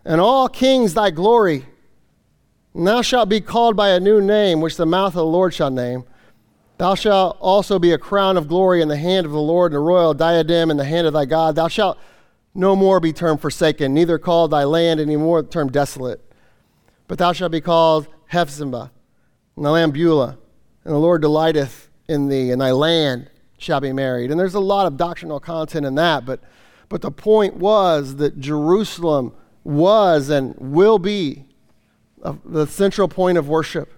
and 0.04 0.20
all 0.20 0.48
kings 0.48 0.94
thy 0.94 1.10
glory. 1.10 1.66
And 2.74 2.86
thou 2.86 3.02
shalt 3.02 3.28
be 3.28 3.40
called 3.40 3.76
by 3.76 3.90
a 3.90 4.00
new 4.00 4.20
name, 4.20 4.60
which 4.60 4.76
the 4.76 4.86
mouth 4.86 5.08
of 5.08 5.14
the 5.14 5.24
Lord 5.24 5.52
shall 5.52 5.70
name. 5.70 6.04
Thou 6.78 6.94
shalt 6.94 7.36
also 7.40 7.78
be 7.78 7.92
a 7.92 7.98
crown 7.98 8.36
of 8.36 8.48
glory 8.48 8.80
in 8.80 8.88
the 8.88 8.96
hand 8.96 9.26
of 9.26 9.32
the 9.32 9.40
Lord, 9.40 9.72
and 9.72 9.76
a 9.76 9.80
royal 9.80 10.14
diadem 10.14 10.70
in 10.70 10.76
the 10.76 10.84
hand 10.84 11.06
of 11.06 11.12
thy 11.12 11.26
God. 11.26 11.56
Thou 11.56 11.68
shalt 11.68 11.98
no 12.54 12.74
more 12.74 13.00
be 13.00 13.12
termed 13.12 13.40
forsaken, 13.40 13.92
neither 13.92 14.18
called 14.18 14.52
thy 14.52 14.64
land 14.64 14.98
any 14.98 15.16
more 15.16 15.42
termed 15.42 15.72
desolate. 15.72 16.24
But 17.10 17.18
thou 17.18 17.32
shalt 17.32 17.50
be 17.50 17.60
called 17.60 18.06
Hephzibah, 18.26 18.92
and 19.56 19.64
the 19.64 19.70
land 19.72 19.92
Beulah, 19.92 20.38
and 20.84 20.94
the 20.94 20.98
Lord 20.98 21.22
delighteth 21.22 21.90
in 22.06 22.28
thee, 22.28 22.52
and 22.52 22.60
thy 22.60 22.70
land 22.70 23.28
shall 23.58 23.80
be 23.80 23.92
married. 23.92 24.30
And 24.30 24.38
there's 24.38 24.54
a 24.54 24.60
lot 24.60 24.86
of 24.86 24.96
doctrinal 24.96 25.40
content 25.40 25.84
in 25.84 25.96
that, 25.96 26.24
but, 26.24 26.38
but 26.88 27.02
the 27.02 27.10
point 27.10 27.56
was 27.56 28.14
that 28.16 28.38
Jerusalem 28.38 29.34
was 29.64 30.30
and 30.30 30.54
will 30.56 31.00
be 31.00 31.46
the 32.44 32.66
central 32.66 33.08
point 33.08 33.38
of 33.38 33.48
worship. 33.48 33.92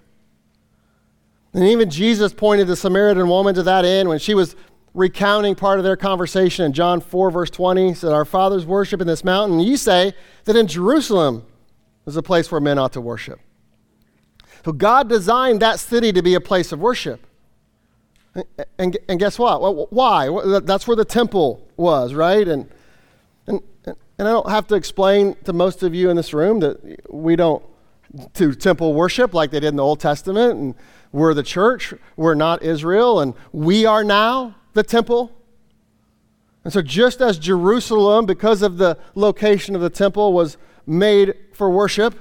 And 1.52 1.64
even 1.64 1.90
Jesus 1.90 2.32
pointed 2.32 2.66
the 2.66 2.76
Samaritan 2.76 3.28
woman 3.28 3.54
to 3.56 3.62
that 3.62 3.84
end 3.84 4.08
when 4.08 4.20
she 4.20 4.32
was 4.32 4.56
recounting 4.94 5.54
part 5.54 5.78
of 5.78 5.84
their 5.84 5.98
conversation 5.98 6.64
in 6.64 6.72
John 6.72 7.02
4, 7.02 7.30
verse 7.30 7.50
20. 7.50 7.88
He 7.88 7.94
said, 7.94 8.10
Our 8.10 8.24
fathers 8.24 8.64
worship 8.64 9.02
in 9.02 9.06
this 9.06 9.22
mountain. 9.22 9.60
You 9.60 9.76
say 9.76 10.14
that 10.44 10.56
in 10.56 10.66
Jerusalem 10.66 11.44
is 12.06 12.16
a 12.16 12.22
place 12.22 12.50
where 12.50 12.60
men 12.60 12.78
ought 12.78 12.92
to 12.92 13.00
worship. 13.00 13.40
So 14.64 14.72
God 14.72 15.08
designed 15.08 15.60
that 15.60 15.80
city 15.80 16.12
to 16.12 16.22
be 16.22 16.34
a 16.34 16.40
place 16.40 16.72
of 16.72 16.80
worship. 16.80 17.26
And, 18.34 18.44
and, 18.78 18.98
and 19.08 19.20
guess 19.20 19.38
what? 19.38 19.92
Why? 19.92 20.60
That's 20.60 20.86
where 20.86 20.96
the 20.96 21.04
temple 21.04 21.66
was, 21.76 22.14
right? 22.14 22.46
And, 22.46 22.68
and 23.46 23.60
and 24.22 24.28
I 24.28 24.30
don't 24.30 24.50
have 24.50 24.68
to 24.68 24.76
explain 24.76 25.34
to 25.44 25.52
most 25.52 25.82
of 25.82 25.96
you 25.96 26.08
in 26.08 26.16
this 26.16 26.32
room 26.32 26.60
that 26.60 27.12
we 27.12 27.34
don't 27.34 27.60
do 28.34 28.54
temple 28.54 28.94
worship 28.94 29.34
like 29.34 29.50
they 29.50 29.58
did 29.58 29.70
in 29.70 29.76
the 29.76 29.82
Old 29.82 29.98
Testament, 29.98 30.58
and 30.58 30.74
we're 31.12 31.34
the 31.34 31.42
church, 31.42 31.92
we're 32.16 32.34
not 32.34 32.62
Israel, 32.62 33.18
and 33.18 33.34
we 33.52 33.84
are 33.84 34.04
now 34.04 34.54
the 34.74 34.84
temple. 34.84 35.32
And 36.62 36.72
so, 36.72 36.82
just 36.82 37.20
as 37.20 37.36
Jerusalem, 37.36 38.24
because 38.24 38.62
of 38.62 38.78
the 38.78 38.96
location 39.16 39.74
of 39.74 39.80
the 39.80 39.90
temple, 39.90 40.32
was 40.32 40.56
made 40.86 41.34
for 41.52 41.70
worship, 41.70 42.18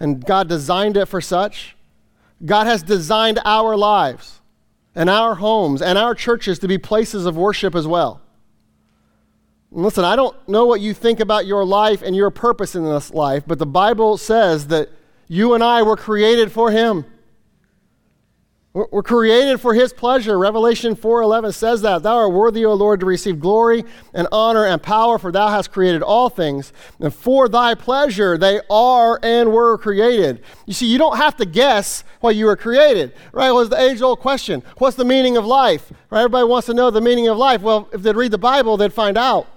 and 0.00 0.24
God 0.24 0.48
designed 0.48 0.96
it 0.96 1.06
for 1.06 1.20
such, 1.20 1.76
God 2.44 2.66
has 2.66 2.82
designed 2.82 3.40
our 3.44 3.76
lives 3.76 4.40
and 4.94 5.10
our 5.10 5.36
homes 5.36 5.82
and 5.82 5.98
our 5.98 6.14
churches 6.14 6.58
to 6.60 6.68
be 6.68 6.78
places 6.78 7.26
of 7.26 7.36
worship 7.36 7.74
as 7.74 7.86
well. 7.86 8.20
Listen, 9.70 10.04
I 10.04 10.16
don't 10.16 10.36
know 10.48 10.64
what 10.64 10.80
you 10.80 10.94
think 10.94 11.20
about 11.20 11.46
your 11.46 11.64
life 11.64 12.02
and 12.02 12.16
your 12.16 12.30
purpose 12.30 12.74
in 12.74 12.84
this 12.84 13.12
life, 13.12 13.44
but 13.46 13.58
the 13.58 13.66
Bible 13.66 14.16
says 14.16 14.68
that 14.68 14.88
you 15.26 15.54
and 15.54 15.62
I 15.62 15.82
were 15.82 15.96
created 15.96 16.50
for 16.50 16.70
Him. 16.70 17.04
We're 18.92 19.02
created 19.02 19.60
for 19.60 19.74
His 19.74 19.92
pleasure. 19.92 20.38
Revelation 20.38 20.94
4:11 20.94 21.52
says 21.52 21.82
that. 21.82 22.04
Thou 22.04 22.16
art 22.16 22.32
worthy, 22.32 22.64
O 22.64 22.74
Lord, 22.74 23.00
to 23.00 23.06
receive 23.06 23.40
glory 23.40 23.84
and 24.14 24.28
honor 24.30 24.64
and 24.64 24.80
power, 24.80 25.18
for 25.18 25.32
Thou 25.32 25.48
hast 25.48 25.72
created 25.72 26.00
all 26.00 26.28
things, 26.28 26.72
and 27.00 27.12
for 27.12 27.48
Thy 27.48 27.74
pleasure 27.74 28.38
they 28.38 28.60
are 28.70 29.18
and 29.22 29.52
were 29.52 29.78
created. 29.78 30.42
You 30.66 30.74
see, 30.74 30.86
you 30.86 30.96
don't 30.96 31.16
have 31.16 31.36
to 31.38 31.44
guess 31.44 32.04
why 32.20 32.30
you 32.30 32.46
were 32.46 32.56
created, 32.56 33.14
right? 33.32 33.50
Was 33.50 33.68
the 33.68 33.80
age-old 33.80 34.20
question: 34.20 34.62
What's 34.76 34.96
the 34.96 35.04
meaning 35.04 35.36
of 35.36 35.44
life? 35.44 35.92
Right? 36.10 36.20
Everybody 36.20 36.46
wants 36.46 36.66
to 36.66 36.74
know 36.74 36.90
the 36.90 37.00
meaning 37.00 37.26
of 37.26 37.36
life. 37.36 37.62
Well, 37.62 37.88
if 37.92 38.02
they'd 38.02 38.14
read 38.14 38.30
the 38.30 38.38
Bible, 38.38 38.76
they'd 38.76 38.92
find 38.92 39.18
out. 39.18 39.48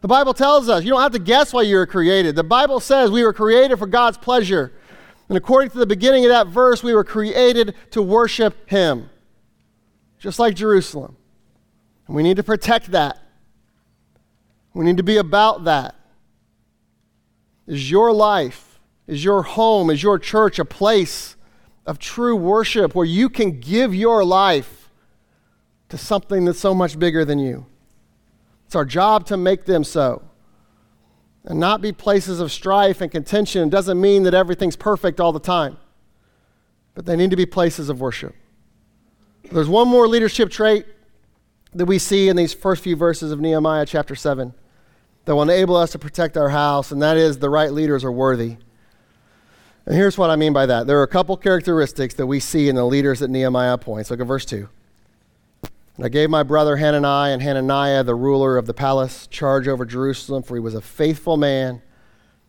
The 0.00 0.08
Bible 0.08 0.32
tells 0.32 0.70
us 0.70 0.82
you 0.82 0.90
don't 0.90 1.02
have 1.02 1.12
to 1.12 1.18
guess 1.18 1.52
why 1.52 1.62
you 1.62 1.76
were 1.76 1.86
created. 1.86 2.36
The 2.36 2.44
Bible 2.44 2.80
says 2.80 3.10
we 3.10 3.22
were 3.22 3.34
created 3.34 3.78
for 3.78 3.86
God's 3.86 4.16
pleasure. 4.16 4.72
And 5.30 5.36
according 5.36 5.70
to 5.70 5.78
the 5.78 5.86
beginning 5.86 6.24
of 6.24 6.30
that 6.30 6.48
verse, 6.48 6.82
we 6.82 6.92
were 6.92 7.04
created 7.04 7.76
to 7.92 8.02
worship 8.02 8.68
Him, 8.68 9.08
just 10.18 10.40
like 10.40 10.56
Jerusalem. 10.56 11.16
And 12.08 12.16
we 12.16 12.24
need 12.24 12.36
to 12.38 12.42
protect 12.42 12.90
that. 12.90 13.16
We 14.74 14.84
need 14.84 14.96
to 14.96 15.04
be 15.04 15.18
about 15.18 15.62
that. 15.64 15.94
Is 17.68 17.88
your 17.88 18.12
life, 18.12 18.80
is 19.06 19.22
your 19.22 19.44
home, 19.44 19.88
is 19.88 20.02
your 20.02 20.18
church 20.18 20.58
a 20.58 20.64
place 20.64 21.36
of 21.86 22.00
true 22.00 22.34
worship 22.34 22.96
where 22.96 23.06
you 23.06 23.28
can 23.28 23.60
give 23.60 23.94
your 23.94 24.24
life 24.24 24.90
to 25.90 25.96
something 25.96 26.44
that's 26.44 26.58
so 26.58 26.74
much 26.74 26.98
bigger 26.98 27.24
than 27.24 27.38
you? 27.38 27.66
It's 28.66 28.74
our 28.74 28.84
job 28.84 29.26
to 29.26 29.36
make 29.36 29.64
them 29.64 29.84
so. 29.84 30.22
And 31.44 31.58
not 31.58 31.80
be 31.80 31.92
places 31.92 32.40
of 32.40 32.52
strife 32.52 33.00
and 33.00 33.10
contention 33.10 33.68
doesn't 33.68 34.00
mean 34.00 34.24
that 34.24 34.34
everything's 34.34 34.76
perfect 34.76 35.20
all 35.20 35.32
the 35.32 35.40
time. 35.40 35.78
But 36.94 37.06
they 37.06 37.16
need 37.16 37.30
to 37.30 37.36
be 37.36 37.46
places 37.46 37.88
of 37.88 38.00
worship. 38.00 38.34
There's 39.50 39.68
one 39.68 39.88
more 39.88 40.06
leadership 40.06 40.50
trait 40.50 40.86
that 41.72 41.86
we 41.86 41.98
see 41.98 42.28
in 42.28 42.36
these 42.36 42.52
first 42.52 42.82
few 42.82 42.96
verses 42.96 43.32
of 43.32 43.40
Nehemiah 43.40 43.86
chapter 43.86 44.14
7 44.14 44.52
that 45.24 45.34
will 45.34 45.42
enable 45.42 45.76
us 45.76 45.92
to 45.92 45.98
protect 45.98 46.36
our 46.36 46.50
house, 46.50 46.90
and 46.90 47.00
that 47.00 47.16
is 47.16 47.38
the 47.38 47.50
right 47.50 47.72
leaders 47.72 48.04
are 48.04 48.12
worthy. 48.12 48.56
And 49.86 49.94
here's 49.94 50.18
what 50.18 50.30
I 50.30 50.36
mean 50.36 50.52
by 50.52 50.66
that. 50.66 50.86
There 50.86 50.98
are 50.98 51.04
a 51.04 51.08
couple 51.08 51.36
characteristics 51.36 52.14
that 52.14 52.26
we 52.26 52.38
see 52.38 52.68
in 52.68 52.76
the 52.76 52.84
leaders 52.84 53.20
that 53.20 53.30
Nehemiah 53.30 53.78
points. 53.78 54.10
Look 54.10 54.20
at 54.20 54.26
verse 54.26 54.44
2. 54.44 54.68
And 56.00 56.06
I 56.06 56.08
gave 56.08 56.30
my 56.30 56.42
brother 56.42 56.78
Hanani 56.78 57.30
and 57.30 57.42
Hananiah, 57.42 58.02
the 58.02 58.14
ruler 58.14 58.56
of 58.56 58.64
the 58.64 58.72
palace, 58.72 59.26
charge 59.26 59.68
over 59.68 59.84
Jerusalem, 59.84 60.42
for 60.42 60.54
he 60.54 60.60
was 60.60 60.74
a 60.74 60.80
faithful 60.80 61.36
man 61.36 61.82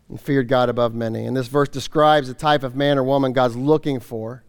and 0.08 0.18
feared 0.18 0.48
God 0.48 0.70
above 0.70 0.94
many. 0.94 1.26
And 1.26 1.36
this 1.36 1.48
verse 1.48 1.68
describes 1.68 2.28
the 2.28 2.34
type 2.34 2.62
of 2.62 2.74
man 2.74 2.96
or 2.96 3.02
woman 3.04 3.34
God's 3.34 3.54
looking 3.54 4.00
for 4.00 4.42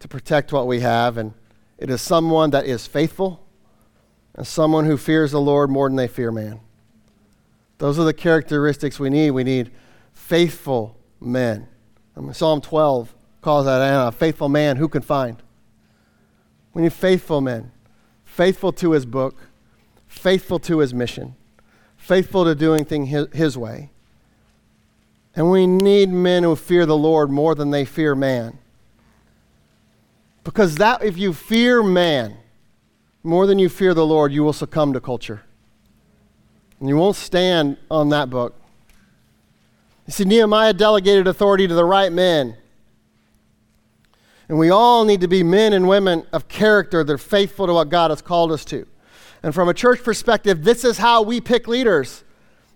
to 0.00 0.06
protect 0.06 0.52
what 0.52 0.66
we 0.66 0.80
have. 0.80 1.16
And 1.16 1.32
it 1.78 1.88
is 1.88 2.02
someone 2.02 2.50
that 2.50 2.66
is 2.66 2.86
faithful 2.86 3.42
and 4.34 4.46
someone 4.46 4.84
who 4.84 4.98
fears 4.98 5.32
the 5.32 5.40
Lord 5.40 5.70
more 5.70 5.88
than 5.88 5.96
they 5.96 6.08
fear 6.08 6.30
man. 6.30 6.60
Those 7.78 7.98
are 7.98 8.04
the 8.04 8.12
characteristics 8.12 9.00
we 9.00 9.08
need. 9.08 9.30
We 9.30 9.44
need 9.44 9.70
faithful 10.12 10.98
men. 11.22 11.66
I 12.14 12.20
mean, 12.20 12.34
Psalm 12.34 12.60
12 12.60 13.14
calls 13.40 13.64
that 13.64 13.78
a 13.78 14.12
faithful 14.12 14.50
man 14.50 14.76
who 14.76 14.88
can 14.88 15.00
find. 15.00 15.42
We 16.74 16.82
need 16.82 16.92
faithful 16.92 17.40
men 17.40 17.72
faithful 18.38 18.70
to 18.70 18.92
his 18.92 19.04
book, 19.04 19.34
faithful 20.06 20.60
to 20.60 20.78
his 20.78 20.94
mission, 20.94 21.34
faithful 21.96 22.44
to 22.44 22.54
doing 22.54 22.84
things 22.84 23.08
his, 23.08 23.26
his 23.32 23.58
way. 23.58 23.90
And 25.34 25.50
we 25.50 25.66
need 25.66 26.08
men 26.08 26.44
who 26.44 26.54
fear 26.54 26.86
the 26.86 26.96
Lord 26.96 27.32
more 27.32 27.56
than 27.56 27.72
they 27.72 27.84
fear 27.84 28.14
man. 28.14 28.60
Because 30.44 30.76
that 30.76 31.02
if 31.02 31.18
you 31.18 31.32
fear 31.32 31.82
man 31.82 32.36
more 33.24 33.44
than 33.44 33.58
you 33.58 33.68
fear 33.68 33.92
the 33.92 34.06
Lord, 34.06 34.32
you 34.32 34.44
will 34.44 34.52
succumb 34.52 34.92
to 34.92 35.00
culture. 35.00 35.42
And 36.78 36.88
you 36.88 36.96
won't 36.96 37.16
stand 37.16 37.76
on 37.90 38.10
that 38.10 38.30
book. 38.30 38.54
You 40.06 40.12
see, 40.12 40.24
Nehemiah 40.24 40.74
delegated 40.74 41.26
authority 41.26 41.66
to 41.66 41.74
the 41.74 41.84
right 41.84 42.12
men. 42.12 42.56
And 44.48 44.58
we 44.58 44.70
all 44.70 45.04
need 45.04 45.20
to 45.20 45.28
be 45.28 45.42
men 45.42 45.72
and 45.72 45.86
women 45.86 46.26
of 46.32 46.48
character 46.48 47.04
that 47.04 47.12
are 47.12 47.18
faithful 47.18 47.66
to 47.66 47.74
what 47.74 47.90
God 47.90 48.10
has 48.10 48.22
called 48.22 48.50
us 48.50 48.64
to. 48.66 48.86
And 49.42 49.54
from 49.54 49.68
a 49.68 49.74
church 49.74 50.02
perspective, 50.02 50.64
this 50.64 50.84
is 50.84 50.98
how 50.98 51.22
we 51.22 51.40
pick 51.40 51.68
leaders. 51.68 52.24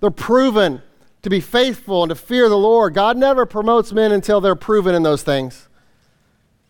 They're 0.00 0.10
proven 0.10 0.82
to 1.22 1.30
be 1.30 1.40
faithful 1.40 2.02
and 2.02 2.10
to 2.10 2.14
fear 2.14 2.48
the 2.48 2.58
Lord. 2.58 2.94
God 2.94 3.16
never 3.16 3.46
promotes 3.46 3.92
men 3.92 4.12
until 4.12 4.40
they're 4.40 4.54
proven 4.54 4.94
in 4.94 5.02
those 5.02 5.22
things. 5.22 5.68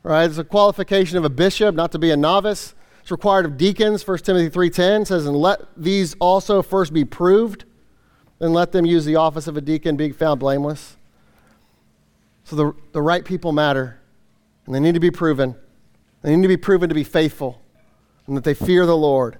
Right? 0.03 0.24
It's 0.24 0.38
a 0.38 0.44
qualification 0.44 1.18
of 1.18 1.24
a 1.24 1.30
bishop, 1.30 1.74
not 1.74 1.92
to 1.92 1.98
be 1.98 2.11
a 2.11 2.16
novice. 2.16 2.74
It's 3.00 3.11
required 3.11 3.44
of 3.44 3.57
deacons. 3.57 4.07
1 4.07 4.18
Timothy 4.18 4.50
3.10 4.50 5.07
says, 5.07 5.26
And 5.26 5.36
let 5.36 5.61
these 5.76 6.14
also 6.20 6.62
first 6.62 6.92
be 6.92 7.05
proved, 7.05 7.64
and 8.40 8.53
let 8.53 8.72
them 8.72 8.84
use 8.84 9.05
the 9.05 9.16
office 9.16 9.46
of 9.46 9.57
a 9.57 9.61
deacon, 9.61 9.96
being 9.96 10.12
found 10.12 10.40
blameless. 10.40 10.96
So 12.44 12.57
the, 12.57 12.72
the 12.92 13.03
right 13.03 13.24
people 13.24 13.53
matter. 13.53 14.00
And 14.66 14.74
they 14.74 14.80
need 14.80 14.94
to 14.94 15.00
be 15.00 15.10
proven. 15.10 15.56
They 16.22 16.34
need 16.36 16.42
to 16.42 16.48
be 16.48 16.56
proven 16.56 16.88
to 16.88 16.94
be 16.94 17.04
faithful 17.04 17.60
and 18.26 18.36
that 18.36 18.44
they 18.44 18.54
fear 18.54 18.86
the 18.86 18.96
Lord. 18.96 19.38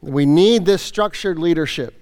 We 0.00 0.26
need 0.26 0.66
this 0.66 0.82
structured 0.82 1.38
leadership. 1.38 2.00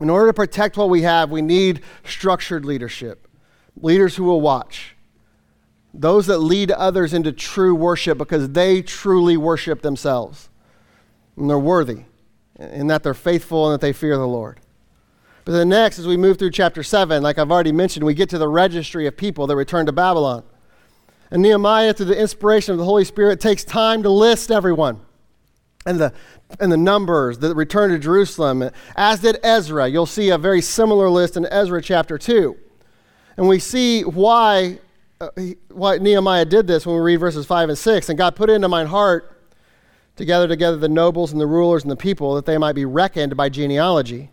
In 0.00 0.10
order 0.10 0.28
to 0.28 0.32
protect 0.32 0.76
what 0.76 0.88
we 0.88 1.02
have, 1.02 1.30
we 1.30 1.42
need 1.42 1.82
structured 2.04 2.64
leadership. 2.64 3.28
Leaders 3.80 4.16
who 4.16 4.24
will 4.24 4.40
watch. 4.40 4.96
Those 5.92 6.26
that 6.26 6.38
lead 6.38 6.70
others 6.70 7.12
into 7.14 7.32
true 7.32 7.74
worship 7.74 8.18
because 8.18 8.50
they 8.50 8.82
truly 8.82 9.36
worship 9.36 9.82
themselves. 9.82 10.48
And 11.36 11.48
they're 11.50 11.58
worthy, 11.58 12.04
in 12.58 12.86
that 12.88 13.02
they're 13.02 13.14
faithful 13.14 13.66
and 13.66 13.74
that 13.74 13.80
they 13.80 13.92
fear 13.92 14.16
the 14.16 14.26
Lord. 14.26 14.60
But 15.44 15.52
then 15.52 15.68
next, 15.68 15.98
as 15.98 16.06
we 16.06 16.16
move 16.16 16.38
through 16.38 16.52
chapter 16.52 16.82
7, 16.82 17.22
like 17.22 17.38
I've 17.38 17.50
already 17.50 17.72
mentioned, 17.72 18.06
we 18.06 18.14
get 18.14 18.30
to 18.30 18.38
the 18.38 18.48
registry 18.48 19.06
of 19.06 19.16
people 19.16 19.46
that 19.46 19.56
return 19.56 19.86
to 19.86 19.92
Babylon. 19.92 20.42
And 21.30 21.42
Nehemiah, 21.42 21.92
through 21.92 22.06
the 22.06 22.18
inspiration 22.18 22.72
of 22.72 22.78
the 22.78 22.84
Holy 22.84 23.04
Spirit, 23.04 23.40
takes 23.40 23.64
time 23.64 24.02
to 24.04 24.10
list 24.10 24.50
everyone 24.50 25.00
and 25.84 26.00
the, 26.00 26.12
and 26.60 26.72
the 26.72 26.76
numbers 26.78 27.38
that 27.38 27.54
return 27.54 27.90
to 27.90 27.98
Jerusalem, 27.98 28.70
as 28.96 29.20
did 29.20 29.38
Ezra. 29.42 29.86
You'll 29.88 30.06
see 30.06 30.30
a 30.30 30.38
very 30.38 30.62
similar 30.62 31.10
list 31.10 31.36
in 31.36 31.44
Ezra 31.46 31.82
chapter 31.82 32.16
2. 32.16 32.56
And 33.36 33.48
we 33.48 33.58
see 33.58 34.02
why, 34.02 34.78
uh, 35.20 35.28
why 35.68 35.98
Nehemiah 35.98 36.46
did 36.46 36.66
this 36.66 36.86
when 36.86 36.96
we 36.96 37.02
read 37.02 37.16
verses 37.16 37.44
5 37.44 37.68
and 37.68 37.78
6. 37.78 38.08
And 38.08 38.16
God 38.16 38.36
put 38.36 38.48
into 38.48 38.68
my 38.68 38.84
heart 38.84 39.42
to 40.16 40.24
gather 40.24 40.48
together 40.48 40.76
the 40.76 40.88
nobles 40.88 41.32
and 41.32 41.40
the 41.40 41.46
rulers 41.46 41.82
and 41.82 41.90
the 41.90 41.96
people 41.96 42.34
that 42.36 42.46
they 42.46 42.56
might 42.56 42.74
be 42.74 42.84
reckoned 42.84 43.36
by 43.36 43.48
genealogy. 43.48 44.30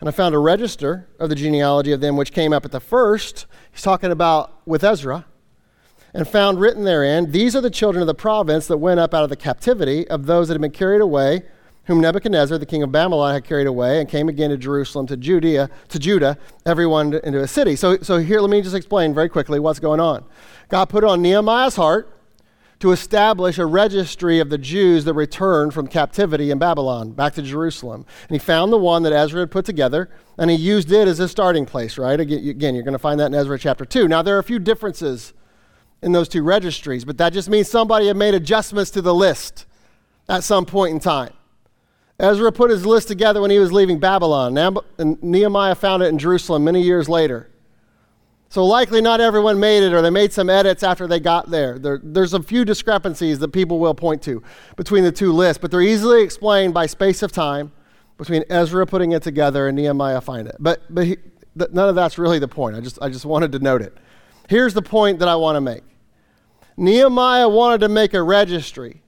And 0.00 0.08
I 0.08 0.12
found 0.12 0.34
a 0.34 0.38
register 0.38 1.08
of 1.18 1.28
the 1.28 1.34
genealogy 1.34 1.92
of 1.92 2.00
them 2.00 2.16
which 2.16 2.32
came 2.32 2.52
up 2.52 2.64
at 2.64 2.72
the 2.72 2.80
first. 2.80 3.46
He's 3.72 3.82
talking 3.82 4.10
about 4.10 4.66
with 4.66 4.84
Ezra. 4.84 5.26
And 6.12 6.26
found 6.26 6.60
written 6.60 6.84
therein, 6.84 7.30
These 7.30 7.54
are 7.54 7.60
the 7.60 7.70
children 7.70 8.02
of 8.02 8.06
the 8.06 8.14
province 8.14 8.66
that 8.68 8.78
went 8.78 9.00
up 9.00 9.12
out 9.12 9.24
of 9.24 9.30
the 9.30 9.36
captivity 9.36 10.08
of 10.08 10.26
those 10.26 10.48
that 10.48 10.54
had 10.54 10.62
been 10.62 10.70
carried 10.70 11.02
away, 11.02 11.42
whom 11.84 12.00
Nebuchadnezzar, 12.00 12.56
the 12.56 12.66
king 12.66 12.82
of 12.82 12.90
Babylon, 12.90 13.34
had 13.34 13.44
carried 13.44 13.66
away, 13.66 14.00
and 14.00 14.08
came 14.08 14.28
again 14.28 14.50
to 14.50 14.56
Jerusalem, 14.56 15.06
to 15.08 15.16
Judea, 15.16 15.68
to 15.88 15.98
Judah, 15.98 16.38
everyone 16.64 17.14
into 17.14 17.40
a 17.40 17.46
city. 17.46 17.76
So, 17.76 17.98
so 17.98 18.18
here, 18.18 18.40
let 18.40 18.50
me 18.50 18.62
just 18.62 18.74
explain 18.74 19.12
very 19.12 19.28
quickly 19.28 19.60
what's 19.60 19.78
going 19.78 20.00
on. 20.00 20.24
God 20.68 20.86
put 20.86 21.04
on 21.04 21.20
Nehemiah's 21.20 21.76
heart 21.76 22.15
to 22.86 22.92
establish 22.92 23.58
a 23.58 23.66
registry 23.66 24.38
of 24.38 24.48
the 24.48 24.56
Jews 24.56 25.04
that 25.06 25.14
returned 25.14 25.74
from 25.74 25.88
captivity 25.88 26.52
in 26.52 26.58
Babylon 26.60 27.10
back 27.10 27.34
to 27.34 27.42
Jerusalem. 27.42 28.06
And 28.28 28.30
he 28.30 28.38
found 28.38 28.72
the 28.72 28.78
one 28.78 29.02
that 29.02 29.12
Ezra 29.12 29.40
had 29.40 29.50
put 29.50 29.64
together, 29.64 30.08
and 30.38 30.52
he 30.52 30.56
used 30.56 30.92
it 30.92 31.08
as 31.08 31.18
a 31.18 31.28
starting 31.28 31.66
place, 31.66 31.98
right? 31.98 32.20
Again, 32.20 32.76
you're 32.76 32.84
going 32.84 32.92
to 32.92 32.98
find 33.00 33.18
that 33.18 33.26
in 33.26 33.34
Ezra 33.34 33.58
chapter 33.58 33.84
2. 33.84 34.06
Now, 34.06 34.22
there 34.22 34.36
are 34.36 34.38
a 34.38 34.44
few 34.44 34.60
differences 34.60 35.32
in 36.00 36.12
those 36.12 36.28
two 36.28 36.44
registries, 36.44 37.04
but 37.04 37.18
that 37.18 37.32
just 37.32 37.50
means 37.50 37.68
somebody 37.68 38.06
had 38.06 38.16
made 38.16 38.34
adjustments 38.34 38.92
to 38.92 39.02
the 39.02 39.12
list 39.12 39.66
at 40.28 40.44
some 40.44 40.64
point 40.64 40.94
in 40.94 41.00
time. 41.00 41.32
Ezra 42.20 42.52
put 42.52 42.70
his 42.70 42.86
list 42.86 43.08
together 43.08 43.40
when 43.40 43.50
he 43.50 43.58
was 43.58 43.72
leaving 43.72 43.98
Babylon, 43.98 44.56
and 44.56 45.20
Nehemiah 45.24 45.74
found 45.74 46.04
it 46.04 46.06
in 46.06 46.20
Jerusalem 46.20 46.62
many 46.62 46.82
years 46.82 47.08
later. 47.08 47.50
So 48.48 48.64
likely 48.64 49.00
not 49.00 49.20
everyone 49.20 49.58
made 49.58 49.82
it, 49.82 49.92
or 49.92 50.02
they 50.02 50.10
made 50.10 50.32
some 50.32 50.48
edits 50.48 50.82
after 50.82 51.06
they 51.06 51.20
got 51.20 51.50
there. 51.50 51.78
there. 51.78 52.00
There's 52.02 52.32
a 52.32 52.42
few 52.42 52.64
discrepancies 52.64 53.38
that 53.40 53.48
people 53.48 53.78
will 53.78 53.94
point 53.94 54.22
to 54.22 54.42
between 54.76 55.04
the 55.04 55.12
two 55.12 55.32
lists, 55.32 55.60
but 55.60 55.70
they're 55.70 55.82
easily 55.82 56.22
explained 56.22 56.72
by 56.72 56.86
space 56.86 57.22
of 57.22 57.32
time 57.32 57.72
between 58.18 58.44
Ezra 58.48 58.86
putting 58.86 59.12
it 59.12 59.22
together 59.22 59.68
and 59.68 59.76
Nehemiah 59.76 60.20
finding 60.20 60.48
it. 60.48 60.56
But, 60.60 60.82
but 60.88 61.06
he, 61.06 61.16
none 61.56 61.88
of 61.88 61.94
that's 61.94 62.18
really 62.18 62.38
the 62.38 62.48
point. 62.48 62.76
I 62.76 62.80
just, 62.80 62.98
I 63.02 63.08
just 63.08 63.24
wanted 63.24 63.52
to 63.52 63.58
note 63.58 63.82
it. 63.82 63.96
Here's 64.48 64.74
the 64.74 64.82
point 64.82 65.18
that 65.18 65.28
I 65.28 65.36
want 65.36 65.56
to 65.56 65.60
make 65.60 65.82
Nehemiah 66.76 67.48
wanted 67.48 67.80
to 67.80 67.88
make 67.88 68.14
a 68.14 68.22
registry, 68.22 69.02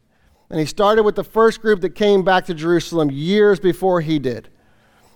and 0.50 0.58
he 0.58 0.66
started 0.66 1.02
with 1.04 1.14
the 1.14 1.24
first 1.24 1.60
group 1.60 1.80
that 1.82 1.90
came 1.90 2.22
back 2.22 2.46
to 2.46 2.54
Jerusalem 2.54 3.10
years 3.10 3.60
before 3.60 4.00
he 4.00 4.18
did. 4.18 4.48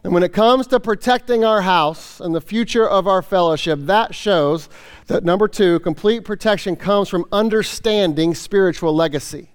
And 0.05 0.12
when 0.12 0.24
it 0.24 0.32
comes 0.32 0.66
to 0.68 0.80
protecting 0.80 1.44
our 1.44 1.62
house 1.62 2.18
and 2.18 2.34
the 2.34 2.40
future 2.40 2.88
of 2.88 3.07
our 3.07 3.22
fellowship, 3.22 3.78
that 3.82 4.14
shows 4.14 4.68
that 5.07 5.22
number 5.22 5.46
two, 5.46 5.78
complete 5.80 6.24
protection 6.24 6.74
comes 6.74 7.09
from 7.09 7.24
understanding 7.30 8.34
spiritual 8.34 8.94
legacy. 8.94 9.50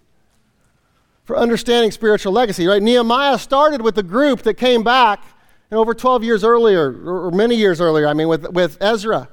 For 1.25 1.37
understanding 1.37 1.91
spiritual 1.91 2.31
legacy, 2.31 2.65
right? 2.65 2.81
Nehemiah 2.81 3.37
started 3.37 3.81
with 3.81 3.95
the 3.95 4.03
group 4.03 4.43
that 4.43 4.53
came 4.53 4.83
back 4.83 5.21
over 5.69 5.93
12 5.93 6.23
years 6.23 6.45
earlier, 6.45 6.93
or 7.27 7.31
many 7.31 7.55
years 7.55 7.81
earlier, 7.81 8.07
I 8.07 8.13
mean, 8.13 8.29
with, 8.29 8.49
with 8.51 8.77
Ezra. 8.79 9.27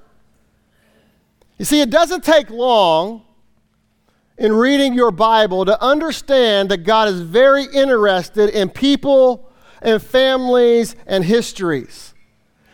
You 1.59 1.65
see, 1.65 1.81
it 1.81 1.91
doesn't 1.91 2.25
take 2.25 2.51
long 2.51 3.23
in 4.37 4.53
reading 4.53 4.95
your 4.95 5.13
Bible 5.13 5.65
to 5.65 5.81
understand 5.81 6.71
that 6.71 6.79
God 6.79 7.07
is 7.07 7.21
very 7.21 7.67
interested 7.73 8.51
in 8.51 8.69
people 8.69 9.49
and 9.85 10.03
families 10.03 10.97
and 11.07 11.25
histories. 11.25 12.15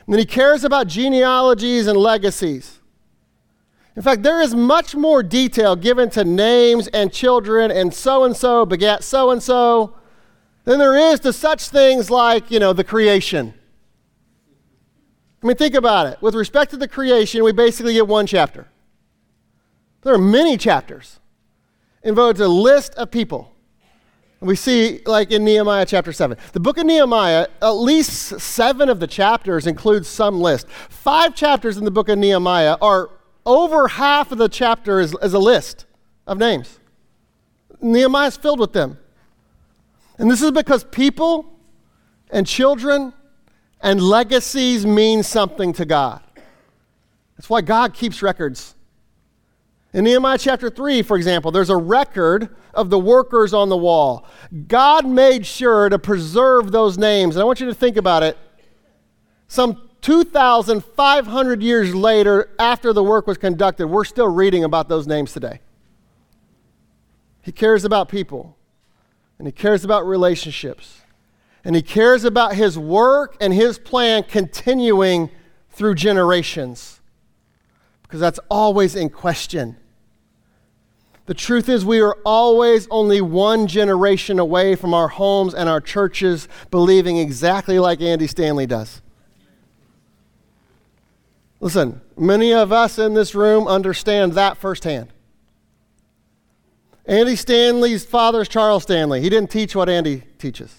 And 0.07 0.15
then 0.15 0.21
he 0.21 0.25
cares 0.25 0.65
about 0.65 0.87
genealogies 0.87 1.87
and 1.87 1.99
legacies. 1.99 2.81
In 3.97 4.03
fact, 4.03 4.23
there 4.23 4.41
is 4.41 4.55
much 4.55 4.95
more 4.95 5.23
detail 5.23 5.77
given 5.77 6.09
to 6.11 6.25
names 6.25 6.87
and 6.89 7.13
children 7.13 7.71
and 7.71 7.93
so 7.93 8.25
and 8.25 8.37
so 8.37 8.65
begat 8.65 9.05
so 9.05 9.31
and 9.31 9.43
so 9.43 9.97
than 10.65 10.79
there 10.79 10.97
is 10.97 11.21
to 11.21 11.33
such 11.33 11.69
things 11.69 12.11
like, 12.11 12.51
you 12.51 12.61
know, 12.61 12.73
the 12.73 12.85
creation. 12.85 13.53
I 15.43 15.47
mean, 15.47 15.57
think 15.57 15.75
about 15.75 16.07
it. 16.07 16.23
With 16.23 16.35
respect 16.35 16.71
to 16.71 16.77
the 16.77 16.89
creation, 16.89 17.43
we 17.43 17.53
basically 17.53 17.95
get 17.95 18.07
one 18.07 18.27
chapter. 18.27 18.69
There 20.03 20.15
are 20.15 20.19
many 20.19 20.57
chapters 20.57 21.19
involved 22.03 22.41
a 22.41 22.49
list 22.49 22.95
of 22.95 23.11
people. 23.11 23.50
We 24.41 24.57
see, 24.57 25.01
like 25.05 25.31
in 25.33 25.45
Nehemiah 25.45 25.85
chapter 25.85 26.13
7. 26.15 26.37
The 26.53 26.61
book 26.61 26.79
of 26.79 26.87
Nehemiah, 26.87 27.49
at 27.61 27.71
least 27.71 28.41
seven 28.41 28.89
of 28.89 28.99
the 28.99 29.07
chapters 29.07 29.67
include 29.67 30.07
some 30.07 30.41
list. 30.41 30.67
Five 30.69 31.35
chapters 31.35 31.77
in 31.77 31.85
the 31.85 31.91
book 31.91 32.09
of 32.09 32.19
Nehemiah 32.19 32.77
are 32.81 33.11
over 33.45 33.89
half 33.89 34.33
of 34.33 34.39
the 34.39 34.49
chapter 34.49 34.99
is, 35.01 35.15
is 35.23 35.35
a 35.35 35.39
list 35.39 35.85
of 36.27 36.39
names. 36.39 36.81
Nehemiah 37.83 38.29
is 38.29 38.37
filled 38.37 38.61
with 38.61 38.73
them. 38.73 38.99
And 40.17 40.31
this 40.31 40.41
is 40.41 40.53
because 40.53 40.85
people 40.85 41.59
and 42.31 42.47
children 42.47 43.13
and 43.83 44.01
legacies 44.01 44.87
mean 44.87 45.23
something 45.23 45.75
to 45.75 45.85
God. 45.85 46.23
That's 47.37 47.51
why 47.51 47.61
God 47.61 47.93
keeps 47.93 48.23
records 48.23 48.75
in 49.93 50.05
Nehemiah 50.05 50.39
chapter 50.39 50.71
3, 50.71 51.03
for 51.03 51.17
example, 51.17 51.51
there's 51.51 51.71
a 51.71 51.77
record 51.77 52.55
of 52.75 52.91
the 52.91 52.99
workers 52.99 53.53
on 53.53 53.69
the 53.69 53.77
wall. 53.77 54.25
God 54.69 55.07
made 55.07 55.45
sure 55.45 55.89
to 55.89 55.99
preserve 55.99 56.71
those 56.71 56.97
names. 56.97 57.35
And 57.35 57.43
I 57.43 57.45
want 57.45 57.61
you 57.61 57.67
to 57.67 57.75
think 57.75 57.97
about 57.97 58.23
it. 58.23 58.39
Some 59.49 59.89
2,500 60.03 61.63
years 61.63 61.95
later, 61.95 62.51
after 62.59 62.93
the 62.93 63.03
work 63.03 63.27
was 63.27 63.37
conducted, 63.37 63.89
we're 63.89 64.05
still 64.05 64.29
reading 64.29 64.63
about 64.63 64.89
those 64.89 65.09
names 65.09 65.33
today. 65.33 65.61
He 67.43 67.51
cares 67.51 67.85
about 67.85 68.09
people, 68.09 68.57
and 69.39 69.49
He 69.49 69.53
cares 69.53 69.85
about 69.85 70.07
relationships, 70.07 71.01
and 71.65 71.75
He 71.75 71.83
cares 71.83 72.25
about 72.25 72.55
His 72.55 72.79
work 72.79 73.37
and 73.41 73.53
His 73.53 73.77
plan 73.77 74.23
continuing 74.23 75.31
through 75.71 75.97
generations 75.97 77.00
because 78.11 78.19
that's 78.19 78.41
always 78.49 78.97
in 78.97 79.09
question. 79.09 79.77
The 81.27 81.35
truth 81.35 81.69
is, 81.69 81.85
we 81.85 82.01
are 82.01 82.17
always 82.25 82.89
only 82.91 83.21
one 83.21 83.69
generation 83.69 84.41
away 84.41 84.75
from 84.75 84.93
our 84.93 85.07
homes 85.07 85.55
and 85.55 85.69
our 85.69 85.81
churches 85.81 86.49
believing 86.73 87.19
exactly 87.19 87.79
like 87.79 88.01
Andy 88.01 88.27
Stanley 88.27 88.67
does. 88.67 89.01
Listen, 91.61 92.01
many 92.19 92.53
of 92.53 92.73
us 92.73 92.99
in 92.99 93.15
this 93.15 93.33
room 93.33 93.69
understand 93.69 94.33
that 94.33 94.57
firsthand. 94.57 95.13
Andy 97.07 97.37
Stanley's 97.37 98.05
father 98.05 98.41
is 98.41 98.49
Charles 98.49 98.83
Stanley. 98.83 99.21
He 99.21 99.31
didn't 99.31 99.53
teach 99.53 99.77
what 99.77 99.89
Andy 99.89 100.25
teaches. 100.39 100.75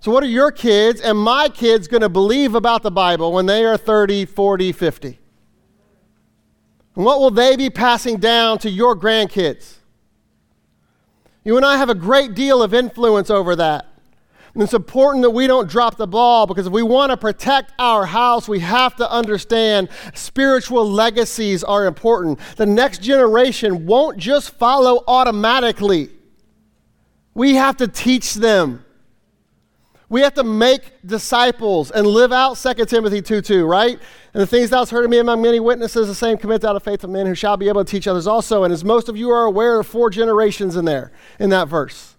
So, 0.00 0.10
what 0.10 0.24
are 0.24 0.26
your 0.26 0.50
kids 0.50 1.00
and 1.00 1.16
my 1.16 1.48
kids 1.48 1.86
going 1.86 2.00
to 2.00 2.08
believe 2.08 2.56
about 2.56 2.82
the 2.82 2.90
Bible 2.90 3.32
when 3.32 3.46
they 3.46 3.64
are 3.64 3.76
30, 3.76 4.24
40, 4.24 4.72
50? 4.72 5.20
And 6.96 7.04
what 7.04 7.20
will 7.20 7.30
they 7.30 7.56
be 7.56 7.70
passing 7.70 8.16
down 8.16 8.58
to 8.58 8.70
your 8.70 8.96
grandkids? 8.96 9.74
You 11.44 11.56
and 11.56 11.64
I 11.64 11.76
have 11.76 11.90
a 11.90 11.94
great 11.94 12.34
deal 12.34 12.62
of 12.62 12.74
influence 12.74 13.30
over 13.30 13.54
that. 13.54 13.86
And 14.54 14.62
it's 14.62 14.72
important 14.72 15.22
that 15.22 15.30
we 15.30 15.46
don't 15.46 15.68
drop 15.68 15.98
the 15.98 16.06
ball 16.06 16.46
because 16.46 16.66
if 16.66 16.72
we 16.72 16.82
want 16.82 17.10
to 17.10 17.18
protect 17.18 17.74
our 17.78 18.06
house, 18.06 18.48
we 18.48 18.60
have 18.60 18.96
to 18.96 19.12
understand 19.12 19.90
spiritual 20.14 20.90
legacies 20.90 21.62
are 21.62 21.84
important. 21.84 22.38
The 22.56 22.64
next 22.64 23.02
generation 23.02 23.84
won't 23.84 24.16
just 24.16 24.54
follow 24.54 25.04
automatically, 25.06 26.08
we 27.34 27.56
have 27.56 27.76
to 27.76 27.86
teach 27.86 28.32
them. 28.32 28.85
We 30.08 30.20
have 30.20 30.34
to 30.34 30.44
make 30.44 30.92
disciples 31.04 31.90
and 31.90 32.06
live 32.06 32.32
out 32.32 32.56
2 32.56 32.86
Timothy 32.86 33.20
2 33.20 33.40
2, 33.40 33.66
right? 33.66 33.98
And 34.32 34.40
the 34.40 34.46
things 34.46 34.70
thou 34.70 34.78
hast 34.78 34.92
heard 34.92 35.04
of 35.04 35.10
me 35.10 35.18
among 35.18 35.42
many 35.42 35.58
witnesses, 35.58 36.06
the 36.06 36.14
same 36.14 36.36
commit 36.36 36.64
out 36.64 36.76
of 36.76 36.82
faith 36.82 37.02
of 37.02 37.10
men 37.10 37.26
who 37.26 37.34
shall 37.34 37.56
be 37.56 37.68
able 37.68 37.84
to 37.84 37.90
teach 37.90 38.06
others 38.06 38.26
also. 38.26 38.62
And 38.62 38.72
as 38.72 38.84
most 38.84 39.08
of 39.08 39.16
you 39.16 39.30
are 39.30 39.44
aware, 39.44 39.82
four 39.82 40.10
generations 40.10 40.76
in 40.76 40.84
there, 40.84 41.10
in 41.40 41.50
that 41.50 41.66
verse. 41.66 42.14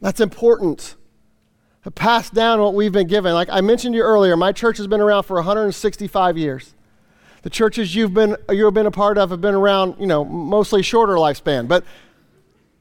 That's 0.00 0.20
important. 0.20 0.96
To 1.84 1.92
pass 1.92 2.28
down 2.28 2.60
what 2.60 2.74
we've 2.74 2.92
been 2.92 3.06
given. 3.06 3.34
Like 3.34 3.48
I 3.50 3.60
mentioned 3.60 3.94
to 3.94 3.98
you 3.98 4.02
earlier, 4.02 4.36
my 4.36 4.50
church 4.50 4.78
has 4.78 4.88
been 4.88 5.00
around 5.00 5.22
for 5.22 5.36
165 5.36 6.36
years. 6.36 6.74
The 7.42 7.50
churches 7.50 7.94
you've 7.94 8.12
been 8.12 8.36
you've 8.50 8.74
been 8.74 8.86
a 8.86 8.90
part 8.90 9.16
of 9.16 9.30
have 9.30 9.40
been 9.40 9.54
around, 9.54 9.94
you 10.00 10.06
know, 10.06 10.24
mostly 10.24 10.82
shorter 10.82 11.14
lifespan, 11.14 11.68
but 11.68 11.84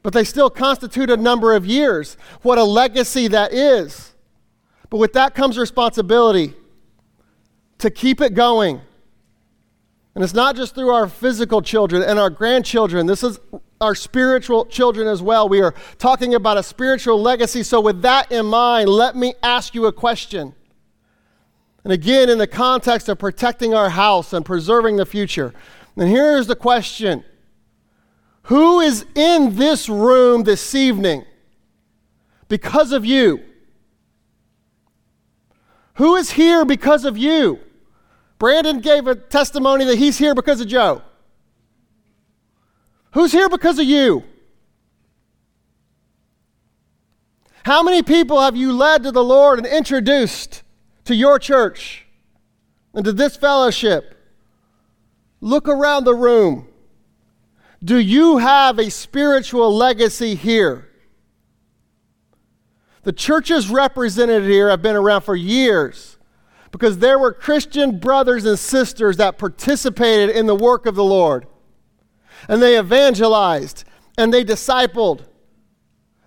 but 0.08 0.14
they 0.14 0.24
still 0.24 0.50
constitute 0.50 1.10
a 1.10 1.18
number 1.18 1.54
of 1.54 1.66
years. 1.66 2.16
What 2.42 2.58
a 2.58 2.64
legacy 2.64 3.28
that 3.28 3.52
is. 3.52 4.14
But 4.90 5.00
with 5.00 5.12
that 5.12 5.36
comes 5.36 5.58
responsibility 5.58 6.54
to 7.80 7.90
keep 7.90 8.22
it 8.22 8.34
going. 8.34 8.80
And 10.16 10.24
it's 10.24 10.34
not 10.34 10.56
just 10.56 10.76
through 10.76 10.92
our 10.92 11.10
physical 11.10 11.62
children 11.62 12.04
and 12.04 12.18
our 12.18 12.30
grandchildren. 12.30 13.06
This 13.06 13.22
is 13.22 13.38
our 13.82 13.96
spiritual 13.96 14.64
children 14.68 15.10
as 15.10 15.22
well. 15.22 15.50
We 15.50 15.62
are 15.62 15.76
talking 15.98 16.36
about 16.36 16.56
a 16.56 16.64
spiritual 16.64 17.22
legacy. 17.22 17.62
So, 17.62 17.82
with 17.82 18.02
that 18.04 18.32
in 18.32 18.46
mind, 18.46 18.88
let 18.88 19.18
me 19.18 19.34
ask 19.44 19.76
you 19.76 19.88
a 19.88 19.92
question. 19.92 20.56
And 21.84 21.92
again, 21.92 22.30
in 22.30 22.38
the 22.38 22.48
context 22.48 23.10
of 23.10 23.20
protecting 23.20 23.74
our 23.74 23.90
house 23.90 24.32
and 24.32 24.46
preserving 24.46 24.96
the 24.96 25.06
future. 25.06 25.54
And 25.98 26.08
here's 26.08 26.48
the 26.48 26.56
question 26.56 27.26
Who 28.48 28.80
is 28.80 29.06
in 29.14 29.58
this 29.58 29.90
room 29.90 30.44
this 30.44 30.74
evening 30.74 31.26
because 32.48 32.94
of 32.94 33.04
you? 33.04 33.42
Who 35.96 36.16
is 36.16 36.32
here 36.32 36.64
because 36.64 37.04
of 37.04 37.18
you? 37.18 37.60
Brandon 38.40 38.80
gave 38.80 39.06
a 39.06 39.16
testimony 39.16 39.84
that 39.84 39.98
he's 39.98 40.18
here 40.18 40.34
because 40.34 40.62
of 40.62 40.68
Joe. 40.68 41.02
Who's 43.12 43.34
here 43.34 43.50
because 43.50 43.80
of 43.80 43.86
you? 43.86 44.24
How 47.66 47.84
many 47.84 48.02
people 48.02 48.40
have 48.40 48.56
you 48.56 48.72
led 48.72 49.04
to 49.04 49.12
the 49.12 49.24
Lord 49.24 49.60
and 49.60 49.68
introduced 49.68 50.64
to 51.04 51.14
your 51.14 51.38
church 51.38 52.06
and 52.94 53.04
to 53.04 53.12
this 53.12 53.36
fellowship? 53.36 54.16
Look 55.42 55.68
around 55.68 56.06
the 56.06 56.16
room. 56.16 56.67
Do 57.84 57.98
you 57.98 58.38
have 58.38 58.80
a 58.80 58.90
spiritual 58.90 59.76
legacy 59.76 60.36
here? 60.36 60.90
The 63.04 63.14
churches 63.14 63.70
represented 63.70 64.44
here 64.44 64.70
have 64.70 64.82
been 64.82 64.96
around 64.96 65.22
for 65.22 65.36
years 65.36 66.18
because 66.72 66.98
there 66.98 67.18
were 67.18 67.32
Christian 67.32 68.00
brothers 68.00 68.46
and 68.46 68.60
sisters 68.60 69.18
that 69.18 69.38
participated 69.38 70.36
in 70.36 70.46
the 70.46 70.56
work 70.56 70.86
of 70.86 70.96
the 70.96 71.04
Lord 71.04 71.48
and 72.48 72.62
they 72.62 72.78
evangelized 72.78 73.84
and 74.18 74.34
they 74.34 74.44
discipled. 74.44 75.26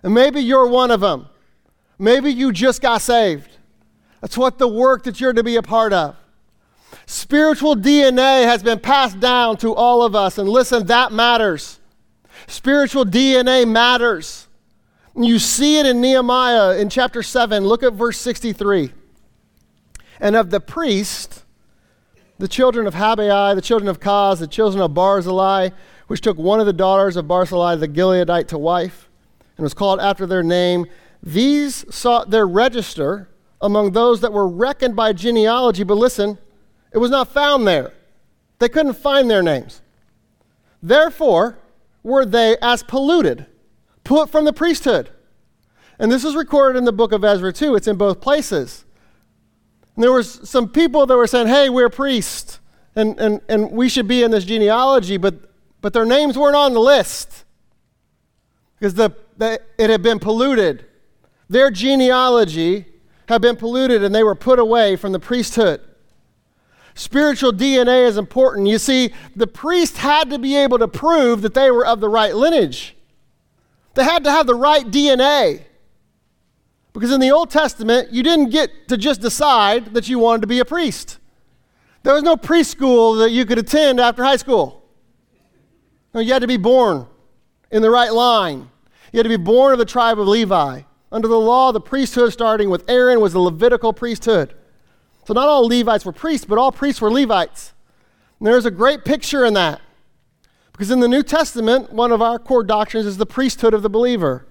And 0.03 0.13
maybe 0.13 0.39
you're 0.41 0.67
one 0.67 0.91
of 0.91 1.01
them. 1.01 1.27
Maybe 1.99 2.31
you 2.31 2.51
just 2.51 2.81
got 2.81 3.01
saved. 3.01 3.57
That's 4.21 4.37
what 4.37 4.57
the 4.57 4.67
work 4.67 5.03
that 5.03 5.19
you're 5.19 5.33
to 5.33 5.43
be 5.43 5.55
a 5.55 5.61
part 5.61 5.93
of. 5.93 6.15
Spiritual 7.11 7.75
DNA 7.75 8.45
has 8.45 8.63
been 8.63 8.79
passed 8.79 9.19
down 9.19 9.57
to 9.57 9.75
all 9.75 10.01
of 10.01 10.15
us. 10.15 10.37
And 10.37 10.47
listen, 10.47 10.85
that 10.85 11.11
matters. 11.11 11.81
Spiritual 12.47 13.03
DNA 13.03 13.67
matters. 13.67 14.47
You 15.17 15.37
see 15.37 15.77
it 15.77 15.85
in 15.85 15.99
Nehemiah 15.99 16.77
in 16.77 16.89
chapter 16.89 17.21
7. 17.21 17.65
Look 17.65 17.83
at 17.83 17.91
verse 17.91 18.17
63. 18.17 18.93
And 20.21 20.37
of 20.37 20.51
the 20.51 20.61
priest, 20.61 21.43
the 22.39 22.47
children 22.47 22.87
of 22.87 22.93
Habaiah, 22.93 23.55
the 23.55 23.61
children 23.61 23.89
of 23.89 23.99
Koz, 23.99 24.39
the 24.39 24.47
children 24.47 24.81
of 24.81 24.93
Barzillai, 24.93 25.71
which 26.07 26.21
took 26.21 26.37
one 26.37 26.61
of 26.61 26.65
the 26.65 26.71
daughters 26.71 27.17
of 27.17 27.27
Barzillai 27.27 27.75
the 27.75 27.89
Gileadite 27.89 28.47
to 28.47 28.57
wife, 28.57 29.09
and 29.57 29.63
was 29.65 29.73
called 29.73 29.99
after 29.99 30.25
their 30.25 30.43
name. 30.43 30.85
These 31.21 31.93
sought 31.93 32.29
their 32.29 32.47
register 32.47 33.27
among 33.59 33.91
those 33.91 34.21
that 34.21 34.31
were 34.31 34.47
reckoned 34.47 34.95
by 34.95 35.11
genealogy, 35.11 35.83
but 35.83 35.97
listen, 35.97 36.37
it 36.91 36.97
was 36.97 37.11
not 37.11 37.29
found 37.29 37.67
there. 37.67 37.93
They 38.59 38.69
couldn't 38.69 38.93
find 38.93 39.29
their 39.29 39.41
names. 39.41 39.81
Therefore, 40.83 41.57
were 42.03 42.25
they 42.25 42.57
as 42.61 42.83
polluted, 42.83 43.45
put 44.03 44.29
from 44.29 44.45
the 44.45 44.53
priesthood. 44.53 45.09
And 45.99 46.11
this 46.11 46.23
is 46.23 46.35
recorded 46.35 46.77
in 46.77 46.85
the 46.85 46.91
book 46.91 47.11
of 47.11 47.23
Ezra 47.23 47.53
too. 47.53 47.75
It's 47.75 47.87
in 47.87 47.95
both 47.95 48.21
places. 48.21 48.85
And 49.95 50.03
there 50.03 50.11
were 50.11 50.23
some 50.23 50.69
people 50.69 51.05
that 51.05 51.15
were 51.15 51.27
saying, 51.27 51.47
hey, 51.47 51.69
we're 51.69 51.89
priests, 51.89 52.59
and, 52.95 53.19
and, 53.19 53.41
and 53.47 53.71
we 53.71 53.87
should 53.89 54.07
be 54.07 54.23
in 54.23 54.31
this 54.31 54.45
genealogy, 54.45 55.17
but 55.17 55.51
but 55.81 55.93
their 55.93 56.05
names 56.05 56.37
weren't 56.37 56.55
on 56.55 56.73
the 56.73 56.79
list 56.79 57.43
because 58.77 58.93
the, 58.93 59.11
the, 59.37 59.59
it 59.77 59.89
had 59.89 60.01
been 60.01 60.19
polluted. 60.19 60.85
Their 61.49 61.71
genealogy 61.71 62.85
had 63.27 63.41
been 63.41 63.55
polluted 63.55 64.03
and 64.03 64.13
they 64.13 64.23
were 64.23 64.35
put 64.35 64.59
away 64.59 64.95
from 64.95 65.11
the 65.11 65.19
priesthood. 65.19 65.81
Spiritual 66.95 67.53
DNA 67.53 68.05
is 68.07 68.17
important. 68.17 68.67
You 68.67 68.77
see, 68.77 69.13
the 69.35 69.47
priest 69.47 69.97
had 69.97 70.29
to 70.29 70.39
be 70.39 70.55
able 70.55 70.79
to 70.79 70.87
prove 70.87 71.41
that 71.41 71.53
they 71.53 71.71
were 71.71 71.85
of 71.85 71.99
the 71.99 72.09
right 72.09 72.35
lineage. 72.35 72.95
They 73.93 74.03
had 74.03 74.23
to 74.23 74.31
have 74.31 74.47
the 74.47 74.55
right 74.55 74.85
DNA. 74.85 75.63
Because 76.93 77.11
in 77.11 77.21
the 77.21 77.31
Old 77.31 77.49
Testament, 77.49 78.11
you 78.11 78.21
didn't 78.23 78.49
get 78.49 78.87
to 78.89 78.97
just 78.97 79.21
decide 79.21 79.93
that 79.93 80.09
you 80.09 80.19
wanted 80.19 80.41
to 80.41 80.47
be 80.47 80.59
a 80.59 80.65
priest. 80.65 81.19
There 82.03 82.13
was 82.13 82.23
no 82.23 82.35
preschool 82.35 83.19
that 83.19 83.31
you 83.31 83.45
could 83.45 83.57
attend 83.57 83.99
after 83.99 84.23
high 84.23 84.35
school. 84.35 84.83
No, 86.13 86.19
you 86.19 86.33
had 86.33 86.41
to 86.41 86.47
be 86.47 86.57
born 86.57 87.07
in 87.71 87.81
the 87.81 87.89
right 87.89 88.11
line. 88.11 88.69
You 89.13 89.17
had 89.17 89.23
to 89.23 89.29
be 89.29 89.37
born 89.37 89.71
of 89.71 89.79
the 89.79 89.85
tribe 89.85 90.19
of 90.19 90.27
Levi. 90.27 90.81
Under 91.11 91.27
the 91.27 91.39
law, 91.39 91.71
the 91.71 91.81
priesthood 91.81 92.33
starting 92.33 92.69
with 92.69 92.89
Aaron 92.89 93.21
was 93.21 93.33
the 93.33 93.39
Levitical 93.39 93.93
priesthood. 93.93 94.53
So 95.25 95.33
not 95.33 95.47
all 95.47 95.67
Levites 95.67 96.05
were 96.05 96.11
priests, 96.11 96.45
but 96.45 96.57
all 96.57 96.71
priests 96.71 97.01
were 97.01 97.11
Levites. 97.11 97.73
And 98.39 98.47
there's 98.47 98.65
a 98.65 98.71
great 98.71 99.05
picture 99.05 99.45
in 99.45 99.53
that. 99.53 99.81
Because 100.71 100.89
in 100.89 100.99
the 100.99 101.07
New 101.07 101.23
Testament, 101.23 101.91
one 101.91 102.11
of 102.11 102.21
our 102.21 102.39
core 102.39 102.63
doctrines 102.63 103.05
is 103.05 103.17
the 103.17 103.25
priesthood 103.25 103.73
of 103.73 103.83
the 103.83 103.89
believer 103.89 104.47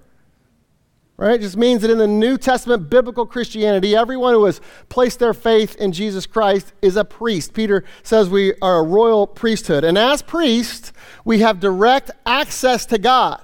right? 1.21 1.35
It 1.35 1.43
just 1.43 1.59
means 1.59 1.83
that 1.83 1.91
in 1.91 1.99
the 1.99 2.07
New 2.07 2.39
Testament 2.39 2.89
biblical 2.89 3.27
Christianity, 3.27 3.95
everyone 3.95 4.33
who 4.33 4.47
has 4.47 4.59
placed 4.89 5.19
their 5.19 5.35
faith 5.35 5.77
in 5.77 5.93
Jesus 5.93 6.25
Christ 6.25 6.73
is 6.81 6.97
a 6.97 7.05
priest. 7.05 7.53
Peter 7.53 7.85
says 8.03 8.31
we 8.31 8.55
are 8.63 8.79
a 8.79 8.83
royal 8.83 9.27
priesthood. 9.27 9.85
And 9.85 9.99
as 9.99 10.23
priests, 10.23 10.95
we 11.23 11.41
have 11.41 11.61
direct 11.61 12.11
access 12.25 12.87
to 12.87 12.97
God 12.97 13.43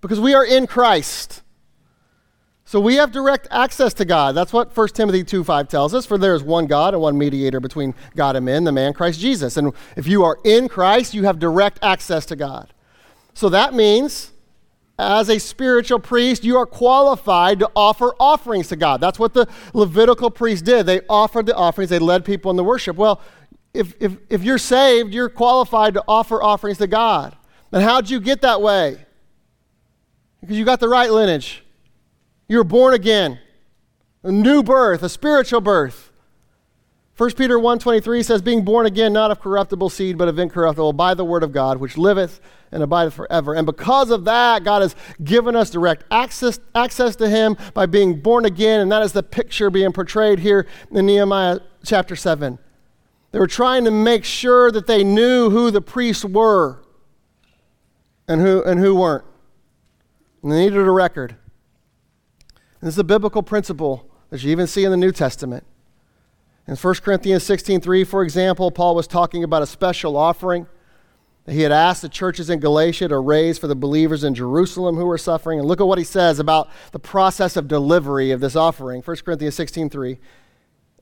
because 0.00 0.20
we 0.20 0.34
are 0.34 0.44
in 0.44 0.68
Christ. 0.68 1.42
So 2.68 2.80
we 2.80 2.96
have 2.96 3.12
direct 3.12 3.48
access 3.50 3.94
to 3.94 4.04
God. 4.04 4.34
That's 4.34 4.52
what 4.52 4.76
1 4.76 4.88
Timothy 4.88 5.24
2 5.24 5.42
5 5.42 5.68
tells 5.68 5.94
us. 5.94 6.04
For 6.04 6.18
there 6.18 6.34
is 6.34 6.42
one 6.42 6.66
God 6.66 6.92
and 6.92 7.02
one 7.02 7.16
mediator 7.16 7.60
between 7.60 7.94
God 8.14 8.36
and 8.36 8.44
men, 8.44 8.64
the 8.64 8.72
man 8.72 8.92
Christ 8.92 9.20
Jesus. 9.20 9.56
And 9.56 9.72
if 9.96 10.06
you 10.06 10.22
are 10.22 10.38
in 10.44 10.68
Christ, 10.68 11.14
you 11.14 11.24
have 11.24 11.38
direct 11.38 11.78
access 11.80 12.26
to 12.26 12.36
God. 12.36 12.74
So 13.32 13.48
that 13.48 13.72
means 13.72 14.32
as 14.98 15.30
a 15.30 15.38
spiritual 15.38 15.98
priest, 15.98 16.44
you 16.44 16.58
are 16.58 16.66
qualified 16.66 17.58
to 17.60 17.70
offer 17.74 18.14
offerings 18.20 18.68
to 18.68 18.76
God. 18.76 19.00
That's 19.00 19.18
what 19.18 19.32
the 19.32 19.48
Levitical 19.72 20.30
priests 20.30 20.60
did. 20.60 20.84
They 20.84 21.00
offered 21.08 21.46
the 21.46 21.56
offerings, 21.56 21.88
they 21.88 21.98
led 21.98 22.22
people 22.22 22.50
in 22.50 22.58
the 22.58 22.64
worship. 22.64 22.98
Well, 22.98 23.22
if, 23.72 23.94
if, 23.98 24.18
if 24.28 24.44
you're 24.44 24.58
saved, 24.58 25.14
you're 25.14 25.30
qualified 25.30 25.94
to 25.94 26.04
offer 26.06 26.42
offerings 26.42 26.76
to 26.78 26.86
God. 26.86 27.34
And 27.72 27.82
how'd 27.82 28.10
you 28.10 28.20
get 28.20 28.42
that 28.42 28.60
way? 28.60 29.06
Because 30.42 30.58
you 30.58 30.66
got 30.66 30.80
the 30.80 30.88
right 30.90 31.10
lineage. 31.10 31.64
You 32.48 32.56
were 32.56 32.64
born 32.64 32.94
again, 32.94 33.38
a 34.22 34.32
new 34.32 34.62
birth, 34.62 35.02
a 35.02 35.08
spiritual 35.08 35.60
birth. 35.60 36.12
1 37.18 37.32
Peter 37.32 37.58
1.23 37.58 38.24
says, 38.24 38.40
being 38.40 38.64
born 38.64 38.86
again, 38.86 39.12
not 39.12 39.30
of 39.30 39.40
corruptible 39.40 39.90
seed, 39.90 40.16
but 40.16 40.28
of 40.28 40.38
incorruptible, 40.38 40.92
by 40.92 41.14
the 41.14 41.24
word 41.24 41.42
of 41.42 41.52
God, 41.52 41.78
which 41.78 41.98
liveth 41.98 42.40
and 42.70 42.82
abideth 42.82 43.12
forever. 43.12 43.54
And 43.54 43.66
because 43.66 44.10
of 44.10 44.24
that, 44.24 44.62
God 44.62 44.82
has 44.82 44.94
given 45.22 45.56
us 45.56 45.68
direct 45.68 46.04
access, 46.10 46.60
access 46.74 47.16
to 47.16 47.28
him 47.28 47.56
by 47.74 47.86
being 47.86 48.20
born 48.20 48.44
again, 48.44 48.80
and 48.80 48.92
that 48.92 49.02
is 49.02 49.12
the 49.12 49.22
picture 49.22 49.68
being 49.68 49.92
portrayed 49.92 50.38
here 50.38 50.66
in 50.92 51.06
Nehemiah 51.06 51.60
chapter 51.84 52.14
7. 52.14 52.58
They 53.32 53.38
were 53.38 53.46
trying 53.46 53.84
to 53.84 53.90
make 53.90 54.24
sure 54.24 54.70
that 54.70 54.86
they 54.86 55.04
knew 55.04 55.50
who 55.50 55.70
the 55.70 55.82
priests 55.82 56.24
were 56.24 56.84
and 58.28 58.40
who, 58.40 58.62
and 58.62 58.78
who 58.78 58.94
weren't. 58.94 59.24
And 60.42 60.52
they 60.52 60.60
needed 60.60 60.78
a 60.78 60.90
record. 60.90 61.36
This 62.80 62.94
is 62.94 62.98
a 62.98 63.04
biblical 63.04 63.42
principle 63.42 64.08
that 64.30 64.42
you 64.42 64.50
even 64.50 64.66
see 64.66 64.84
in 64.84 64.90
the 64.90 64.96
New 64.96 65.12
Testament. 65.12 65.64
In 66.66 66.76
1 66.76 67.02
Corinthians 67.02 67.42
16:3, 67.42 68.04
for 68.04 68.22
example, 68.22 68.70
Paul 68.70 68.94
was 68.94 69.06
talking 69.06 69.42
about 69.42 69.62
a 69.62 69.66
special 69.66 70.16
offering 70.16 70.66
that 71.44 71.54
he 71.54 71.62
had 71.62 71.72
asked 71.72 72.02
the 72.02 72.10
churches 72.10 72.50
in 72.50 72.60
Galatia 72.60 73.08
to 73.08 73.18
raise 73.18 73.58
for 73.58 73.66
the 73.66 73.74
believers 73.74 74.22
in 74.22 74.34
Jerusalem 74.34 74.96
who 74.96 75.06
were 75.06 75.18
suffering. 75.18 75.58
And 75.58 75.66
look 75.66 75.80
at 75.80 75.86
what 75.86 75.98
he 75.98 76.04
says 76.04 76.38
about 76.38 76.68
the 76.92 76.98
process 76.98 77.56
of 77.56 77.68
delivery 77.68 78.30
of 78.30 78.40
this 78.40 78.54
offering. 78.54 79.00
1 79.00 79.24
Corinthians 79.24 79.54
16:3. 79.54 80.18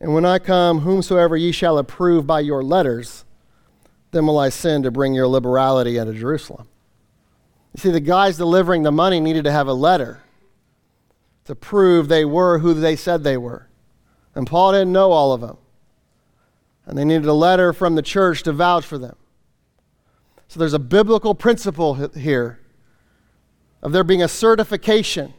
And 0.01 0.14
when 0.14 0.24
I 0.24 0.39
come, 0.39 0.81
whomsoever 0.81 1.37
ye 1.37 1.53
shall 1.53 1.79
approve 1.79 2.27
by 2.27 2.41
your 2.41 2.62
letters, 2.62 3.24
then 4.12 4.27
will 4.27 4.39
I 4.39 4.51
send 4.51 4.85
to 4.85 4.91
bring 4.91 5.14
your 5.14 5.27
liberality 5.27 5.99
unto 5.99 6.14
Jerusalem. 6.14 6.68
You 7.74 7.81
see, 7.81 7.91
the 7.91 8.01
guys 8.01 8.37
delivering 8.37 8.85
the 8.85 8.93
money 8.93 9.20
needed 9.20 9.45
to 9.45 9.53
have 9.53 9.66
a 9.66 9.74
letter 9.74 10.22
to 11.47 11.55
prove 11.55 12.09
they 12.09 12.25
were 12.25 12.59
who 12.59 12.75
they 12.75 12.97
said 12.97 13.25
they 13.25 13.37
were. 13.37 13.69
And 14.35 14.47
Paul 14.47 14.73
didn't 14.73 14.93
know 14.93 15.13
all 15.13 15.33
of 15.33 15.41
them. 15.41 15.57
And 16.85 16.97
they 16.97 17.05
needed 17.05 17.27
a 17.27 17.33
letter 17.33 17.73
from 17.73 17.95
the 17.95 18.03
church 18.03 18.43
to 18.45 18.53
vouch 18.53 18.85
for 18.85 18.99
them. 18.99 19.17
So 20.49 20.61
there's 20.61 20.75
a 20.75 20.79
biblical 20.79 21.35
principle 21.35 21.95
here 21.95 22.61
of 23.83 23.93
there 23.93 24.05
being 24.05 24.23
a 24.23 24.29
certification 24.29 25.35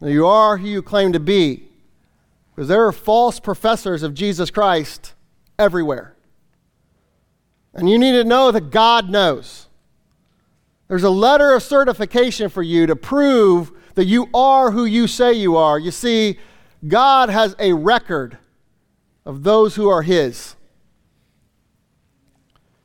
that 0.00 0.12
you 0.12 0.26
are 0.26 0.58
who 0.58 0.68
you 0.68 0.82
claim 0.82 1.12
to 1.12 1.20
be. 1.20 1.64
Because 2.54 2.68
there 2.68 2.86
are 2.86 2.92
false 2.92 3.40
professors 3.40 4.02
of 4.02 4.12
Jesus 4.12 4.50
Christ 4.50 5.14
everywhere. 5.58 6.14
And 7.72 7.88
you 7.88 7.98
need 7.98 8.12
to 8.12 8.24
know 8.24 8.50
that 8.50 8.70
God 8.70 9.08
knows. 9.08 9.68
There's 10.88 11.04
a 11.04 11.10
letter 11.10 11.54
of 11.54 11.62
certification 11.62 12.48
for 12.48 12.62
you 12.62 12.86
to 12.86 12.96
prove 12.96 13.72
that 13.94 14.04
you 14.04 14.28
are 14.34 14.70
who 14.70 14.84
you 14.84 15.06
say 15.06 15.32
you 15.32 15.56
are. 15.56 15.78
You 15.78 15.90
see, 15.90 16.38
God 16.86 17.28
has 17.28 17.54
a 17.58 17.72
record 17.72 18.38
of 19.24 19.42
those 19.42 19.74
who 19.76 19.88
are 19.88 20.02
His. 20.02 20.56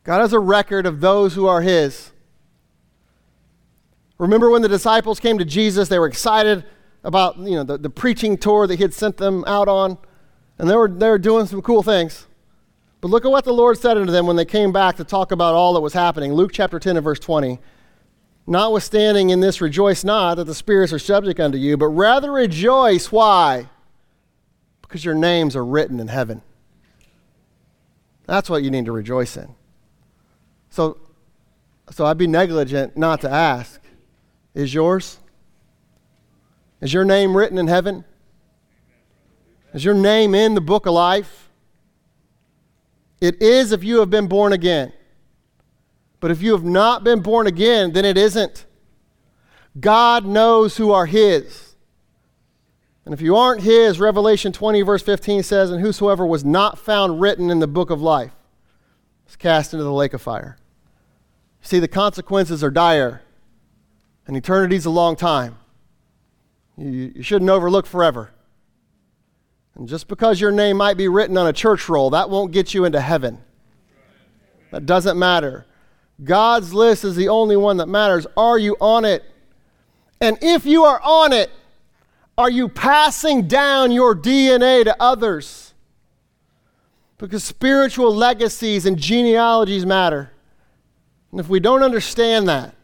God 0.04 0.20
has 0.20 0.34
a 0.34 0.40
record 0.40 0.86
of 0.86 1.02
those 1.02 1.34
who 1.34 1.48
are 1.48 1.62
His. 1.62 2.12
Remember 4.18 4.50
when 4.50 4.62
the 4.62 4.70
disciples 4.70 5.20
came 5.20 5.38
to 5.38 5.46
Jesus, 5.46 5.90
they 5.90 6.00
were 6.00 6.08
excited 6.08 6.64
about 7.04 7.38
you 7.38 7.56
know, 7.56 7.64
the, 7.64 7.78
the 7.78 7.90
preaching 7.90 8.38
tour 8.38 8.68
that 8.68 8.76
He 8.76 8.82
had 8.82 8.94
sent 8.94 9.18
them 9.18 9.44
out 9.46 9.68
on, 9.68 9.98
and 10.58 10.70
they 10.70 10.76
were, 10.76 10.88
they 10.88 11.10
were 11.10 11.18
doing 11.18 11.46
some 11.46 11.62
cool 11.62 11.84
things. 11.84 12.28
But 13.02 13.10
look 13.10 13.26
at 13.26 13.32
what 13.32 13.46
the 13.46 13.54
Lord 13.54 13.78
said 13.78 13.98
unto 13.98 14.12
them 14.12 14.26
when 14.26 14.36
they 14.36 14.46
came 14.46 14.72
back 14.72 14.96
to 14.96 15.04
talk 15.04 15.32
about 15.32 15.54
all 15.54 15.74
that 15.74 15.82
was 15.82 15.94
happening. 15.94 16.34
Luke 16.34 16.52
chapter 16.54 16.80
10 16.80 16.98
and 16.98 17.04
verse 17.04 17.20
20. 17.20 17.60
Notwithstanding 18.48 19.32
in 19.32 19.40
this, 19.40 19.60
rejoice 19.60 20.04
not 20.04 20.36
that 20.36 20.44
the 20.44 20.54
spirits 20.54 20.94
are 20.94 21.00
subject 21.00 21.40
unto 21.40 21.58
you, 21.58 21.78
but 21.78 21.88
rather 21.88 22.32
rejoice. 22.32 23.12
Why? 23.12 23.70
Because 24.82 25.04
your 25.04 25.16
names 25.16 25.56
are 25.56 25.66
written 25.66 26.00
in 26.00 26.08
heaven. 26.08 26.44
That's 28.28 28.50
what 28.50 28.64
you 28.64 28.70
need 28.70 28.86
to 28.86 28.92
rejoice 28.92 29.36
in. 29.38 29.56
So, 30.70 30.98
so 31.90 32.06
I'd 32.06 32.18
be 32.18 32.28
negligent 32.28 32.98
not 32.98 33.22
to 33.22 33.30
ask 33.30 33.82
Is 34.54 34.74
yours? 34.74 35.18
Is 36.82 36.94
your 36.94 37.06
name 37.06 37.36
written 37.36 37.58
in 37.58 37.68
heaven? 37.68 38.06
Is 39.74 39.84
your 39.84 39.94
name 39.94 40.36
in 40.36 40.54
the 40.54 40.62
book 40.62 40.86
of 40.86 40.94
life? 40.94 41.50
It 43.20 43.42
is 43.42 43.72
if 43.72 43.84
you 43.84 44.00
have 44.00 44.10
been 44.10 44.28
born 44.28 44.54
again. 44.54 44.94
But 46.26 46.32
if 46.32 46.42
you 46.42 46.54
have 46.54 46.64
not 46.64 47.04
been 47.04 47.20
born 47.20 47.46
again, 47.46 47.92
then 47.92 48.04
it 48.04 48.18
isn't. 48.18 48.66
God 49.80 50.26
knows 50.26 50.76
who 50.76 50.92
are 50.92 51.06
His. 51.06 51.76
And 53.06 53.14
if 53.14 53.22
you 53.22 53.36
aren't 53.36 53.62
His, 53.62 54.00
Revelation 54.00 54.52
20, 54.52 54.82
verse 54.82 55.04
15 55.04 55.44
says, 55.44 55.70
And 55.70 55.82
whosoever 55.82 56.26
was 56.26 56.44
not 56.44 56.80
found 56.80 57.22
written 57.22 57.52
in 57.52 57.60
the 57.60 57.68
book 57.68 57.92
of 57.92 58.02
life 58.02 58.32
is 59.30 59.36
cast 59.36 59.72
into 59.72 59.84
the 59.84 59.94
lake 59.94 60.16
of 60.16 60.22
fire. 60.24 60.58
See, 61.62 61.78
the 61.78 61.88
consequences 61.88 62.64
are 62.64 62.72
dire, 62.72 63.22
and 64.26 64.36
eternity's 64.36 64.88
a 64.88 64.90
long 64.90 65.16
time. 65.16 65.60
You, 66.76 67.12
you 67.18 67.22
shouldn't 67.22 67.52
overlook 67.52 67.86
forever. 67.86 68.32
And 69.76 69.88
just 69.88 70.08
because 70.08 70.42
your 70.42 70.52
name 70.52 70.78
might 70.78 70.98
be 70.98 71.08
written 71.08 71.38
on 71.38 71.46
a 71.46 71.54
church 71.54 71.88
roll, 71.88 72.10
that 72.10 72.32
won't 72.32 72.52
get 72.52 72.74
you 72.74 72.84
into 72.84 73.00
heaven. 73.00 73.44
That 74.72 74.88
doesn't 74.88 75.20
matter. 75.20 75.68
God's 76.24 76.74
list 76.74 77.04
is 77.04 77.16
the 77.16 77.28
only 77.28 77.58
one 77.58 77.78
that 77.78 77.88
matters. 77.88 78.26
Are 78.38 78.58
you 78.58 78.78
on 78.80 79.06
it? 79.06 79.24
And 80.22 80.38
if 80.42 80.66
you 80.66 80.84
are 80.86 81.02
on 81.04 81.34
it, 81.34 81.52
are 82.38 82.50
you 82.50 82.70
passing 82.70 83.48
down 83.48 83.92
your 83.92 84.16
DNA 84.16 84.84
to 84.84 84.96
others? 85.00 85.74
Because 87.18 87.44
spiritual 87.44 88.14
legacies 88.14 88.86
and 88.86 88.98
genealogies 88.98 89.86
matter. 89.86 90.32
And 91.32 91.40
if 91.40 91.50
we 91.50 91.60
don't 91.60 91.84
understand 91.84 92.48
that, 92.48 92.76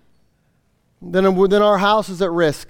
then, 1.02 1.24
then 1.50 1.62
our 1.62 1.78
house 1.78 2.10
is 2.10 2.22
at 2.22 2.32
risk. 2.32 2.70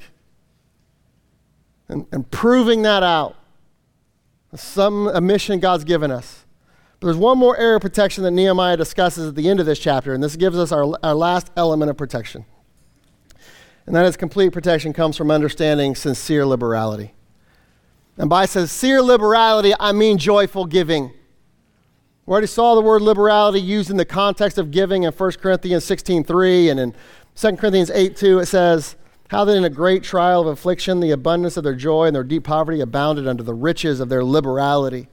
And, 1.88 2.08
and 2.12 2.30
proving 2.32 2.84
that 2.84 3.04
out, 3.04 3.36
is 4.54 4.62
some 4.62 5.08
a 5.08 5.20
mission 5.22 5.60
God's 5.60 5.84
given 5.84 6.10
us. 6.10 6.41
There's 7.02 7.18
one 7.18 7.40
more 7.40 7.58
area 7.58 7.78
of 7.78 7.82
protection 7.82 8.24
that 8.24 8.32
Nehemiah 8.32 8.78
discusses 8.78 9.30
at 9.30 9.36
the 9.36 9.50
end 9.50 9.60
of 9.60 9.66
this 9.66 9.80
chapter, 9.80 10.14
and 10.14 10.24
this 10.24 10.36
gives 10.36 10.58
us 10.58 10.72
our, 10.72 10.94
our 11.04 11.16
last 11.16 11.50
element 11.58 11.90
of 11.90 11.98
protection. 11.98 12.46
And 13.88 13.96
that 13.96 14.06
is 14.06 14.16
complete 14.16 14.54
protection 14.54 14.94
comes 14.94 15.18
from 15.18 15.32
understanding 15.32 15.96
sincere 15.96 16.46
liberality. 16.46 17.14
And 18.18 18.30
by 18.30 18.46
sincere 18.46 19.02
liberality, 19.02 19.74
I 19.80 19.94
mean 19.94 20.20
joyful 20.20 20.66
giving. 20.66 21.12
We 22.28 22.32
already 22.32 22.48
saw 22.48 22.76
the 22.76 22.82
word 22.82 23.02
liberality 23.02 23.60
used 23.60 23.90
in 23.90 23.98
the 23.98 24.06
context 24.06 24.60
of 24.60 24.70
giving 24.70 25.04
in 25.04 25.12
1 25.12 25.32
Corinthians 25.34 25.84
16.3 25.84 26.70
and 26.70 26.80
in 26.80 26.96
2 27.36 27.58
Corinthians 27.58 27.90
8.2 27.90 28.44
it 28.44 28.46
says, 28.46 28.96
How 29.30 29.44
then 29.44 29.58
in 29.58 29.64
a 29.64 29.70
great 29.72 30.04
trial 30.04 30.42
of 30.42 30.48
affliction 30.48 31.00
the 31.00 31.10
abundance 31.10 31.58
of 31.58 31.64
their 31.64 31.74
joy 31.74 32.06
and 32.06 32.16
their 32.16 32.24
deep 32.24 32.44
poverty 32.44 32.80
abounded 32.80 33.28
under 33.28 33.42
the 33.42 33.56
riches 33.56 34.00
of 34.00 34.10
their 34.10 34.24
liberality. 34.24 35.08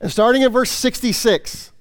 And 0.00 0.10
starting 0.10 0.42
in 0.42 0.52
verse 0.52 0.70
66 0.70 1.72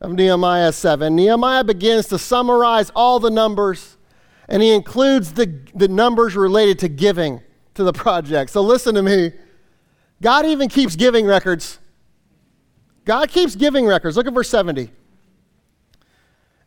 of 0.00 0.12
Nehemiah 0.12 0.72
7, 0.72 1.14
Nehemiah 1.14 1.64
begins 1.64 2.06
to 2.08 2.18
summarize 2.18 2.90
all 2.90 3.20
the 3.20 3.30
numbers, 3.30 3.96
and 4.48 4.62
he 4.62 4.72
includes 4.72 5.32
the, 5.34 5.60
the 5.74 5.88
numbers 5.88 6.34
related 6.34 6.78
to 6.80 6.88
giving 6.88 7.42
to 7.74 7.84
the 7.84 7.92
project. 7.92 8.50
So 8.50 8.62
listen 8.62 8.94
to 8.94 9.02
me. 9.02 9.32
God 10.22 10.46
even 10.46 10.68
keeps 10.68 10.96
giving 10.96 11.26
records. 11.26 11.78
God 13.04 13.28
keeps 13.30 13.54
giving 13.54 13.86
records. 13.86 14.16
Look 14.16 14.26
at 14.26 14.32
verse 14.32 14.50
70. 14.50 14.90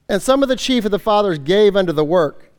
And 0.08 0.22
some 0.22 0.44
of 0.44 0.50
the 0.50 0.56
chief 0.56 0.86
of 0.86 0.92
the 0.92 1.00
fathers 1.00 1.40
gave 1.40 1.76
unto 1.76 1.92
the 1.92 2.04
work. 2.04 2.52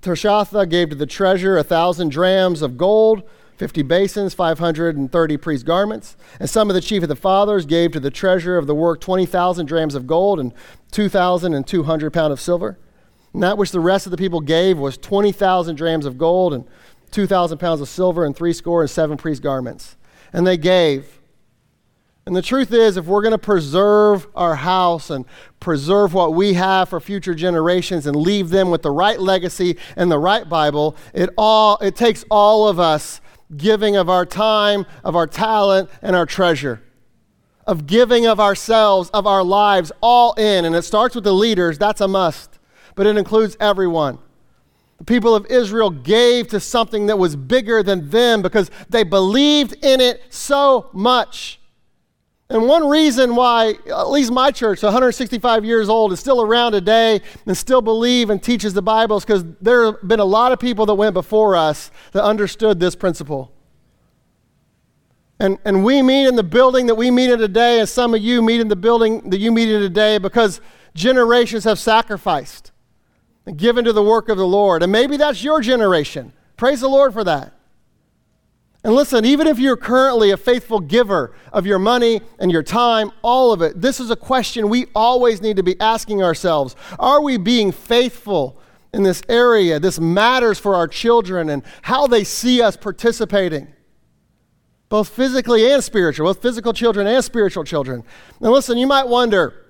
Tirshatha 0.00 0.68
gave 0.68 0.90
to 0.90 0.94
the 0.94 1.06
treasure 1.06 1.56
a 1.56 1.64
thousand 1.64 2.10
drams 2.10 2.62
of 2.62 2.76
gold 2.76 3.22
50 3.56 3.82
basins, 3.82 4.34
530 4.34 5.36
priest 5.38 5.64
garments. 5.64 6.16
And 6.38 6.48
some 6.48 6.68
of 6.68 6.74
the 6.74 6.80
chief 6.80 7.02
of 7.02 7.08
the 7.08 7.16
fathers 7.16 7.66
gave 7.66 7.92
to 7.92 8.00
the 8.00 8.10
treasurer 8.10 8.58
of 8.58 8.66
the 8.66 8.74
work 8.74 9.00
20,000 9.00 9.66
drams 9.66 9.94
of 9.94 10.06
gold 10.06 10.38
and 10.38 10.52
2,200 10.92 12.12
pound 12.12 12.32
of 12.32 12.40
silver. 12.40 12.78
And 13.32 13.42
that 13.42 13.58
which 13.58 13.70
the 13.70 13.80
rest 13.80 14.06
of 14.06 14.10
the 14.10 14.16
people 14.16 14.40
gave 14.40 14.78
was 14.78 14.96
20,000 14.98 15.76
drams 15.76 16.06
of 16.06 16.18
gold 16.18 16.52
and 16.54 16.64
2,000 17.10 17.58
pounds 17.58 17.80
of 17.80 17.88
silver 17.88 18.24
and 18.24 18.36
three 18.36 18.52
score 18.52 18.82
and 18.82 18.90
seven 18.90 19.16
priest 19.16 19.42
garments. 19.42 19.96
And 20.32 20.46
they 20.46 20.56
gave. 20.56 21.20
And 22.26 22.34
the 22.34 22.42
truth 22.42 22.72
is, 22.72 22.96
if 22.96 23.06
we're 23.06 23.22
going 23.22 23.32
to 23.32 23.38
preserve 23.38 24.26
our 24.34 24.56
house 24.56 25.10
and 25.10 25.24
preserve 25.60 26.12
what 26.12 26.34
we 26.34 26.54
have 26.54 26.88
for 26.88 26.98
future 26.98 27.34
generations 27.34 28.04
and 28.06 28.16
leave 28.16 28.50
them 28.50 28.70
with 28.70 28.82
the 28.82 28.90
right 28.90 29.20
legacy 29.20 29.76
and 29.94 30.10
the 30.10 30.18
right 30.18 30.48
Bible, 30.48 30.96
it 31.14 31.30
all 31.38 31.78
it 31.78 31.94
takes 31.94 32.24
all 32.28 32.66
of 32.66 32.80
us 32.80 33.20
giving 33.54 33.96
of 33.96 34.08
our 34.08 34.26
time, 34.26 34.86
of 35.04 35.14
our 35.14 35.26
talent, 35.26 35.90
and 36.02 36.16
our 36.16 36.26
treasure, 36.26 36.82
of 37.66 37.86
giving 37.86 38.26
of 38.26 38.40
ourselves, 38.40 39.10
of 39.10 39.26
our 39.26 39.42
lives, 39.42 39.92
all 40.00 40.32
in. 40.34 40.64
And 40.64 40.74
it 40.74 40.82
starts 40.82 41.14
with 41.14 41.24
the 41.24 41.32
leaders, 41.32 41.78
that's 41.78 42.00
a 42.00 42.08
must, 42.08 42.58
but 42.94 43.06
it 43.06 43.16
includes 43.16 43.56
everyone. 43.60 44.18
The 44.98 45.04
people 45.04 45.34
of 45.34 45.46
Israel 45.46 45.90
gave 45.90 46.48
to 46.48 46.60
something 46.60 47.06
that 47.06 47.18
was 47.18 47.36
bigger 47.36 47.82
than 47.82 48.10
them 48.10 48.40
because 48.40 48.70
they 48.88 49.02
believed 49.02 49.74
in 49.84 50.00
it 50.00 50.22
so 50.30 50.88
much. 50.92 51.60
And 52.48 52.68
one 52.68 52.88
reason 52.88 53.34
why, 53.34 53.74
at 53.88 54.08
least 54.08 54.30
my 54.30 54.52
church, 54.52 54.82
165 54.82 55.64
years 55.64 55.88
old, 55.88 56.12
is 56.12 56.20
still 56.20 56.40
around 56.40 56.72
today 56.72 57.20
and 57.44 57.56
still 57.56 57.82
believe 57.82 58.30
and 58.30 58.40
teaches 58.40 58.72
the 58.72 58.82
Bible 58.82 59.16
is 59.16 59.24
because 59.24 59.44
there 59.60 59.86
have 59.86 60.06
been 60.06 60.20
a 60.20 60.24
lot 60.24 60.52
of 60.52 60.60
people 60.60 60.86
that 60.86 60.94
went 60.94 61.14
before 61.14 61.56
us 61.56 61.90
that 62.12 62.22
understood 62.22 62.78
this 62.78 62.94
principle. 62.94 63.52
And, 65.40 65.58
and 65.64 65.84
we 65.84 66.02
meet 66.02 66.28
in 66.28 66.36
the 66.36 66.44
building 66.44 66.86
that 66.86 66.94
we 66.94 67.10
meet 67.10 67.30
in 67.30 67.38
today, 67.38 67.80
and 67.80 67.88
some 67.88 68.14
of 68.14 68.22
you 68.22 68.40
meet 68.40 68.60
in 68.60 68.68
the 68.68 68.76
building 68.76 69.28
that 69.30 69.38
you 69.38 69.50
meet 69.50 69.68
in 69.68 69.80
today 69.80 70.18
because 70.18 70.60
generations 70.94 71.64
have 71.64 71.80
sacrificed 71.80 72.70
and 73.44 73.58
given 73.58 73.84
to 73.84 73.92
the 73.92 74.02
work 74.02 74.28
of 74.28 74.38
the 74.38 74.46
Lord. 74.46 74.84
And 74.84 74.92
maybe 74.92 75.16
that's 75.16 75.42
your 75.42 75.60
generation. 75.60 76.32
Praise 76.56 76.80
the 76.80 76.88
Lord 76.88 77.12
for 77.12 77.24
that. 77.24 77.52
And 78.84 78.94
listen, 78.94 79.24
even 79.24 79.46
if 79.46 79.58
you're 79.58 79.76
currently 79.76 80.30
a 80.30 80.36
faithful 80.36 80.78
giver 80.78 81.34
of 81.52 81.66
your 81.66 81.78
money 81.78 82.20
and 82.38 82.52
your 82.52 82.62
time, 82.62 83.10
all 83.22 83.52
of 83.52 83.60
it, 83.60 83.80
this 83.80 83.98
is 83.98 84.10
a 84.10 84.16
question 84.16 84.68
we 84.68 84.86
always 84.94 85.42
need 85.42 85.56
to 85.56 85.62
be 85.62 85.78
asking 85.80 86.22
ourselves. 86.22 86.76
Are 86.98 87.20
we 87.20 87.36
being 87.36 87.72
faithful 87.72 88.60
in 88.92 89.02
this 89.02 89.22
area? 89.28 89.80
This 89.80 89.98
matters 89.98 90.58
for 90.58 90.76
our 90.76 90.86
children 90.86 91.50
and 91.50 91.64
how 91.82 92.06
they 92.06 92.22
see 92.22 92.62
us 92.62 92.76
participating, 92.76 93.66
both 94.88 95.08
physically 95.08 95.68
and 95.68 95.82
spiritual, 95.82 96.28
both 96.28 96.40
physical 96.40 96.72
children 96.72 97.08
and 97.08 97.24
spiritual 97.24 97.64
children. 97.64 98.04
Now, 98.40 98.52
listen, 98.52 98.78
you 98.78 98.86
might 98.86 99.08
wonder, 99.08 99.66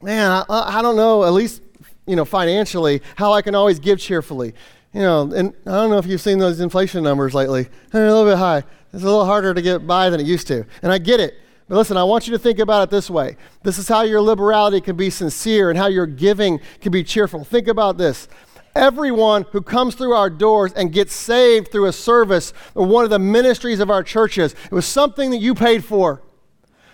man, 0.00 0.30
I, 0.30 0.78
I 0.78 0.82
don't 0.82 0.96
know, 0.96 1.24
at 1.24 1.34
least 1.34 1.60
you 2.08 2.16
know, 2.16 2.24
financially, 2.24 3.02
how 3.16 3.32
I 3.34 3.42
can 3.42 3.54
always 3.54 3.78
give 3.78 3.98
cheerfully. 4.00 4.54
You 4.92 5.00
know, 5.00 5.30
and 5.32 5.54
I 5.66 5.72
don't 5.72 5.90
know 5.90 5.98
if 5.98 6.06
you've 6.06 6.20
seen 6.20 6.38
those 6.38 6.60
inflation 6.60 7.04
numbers 7.04 7.34
lately. 7.34 7.68
They're 7.90 8.06
a 8.06 8.12
little 8.12 8.30
bit 8.30 8.38
high. 8.38 8.64
It's 8.92 9.02
a 9.02 9.06
little 9.06 9.26
harder 9.26 9.52
to 9.52 9.60
get 9.60 9.86
by 9.86 10.08
than 10.10 10.20
it 10.20 10.26
used 10.26 10.46
to. 10.48 10.64
And 10.82 10.90
I 10.90 10.98
get 10.98 11.20
it. 11.20 11.34
But 11.68 11.76
listen, 11.76 11.98
I 11.98 12.04
want 12.04 12.26
you 12.26 12.32
to 12.32 12.38
think 12.38 12.58
about 12.58 12.84
it 12.84 12.90
this 12.90 13.10
way. 13.10 13.36
This 13.62 13.76
is 13.76 13.86
how 13.88 14.02
your 14.02 14.22
liberality 14.22 14.80
can 14.80 14.96
be 14.96 15.10
sincere 15.10 15.68
and 15.68 15.78
how 15.78 15.88
your 15.88 16.06
giving 16.06 16.60
can 16.80 16.92
be 16.92 17.04
cheerful. 17.04 17.44
Think 17.44 17.68
about 17.68 17.98
this. 17.98 18.28
Everyone 18.74 19.44
who 19.52 19.60
comes 19.60 19.94
through 19.94 20.12
our 20.12 20.30
doors 20.30 20.72
and 20.72 20.92
gets 20.92 21.12
saved 21.14 21.70
through 21.70 21.86
a 21.86 21.92
service 21.92 22.54
or 22.74 22.86
one 22.86 23.04
of 23.04 23.10
the 23.10 23.18
ministries 23.18 23.80
of 23.80 23.90
our 23.90 24.02
churches, 24.02 24.54
it 24.64 24.72
was 24.72 24.86
something 24.86 25.30
that 25.30 25.38
you 25.38 25.54
paid 25.54 25.84
for. 25.84 26.22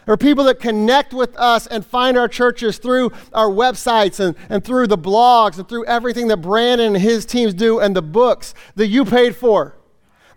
Are 0.07 0.17
people 0.17 0.45
that 0.45 0.61
connect 0.61 1.15
with 1.15 1.35
us 1.37 1.67
and 1.67 1.85
find 1.85 2.19
our 2.19 2.29
churches 2.29 2.79
through 2.79 3.13
our 3.33 3.49
websites 3.49 4.21
and, 4.21 4.37
and 4.51 4.63
through 4.63 4.87
the 4.87 4.99
blogs 4.99 5.59
and 5.59 5.69
through 5.69 5.87
everything 5.87 6.29
that 6.29 6.39
Brandon 6.39 6.95
and 6.95 7.03
his 7.03 7.25
teams 7.25 7.55
do 7.55 7.81
and 7.81 7.97
the 7.97 8.03
books 8.03 8.55
that 8.77 8.89
you 8.89 9.05
paid 9.05 9.35
for. 9.35 9.77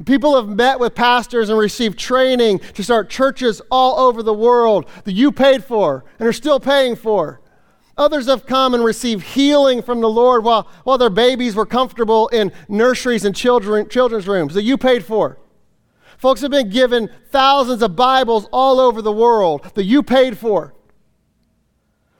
People 0.05 0.36
have 0.36 0.47
met 0.47 0.80
with 0.80 0.95
pastors 0.95 1.49
and 1.49 1.57
received 1.57 1.97
training 1.97 2.59
to 2.76 2.84
start 2.84 3.09
churches 3.09 3.61
all 3.72 3.99
over 3.99 4.22
the 4.22 4.34
world 4.34 4.88
that 5.05 5.13
you 5.13 5.32
paid 5.32 5.63
for 5.63 6.05
and 6.20 6.28
are 6.28 6.34
still 6.34 6.59
paying 6.59 6.95
for. 6.95 7.41
Others 7.97 8.28
have 8.28 8.45
come 8.45 8.76
and 8.76 8.84
received 8.84 9.24
healing 9.24 9.82
from 9.82 10.01
the 10.01 10.09
Lord 10.09 10.43
while, 10.43 10.70
while 10.84 10.99
their 10.99 11.09
babies 11.09 11.55
were 11.55 11.65
comfortable 11.65 12.28
in 12.28 12.51
nurseries 12.70 13.26
and 13.26 13.36
children, 13.36 13.89
children's 13.89 14.28
rooms 14.28 14.53
that 14.53 14.61
you 14.63 14.78
paid 14.78 15.03
for. 15.03 15.39
Folks 16.18 16.41
have 16.41 16.51
been 16.51 16.70
given 16.70 17.09
thousands 17.30 17.82
of 17.82 17.95
Bibles 17.95 18.47
all 18.51 18.80
over 18.80 19.01
the 19.01 19.11
world 19.11 19.72
that 19.76 19.84
you 19.84 20.01
paid 20.01 20.38
for. 20.38 20.74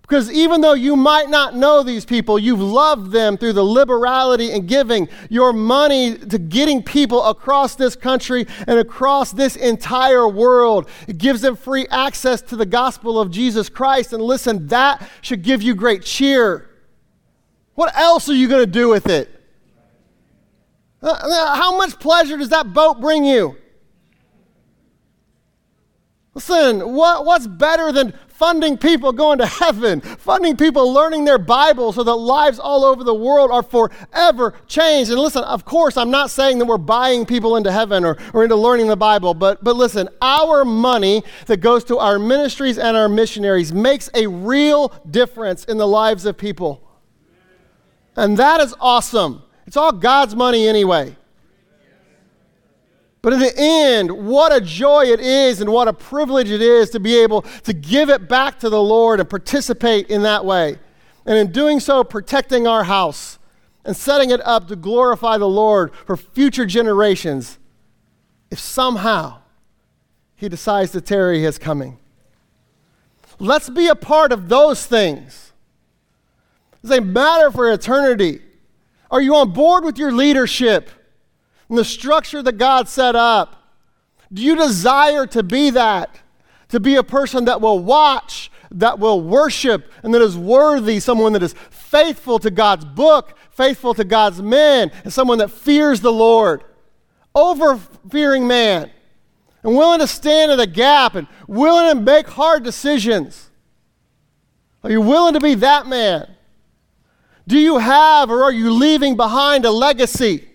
Because 0.08 0.32
even 0.32 0.62
though 0.62 0.74
you 0.74 0.95
might 0.95 1.30
not 1.30 1.54
know 1.54 1.84
these 1.84 2.06
people, 2.06 2.39
you've 2.39 2.62
loved 2.62 3.12
them 3.12 3.38
through 3.38 3.52
the 3.52 3.64
liberality 3.64 4.52
and 4.52 4.66
giving 4.66 5.10
your 5.30 5.52
money 5.52 6.18
to 6.18 6.38
getting 6.38 6.82
people 6.82 7.26
across 7.26 7.76
this 7.76 7.93
country 7.93 8.48
and 8.68 8.80
across 8.80 9.34
this 9.34 9.58
entire 9.58 10.26
world. 10.26 10.88
It 11.10 11.18
gives 11.18 11.41
them 11.41 11.58
free 11.58 11.88
access 11.88 12.41
to 12.43 12.56
the 12.56 12.66
gospel 12.66 13.20
of 13.20 13.32
Jesus 13.32 13.68
Christ. 13.68 14.14
And 14.14 14.24
listen, 14.24 14.68
that 14.68 15.10
should 15.22 15.41
give 15.41 15.62
you 15.62 15.76
great 15.76 16.04
cheer. 16.04 16.70
What 17.74 17.93
else 17.93 18.30
are 18.30 18.34
you 18.34 18.48
going 18.48 18.64
to 18.64 18.72
do 18.72 18.88
with 18.88 19.08
it? 19.10 19.30
Uh, 21.02 21.56
how 21.56 21.76
much 21.78 22.00
pleasure 22.00 22.38
does 22.38 22.50
that 22.50 22.74
boat 22.74 23.02
bring 23.02 23.26
you? 23.26 23.58
Listen, 26.38 26.93
what, 26.93 27.25
what's 27.25 27.47
better 27.47 27.91
than 27.91 28.13
funding 28.27 28.77
people 28.77 29.11
going 29.11 29.39
to 29.39 29.45
heaven, 29.47 30.01
funding 30.01 30.55
people 30.55 30.93
learning 30.93 31.25
their 31.25 31.39
Bible 31.39 31.91
so 31.91 32.03
that 32.03 32.13
lives 32.13 32.59
all 32.59 32.85
over 32.85 33.03
the 33.03 33.11
world 33.11 33.49
are 33.49 33.63
forever 33.63 34.53
changed? 34.67 35.09
And 35.09 35.19
listen, 35.19 35.43
of 35.45 35.65
course, 35.65 35.97
I'm 35.97 36.11
not 36.11 36.29
saying 36.29 36.59
that 36.59 36.65
we're 36.65 36.77
buying 36.77 37.25
people 37.25 37.55
into 37.55 37.71
heaven 37.71 38.05
or, 38.05 38.17
or 38.35 38.43
into 38.43 38.55
learning 38.55 38.85
the 38.85 38.95
Bible, 38.95 39.33
but, 39.33 39.63
but 39.63 39.75
listen, 39.75 40.09
our 40.21 40.63
money 40.63 41.23
that 41.47 41.57
goes 41.57 41.83
to 41.85 41.97
our 41.97 42.19
ministries 42.19 42.77
and 42.77 42.95
our 42.95 43.09
missionaries 43.09 43.73
makes 43.73 44.07
a 44.13 44.27
real 44.27 44.93
difference 45.09 45.65
in 45.65 45.77
the 45.77 45.88
lives 45.88 46.27
of 46.27 46.38
people. 46.38 46.88
And 48.15 48.38
that 48.38 48.61
is 48.61 48.75
awesome. 48.79 49.41
It's 49.65 49.75
all 49.75 49.91
God's 49.91 50.35
money 50.35 50.67
anyway. 50.67 51.15
But 53.28 53.34
in 53.34 53.39
the 53.39 53.53
end, 53.57 54.09
what 54.09 54.55
a 54.55 54.61
joy 54.61 55.07
it 55.07 55.19
is 55.19 55.59
and 55.59 55.69
what 55.69 55.89
a 55.89 55.91
privilege 55.91 56.49
it 56.49 56.61
is 56.61 56.91
to 56.91 56.99
be 57.01 57.19
able 57.19 57.41
to 57.41 57.73
give 57.73 58.09
it 58.09 58.30
back 58.30 58.57
to 58.59 58.69
the 58.69 58.82
Lord 58.82 59.19
and 59.19 59.30
participate 59.30 60.09
in 60.09 60.21
that 60.21 60.45
way. 60.45 60.80
And 61.25 61.38
in 61.38 61.51
doing 61.51 61.82
so, 61.82 62.05
protecting 62.05 62.67
our 62.67 62.86
house 62.86 63.38
and 63.84 63.97
setting 63.97 64.30
it 64.30 64.39
up 64.45 64.69
to 64.69 64.78
glorify 64.78 65.38
the 65.38 65.49
Lord 65.49 65.93
for 65.93 66.15
future 66.15 66.65
generations 66.65 67.59
if 68.49 68.59
somehow 68.59 69.39
He 70.38 70.47
decides 70.47 70.93
to 70.93 71.01
tarry 71.01 71.41
His 71.41 71.57
coming. 71.57 71.99
Let's 73.39 73.69
be 73.69 73.89
a 73.89 73.95
part 73.95 74.32
of 74.32 74.47
those 74.47 74.86
things. 74.86 75.51
They 76.82 77.01
matter 77.01 77.51
for 77.51 77.69
eternity. 77.69 78.39
Are 79.11 79.19
you 79.19 79.36
on 79.36 79.51
board 79.51 79.84
with 79.84 79.97
your 79.97 80.13
leadership? 80.13 80.91
And 81.70 81.78
the 81.78 81.86
structure 81.86 82.41
that 82.41 82.57
God 82.57 82.88
set 82.88 83.15
up? 83.15 83.63
Do 84.32 84.41
you 84.41 84.55
desire 84.55 85.26
to 85.28 85.43
be 85.43 85.70
that? 85.72 86.22
To 86.70 86.80
be 86.80 86.95
a 86.95 87.03
person 87.03 87.45
that 87.45 87.61
will 87.61 87.80
watch, 87.80 88.51
that 88.72 88.99
will 88.99 89.22
worship, 89.22 89.91
and 90.03 90.13
that 90.13 90.22
is 90.22 90.38
worthy, 90.38 90.99
someone 90.99 91.34
that 91.34 91.43
is 91.43 91.55
faithful 91.70 92.39
to 92.39 92.51
God's 92.51 92.84
book, 92.84 93.38
faithful 93.51 93.93
to 93.93 94.03
God's 94.03 94.41
men, 94.41 94.91
and 95.03 95.13
someone 95.13 95.38
that 95.38 95.49
fears 95.49 96.01
the 96.01 96.11
Lord 96.11 96.63
over 97.34 97.78
fearing 98.09 98.47
man, 98.47 98.91
and 99.63 99.76
willing 99.76 99.99
to 99.99 100.07
stand 100.07 100.51
in 100.51 100.57
the 100.57 100.68
gap 100.68 101.15
and 101.15 101.28
willing 101.47 101.95
to 101.95 102.01
make 102.01 102.28
hard 102.28 102.63
decisions? 102.63 103.49
Are 104.84 104.91
you 104.91 105.01
willing 105.01 105.34
to 105.34 105.39
be 105.39 105.55
that 105.55 105.88
man? 105.88 106.36
Do 107.47 107.57
you 107.57 107.78
have 107.78 108.30
or 108.30 108.43
are 108.43 108.51
you 108.51 108.72
leaving 108.72 109.15
behind 109.15 109.65
a 109.65 109.72
legacy? 109.72 110.47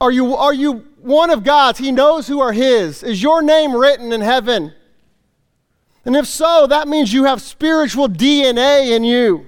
Are 0.00 0.12
you, 0.12 0.36
are 0.36 0.54
you 0.54 0.86
one 1.00 1.30
of 1.30 1.44
God's? 1.44 1.78
He 1.78 1.90
knows 1.90 2.28
who 2.28 2.40
are 2.40 2.52
His. 2.52 3.02
Is 3.02 3.22
your 3.22 3.42
name 3.42 3.74
written 3.74 4.12
in 4.12 4.20
heaven? 4.20 4.72
And 6.04 6.16
if 6.16 6.26
so, 6.26 6.66
that 6.68 6.88
means 6.88 7.12
you 7.12 7.24
have 7.24 7.42
spiritual 7.42 8.08
DNA 8.08 8.96
in 8.96 9.04
you. 9.04 9.46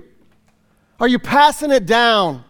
Are 0.98 1.09
you 1.09 1.18
passing 1.18 1.70
it 1.70 1.86
down? 1.86 2.44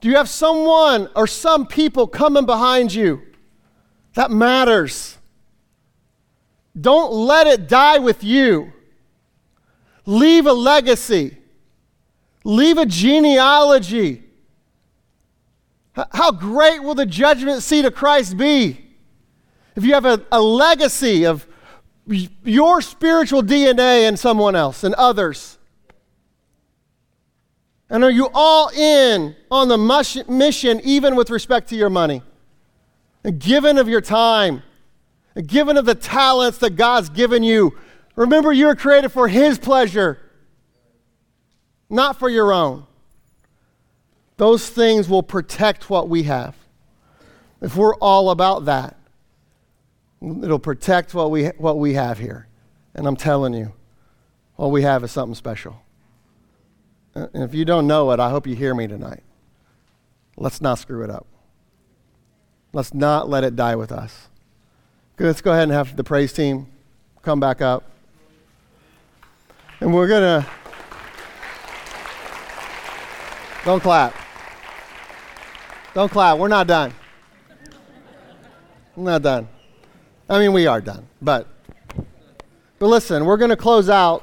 Do 0.00 0.08
you 0.08 0.16
have 0.16 0.28
someone 0.28 1.10
or 1.16 1.26
some 1.26 1.66
people 1.66 2.06
coming 2.06 2.46
behind 2.46 2.94
you? 2.94 3.22
That 4.14 4.30
matters. 4.30 5.18
Don't 6.78 7.12
let 7.12 7.46
it 7.46 7.68
die 7.68 7.98
with 7.98 8.22
you. 8.22 8.72
Leave 10.04 10.46
a 10.46 10.52
legacy, 10.52 11.36
leave 12.44 12.78
a 12.78 12.86
genealogy. 12.86 14.22
How 16.12 16.30
great 16.30 16.82
will 16.82 16.94
the 16.94 17.06
judgment 17.06 17.62
seat 17.62 17.84
of 17.84 17.94
Christ 17.94 18.36
be 18.36 18.84
if 19.74 19.84
you 19.84 19.94
have 19.94 20.04
a, 20.04 20.24
a 20.30 20.40
legacy 20.40 21.24
of 21.24 21.46
your 22.06 22.82
spiritual 22.82 23.42
DNA 23.42 24.08
in 24.08 24.16
someone 24.16 24.54
else 24.54 24.84
and 24.84 24.94
others? 24.94 25.58
And 27.88 28.02
are 28.02 28.10
you 28.10 28.28
all 28.34 28.68
in 28.68 29.36
on 29.50 29.68
the 29.68 29.78
mission, 30.28 30.80
even 30.82 31.16
with 31.16 31.30
respect 31.30 31.68
to 31.70 31.76
your 31.76 31.90
money? 31.90 32.22
And 33.24 33.38
given 33.38 33.78
of 33.78 33.88
your 33.88 34.00
time, 34.00 34.62
and 35.36 35.46
given 35.46 35.76
of 35.76 35.84
the 35.84 35.94
talents 35.94 36.58
that 36.58 36.76
God's 36.76 37.10
given 37.10 37.42
you. 37.42 37.76
Remember, 38.16 38.52
you 38.52 38.66
were 38.66 38.74
created 38.74 39.10
for 39.10 39.28
His 39.28 39.58
pleasure, 39.58 40.18
not 41.88 42.18
for 42.18 42.28
your 42.28 42.52
own. 42.52 42.86
Those 44.36 44.68
things 44.68 45.08
will 45.08 45.22
protect 45.22 45.88
what 45.88 46.08
we 46.08 46.24
have. 46.24 46.54
If 47.60 47.76
we're 47.76 47.94
all 47.96 48.30
about 48.30 48.66
that, 48.66 48.96
it'll 50.22 50.58
protect 50.58 51.14
what 51.14 51.30
we, 51.30 51.46
what 51.58 51.78
we 51.78 51.94
have 51.94 52.18
here. 52.18 52.46
And 52.94 53.06
I'm 53.06 53.16
telling 53.16 53.54
you, 53.54 53.72
what 54.56 54.68
we 54.68 54.82
have 54.82 55.04
is 55.04 55.10
something 55.10 55.34
special. 55.34 55.80
And 57.14 57.42
if 57.42 57.54
you 57.54 57.64
don't 57.64 57.86
know 57.86 58.10
it, 58.10 58.20
I 58.20 58.28
hope 58.28 58.46
you 58.46 58.54
hear 58.54 58.74
me 58.74 58.86
tonight. 58.86 59.22
Let's 60.36 60.60
not 60.60 60.78
screw 60.78 61.02
it 61.02 61.10
up. 61.10 61.26
Let's 62.74 62.92
not 62.92 63.30
let 63.30 63.42
it 63.42 63.56
die 63.56 63.76
with 63.76 63.90
us. 63.90 64.28
Let's 65.18 65.40
go 65.40 65.52
ahead 65.52 65.64
and 65.64 65.72
have 65.72 65.96
the 65.96 66.04
praise 66.04 66.34
team 66.34 66.66
come 67.22 67.40
back 67.40 67.62
up. 67.62 67.84
And 69.80 69.94
we're 69.94 70.08
going 70.08 70.42
to. 70.42 70.50
Don't 73.64 73.82
clap. 73.82 74.14
Don't 75.96 76.12
clap. 76.12 76.36
We're 76.36 76.48
not 76.48 76.66
done. 76.66 76.92
Not 78.98 79.22
done. 79.22 79.48
I 80.28 80.38
mean, 80.38 80.52
we 80.52 80.66
are 80.66 80.82
done, 80.82 81.08
but 81.22 81.48
but 82.78 82.88
listen, 82.88 83.24
we're 83.24 83.38
going 83.38 83.48
to 83.48 83.56
close 83.56 83.88
out 83.88 84.22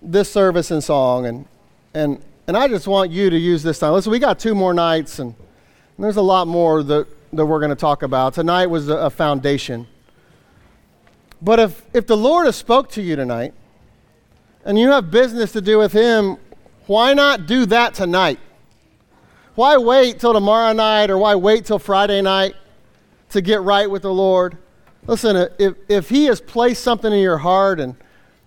this 0.00 0.30
service 0.30 0.70
in 0.70 0.80
song, 0.80 1.26
and 1.26 1.44
and 1.92 2.22
and 2.46 2.56
I 2.56 2.68
just 2.68 2.86
want 2.86 3.10
you 3.10 3.30
to 3.30 3.36
use 3.36 3.64
this 3.64 3.80
time. 3.80 3.94
Listen, 3.94 4.12
we 4.12 4.20
got 4.20 4.38
two 4.38 4.54
more 4.54 4.72
nights, 4.72 5.18
and, 5.18 5.34
and 5.96 6.04
there's 6.04 6.18
a 6.18 6.22
lot 6.22 6.46
more 6.46 6.84
that 6.84 7.08
that 7.32 7.44
we're 7.44 7.58
going 7.58 7.70
to 7.70 7.74
talk 7.74 8.04
about. 8.04 8.34
Tonight 8.34 8.66
was 8.66 8.88
a, 8.88 8.96
a 8.96 9.10
foundation. 9.10 9.88
But 11.42 11.58
if 11.58 11.84
if 11.94 12.06
the 12.06 12.16
Lord 12.16 12.46
has 12.46 12.54
spoke 12.54 12.90
to 12.90 13.02
you 13.02 13.16
tonight, 13.16 13.54
and 14.64 14.78
you 14.78 14.90
have 14.90 15.10
business 15.10 15.50
to 15.50 15.60
do 15.60 15.78
with 15.78 15.92
Him, 15.92 16.36
why 16.86 17.12
not 17.12 17.46
do 17.46 17.66
that 17.66 17.92
tonight? 17.92 18.38
Why 19.56 19.78
wait 19.78 20.20
till 20.20 20.34
tomorrow 20.34 20.74
night 20.74 21.08
or 21.08 21.16
why 21.16 21.34
wait 21.34 21.64
till 21.64 21.78
Friday 21.78 22.20
night 22.20 22.54
to 23.30 23.40
get 23.40 23.62
right 23.62 23.90
with 23.90 24.02
the 24.02 24.12
Lord? 24.12 24.58
Listen, 25.06 25.48
if, 25.58 25.76
if 25.88 26.10
He 26.10 26.26
has 26.26 26.42
placed 26.42 26.84
something 26.84 27.10
in 27.10 27.20
your 27.20 27.38
heart 27.38 27.80
and, 27.80 27.96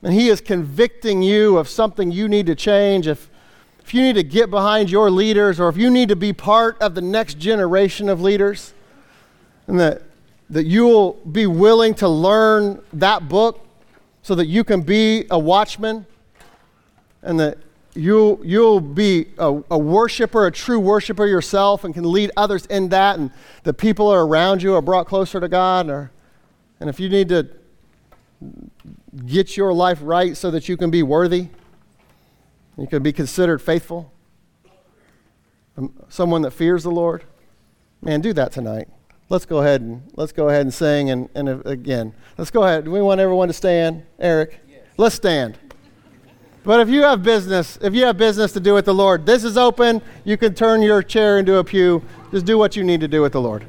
and 0.04 0.14
He 0.14 0.30
is 0.30 0.40
convicting 0.40 1.24
you 1.24 1.58
of 1.58 1.68
something 1.68 2.12
you 2.12 2.30
need 2.30 2.46
to 2.46 2.54
change, 2.54 3.08
if, 3.08 3.28
if 3.80 3.92
you 3.92 4.04
need 4.04 4.14
to 4.18 4.24
get 4.24 4.52
behind 4.52 4.92
your 4.92 5.10
leaders, 5.10 5.60
or 5.60 5.68
if 5.68 5.78
you 5.78 5.90
need 5.90 6.10
to 6.10 6.16
be 6.16 6.32
part 6.32 6.80
of 6.80 6.94
the 6.94 7.02
next 7.02 7.40
generation 7.40 8.08
of 8.08 8.22
leaders, 8.22 8.76
and 9.66 9.80
that, 9.80 10.04
that 10.52 10.66
you'll 10.66 11.14
be 11.32 11.48
willing 11.48 11.96
to 11.96 12.08
learn 12.08 12.84
that 12.94 13.28
book 13.28 13.66
so 14.22 14.36
that 14.36 14.46
you 14.46 14.64
can 14.64 14.84
be 14.84 15.26
a 15.32 15.40
watchman, 15.40 16.06
and 17.24 17.40
that 17.40 17.58
you'll, 17.94 18.40
you'll 18.44 18.80
be 18.80 19.28
a, 19.38 19.62
a 19.72 19.78
worshiper, 19.78 20.48
a 20.48 20.52
true 20.52 20.80
worshiper 20.80 21.26
yourself, 21.26 21.84
and 21.84 21.94
can 21.94 22.10
lead 22.10 22.32
others 22.38 22.66
in 22.68 22.90
that, 22.90 23.18
and 23.18 23.32
the 23.64 23.74
people 23.74 24.08
are 24.08 24.26
around 24.26 24.62
you 24.62 24.74
are 24.76 24.82
brought 24.82 25.08
closer 25.08 25.40
to 25.40 25.48
God. 25.48 25.90
Or, 25.90 26.12
and 26.80 26.90
if 26.90 27.00
you 27.00 27.10
need 27.10 27.30
to 27.30 27.50
get 29.26 29.58
your 29.58 29.74
life 29.74 30.00
right 30.02 30.38
so 30.38 30.52
that 30.52 30.70
you 30.70 30.78
can 30.78 30.90
be 30.90 31.04
worthy, 31.04 31.48
you 32.78 32.88
can 32.88 33.04
be 33.04 33.12
considered 33.12 33.62
faithful, 33.62 34.12
um, 35.78 35.94
someone 36.08 36.42
that 36.44 36.52
fears 36.52 36.84
the 36.84 36.92
Lord. 36.92 37.24
Man, 38.02 38.22
do 38.22 38.32
that 38.34 38.52
tonight. 38.52 38.88
Let's 39.28 39.46
go 39.46 39.60
ahead 39.60 39.82
and 39.82 40.02
let's 40.16 40.32
go 40.32 40.50
ahead 40.50 40.62
and 40.62 40.74
sing 40.74 41.12
and, 41.12 41.30
and 41.36 41.66
again. 41.68 42.14
Let's 42.38 42.50
go 42.50 42.64
ahead. 42.64 42.86
Do 42.86 42.92
we 42.92 43.02
want 43.02 43.20
everyone 43.20 43.48
to 43.50 43.54
stand, 43.54 44.04
Eric? 44.18 44.60
Yes. 44.68 44.80
Let's 44.98 45.16
stand. 45.16 45.58
But 46.64 46.82
if 46.82 46.90
you 46.90 47.04
have 47.04 47.24
business, 47.24 47.78
if 47.82 47.94
you 47.94 48.06
have 48.06 48.18
business 48.18 48.52
to 48.54 48.60
do 48.60 48.74
with 48.74 48.86
the 48.86 48.94
Lord, 48.94 49.26
this 49.26 49.44
is 49.44 49.58
open. 49.58 50.02
You 50.26 50.38
can 50.38 50.54
turn 50.54 50.82
your 50.82 51.02
chair 51.02 51.40
into 51.40 51.58
a 51.58 51.64
pew. 51.64 52.04
Just 52.32 52.46
do 52.46 52.58
what 52.58 52.76
you 52.76 52.84
need 52.84 53.02
to 53.02 53.08
do 53.08 53.22
with 53.22 53.32
the 53.32 53.42
Lord. 53.42 53.66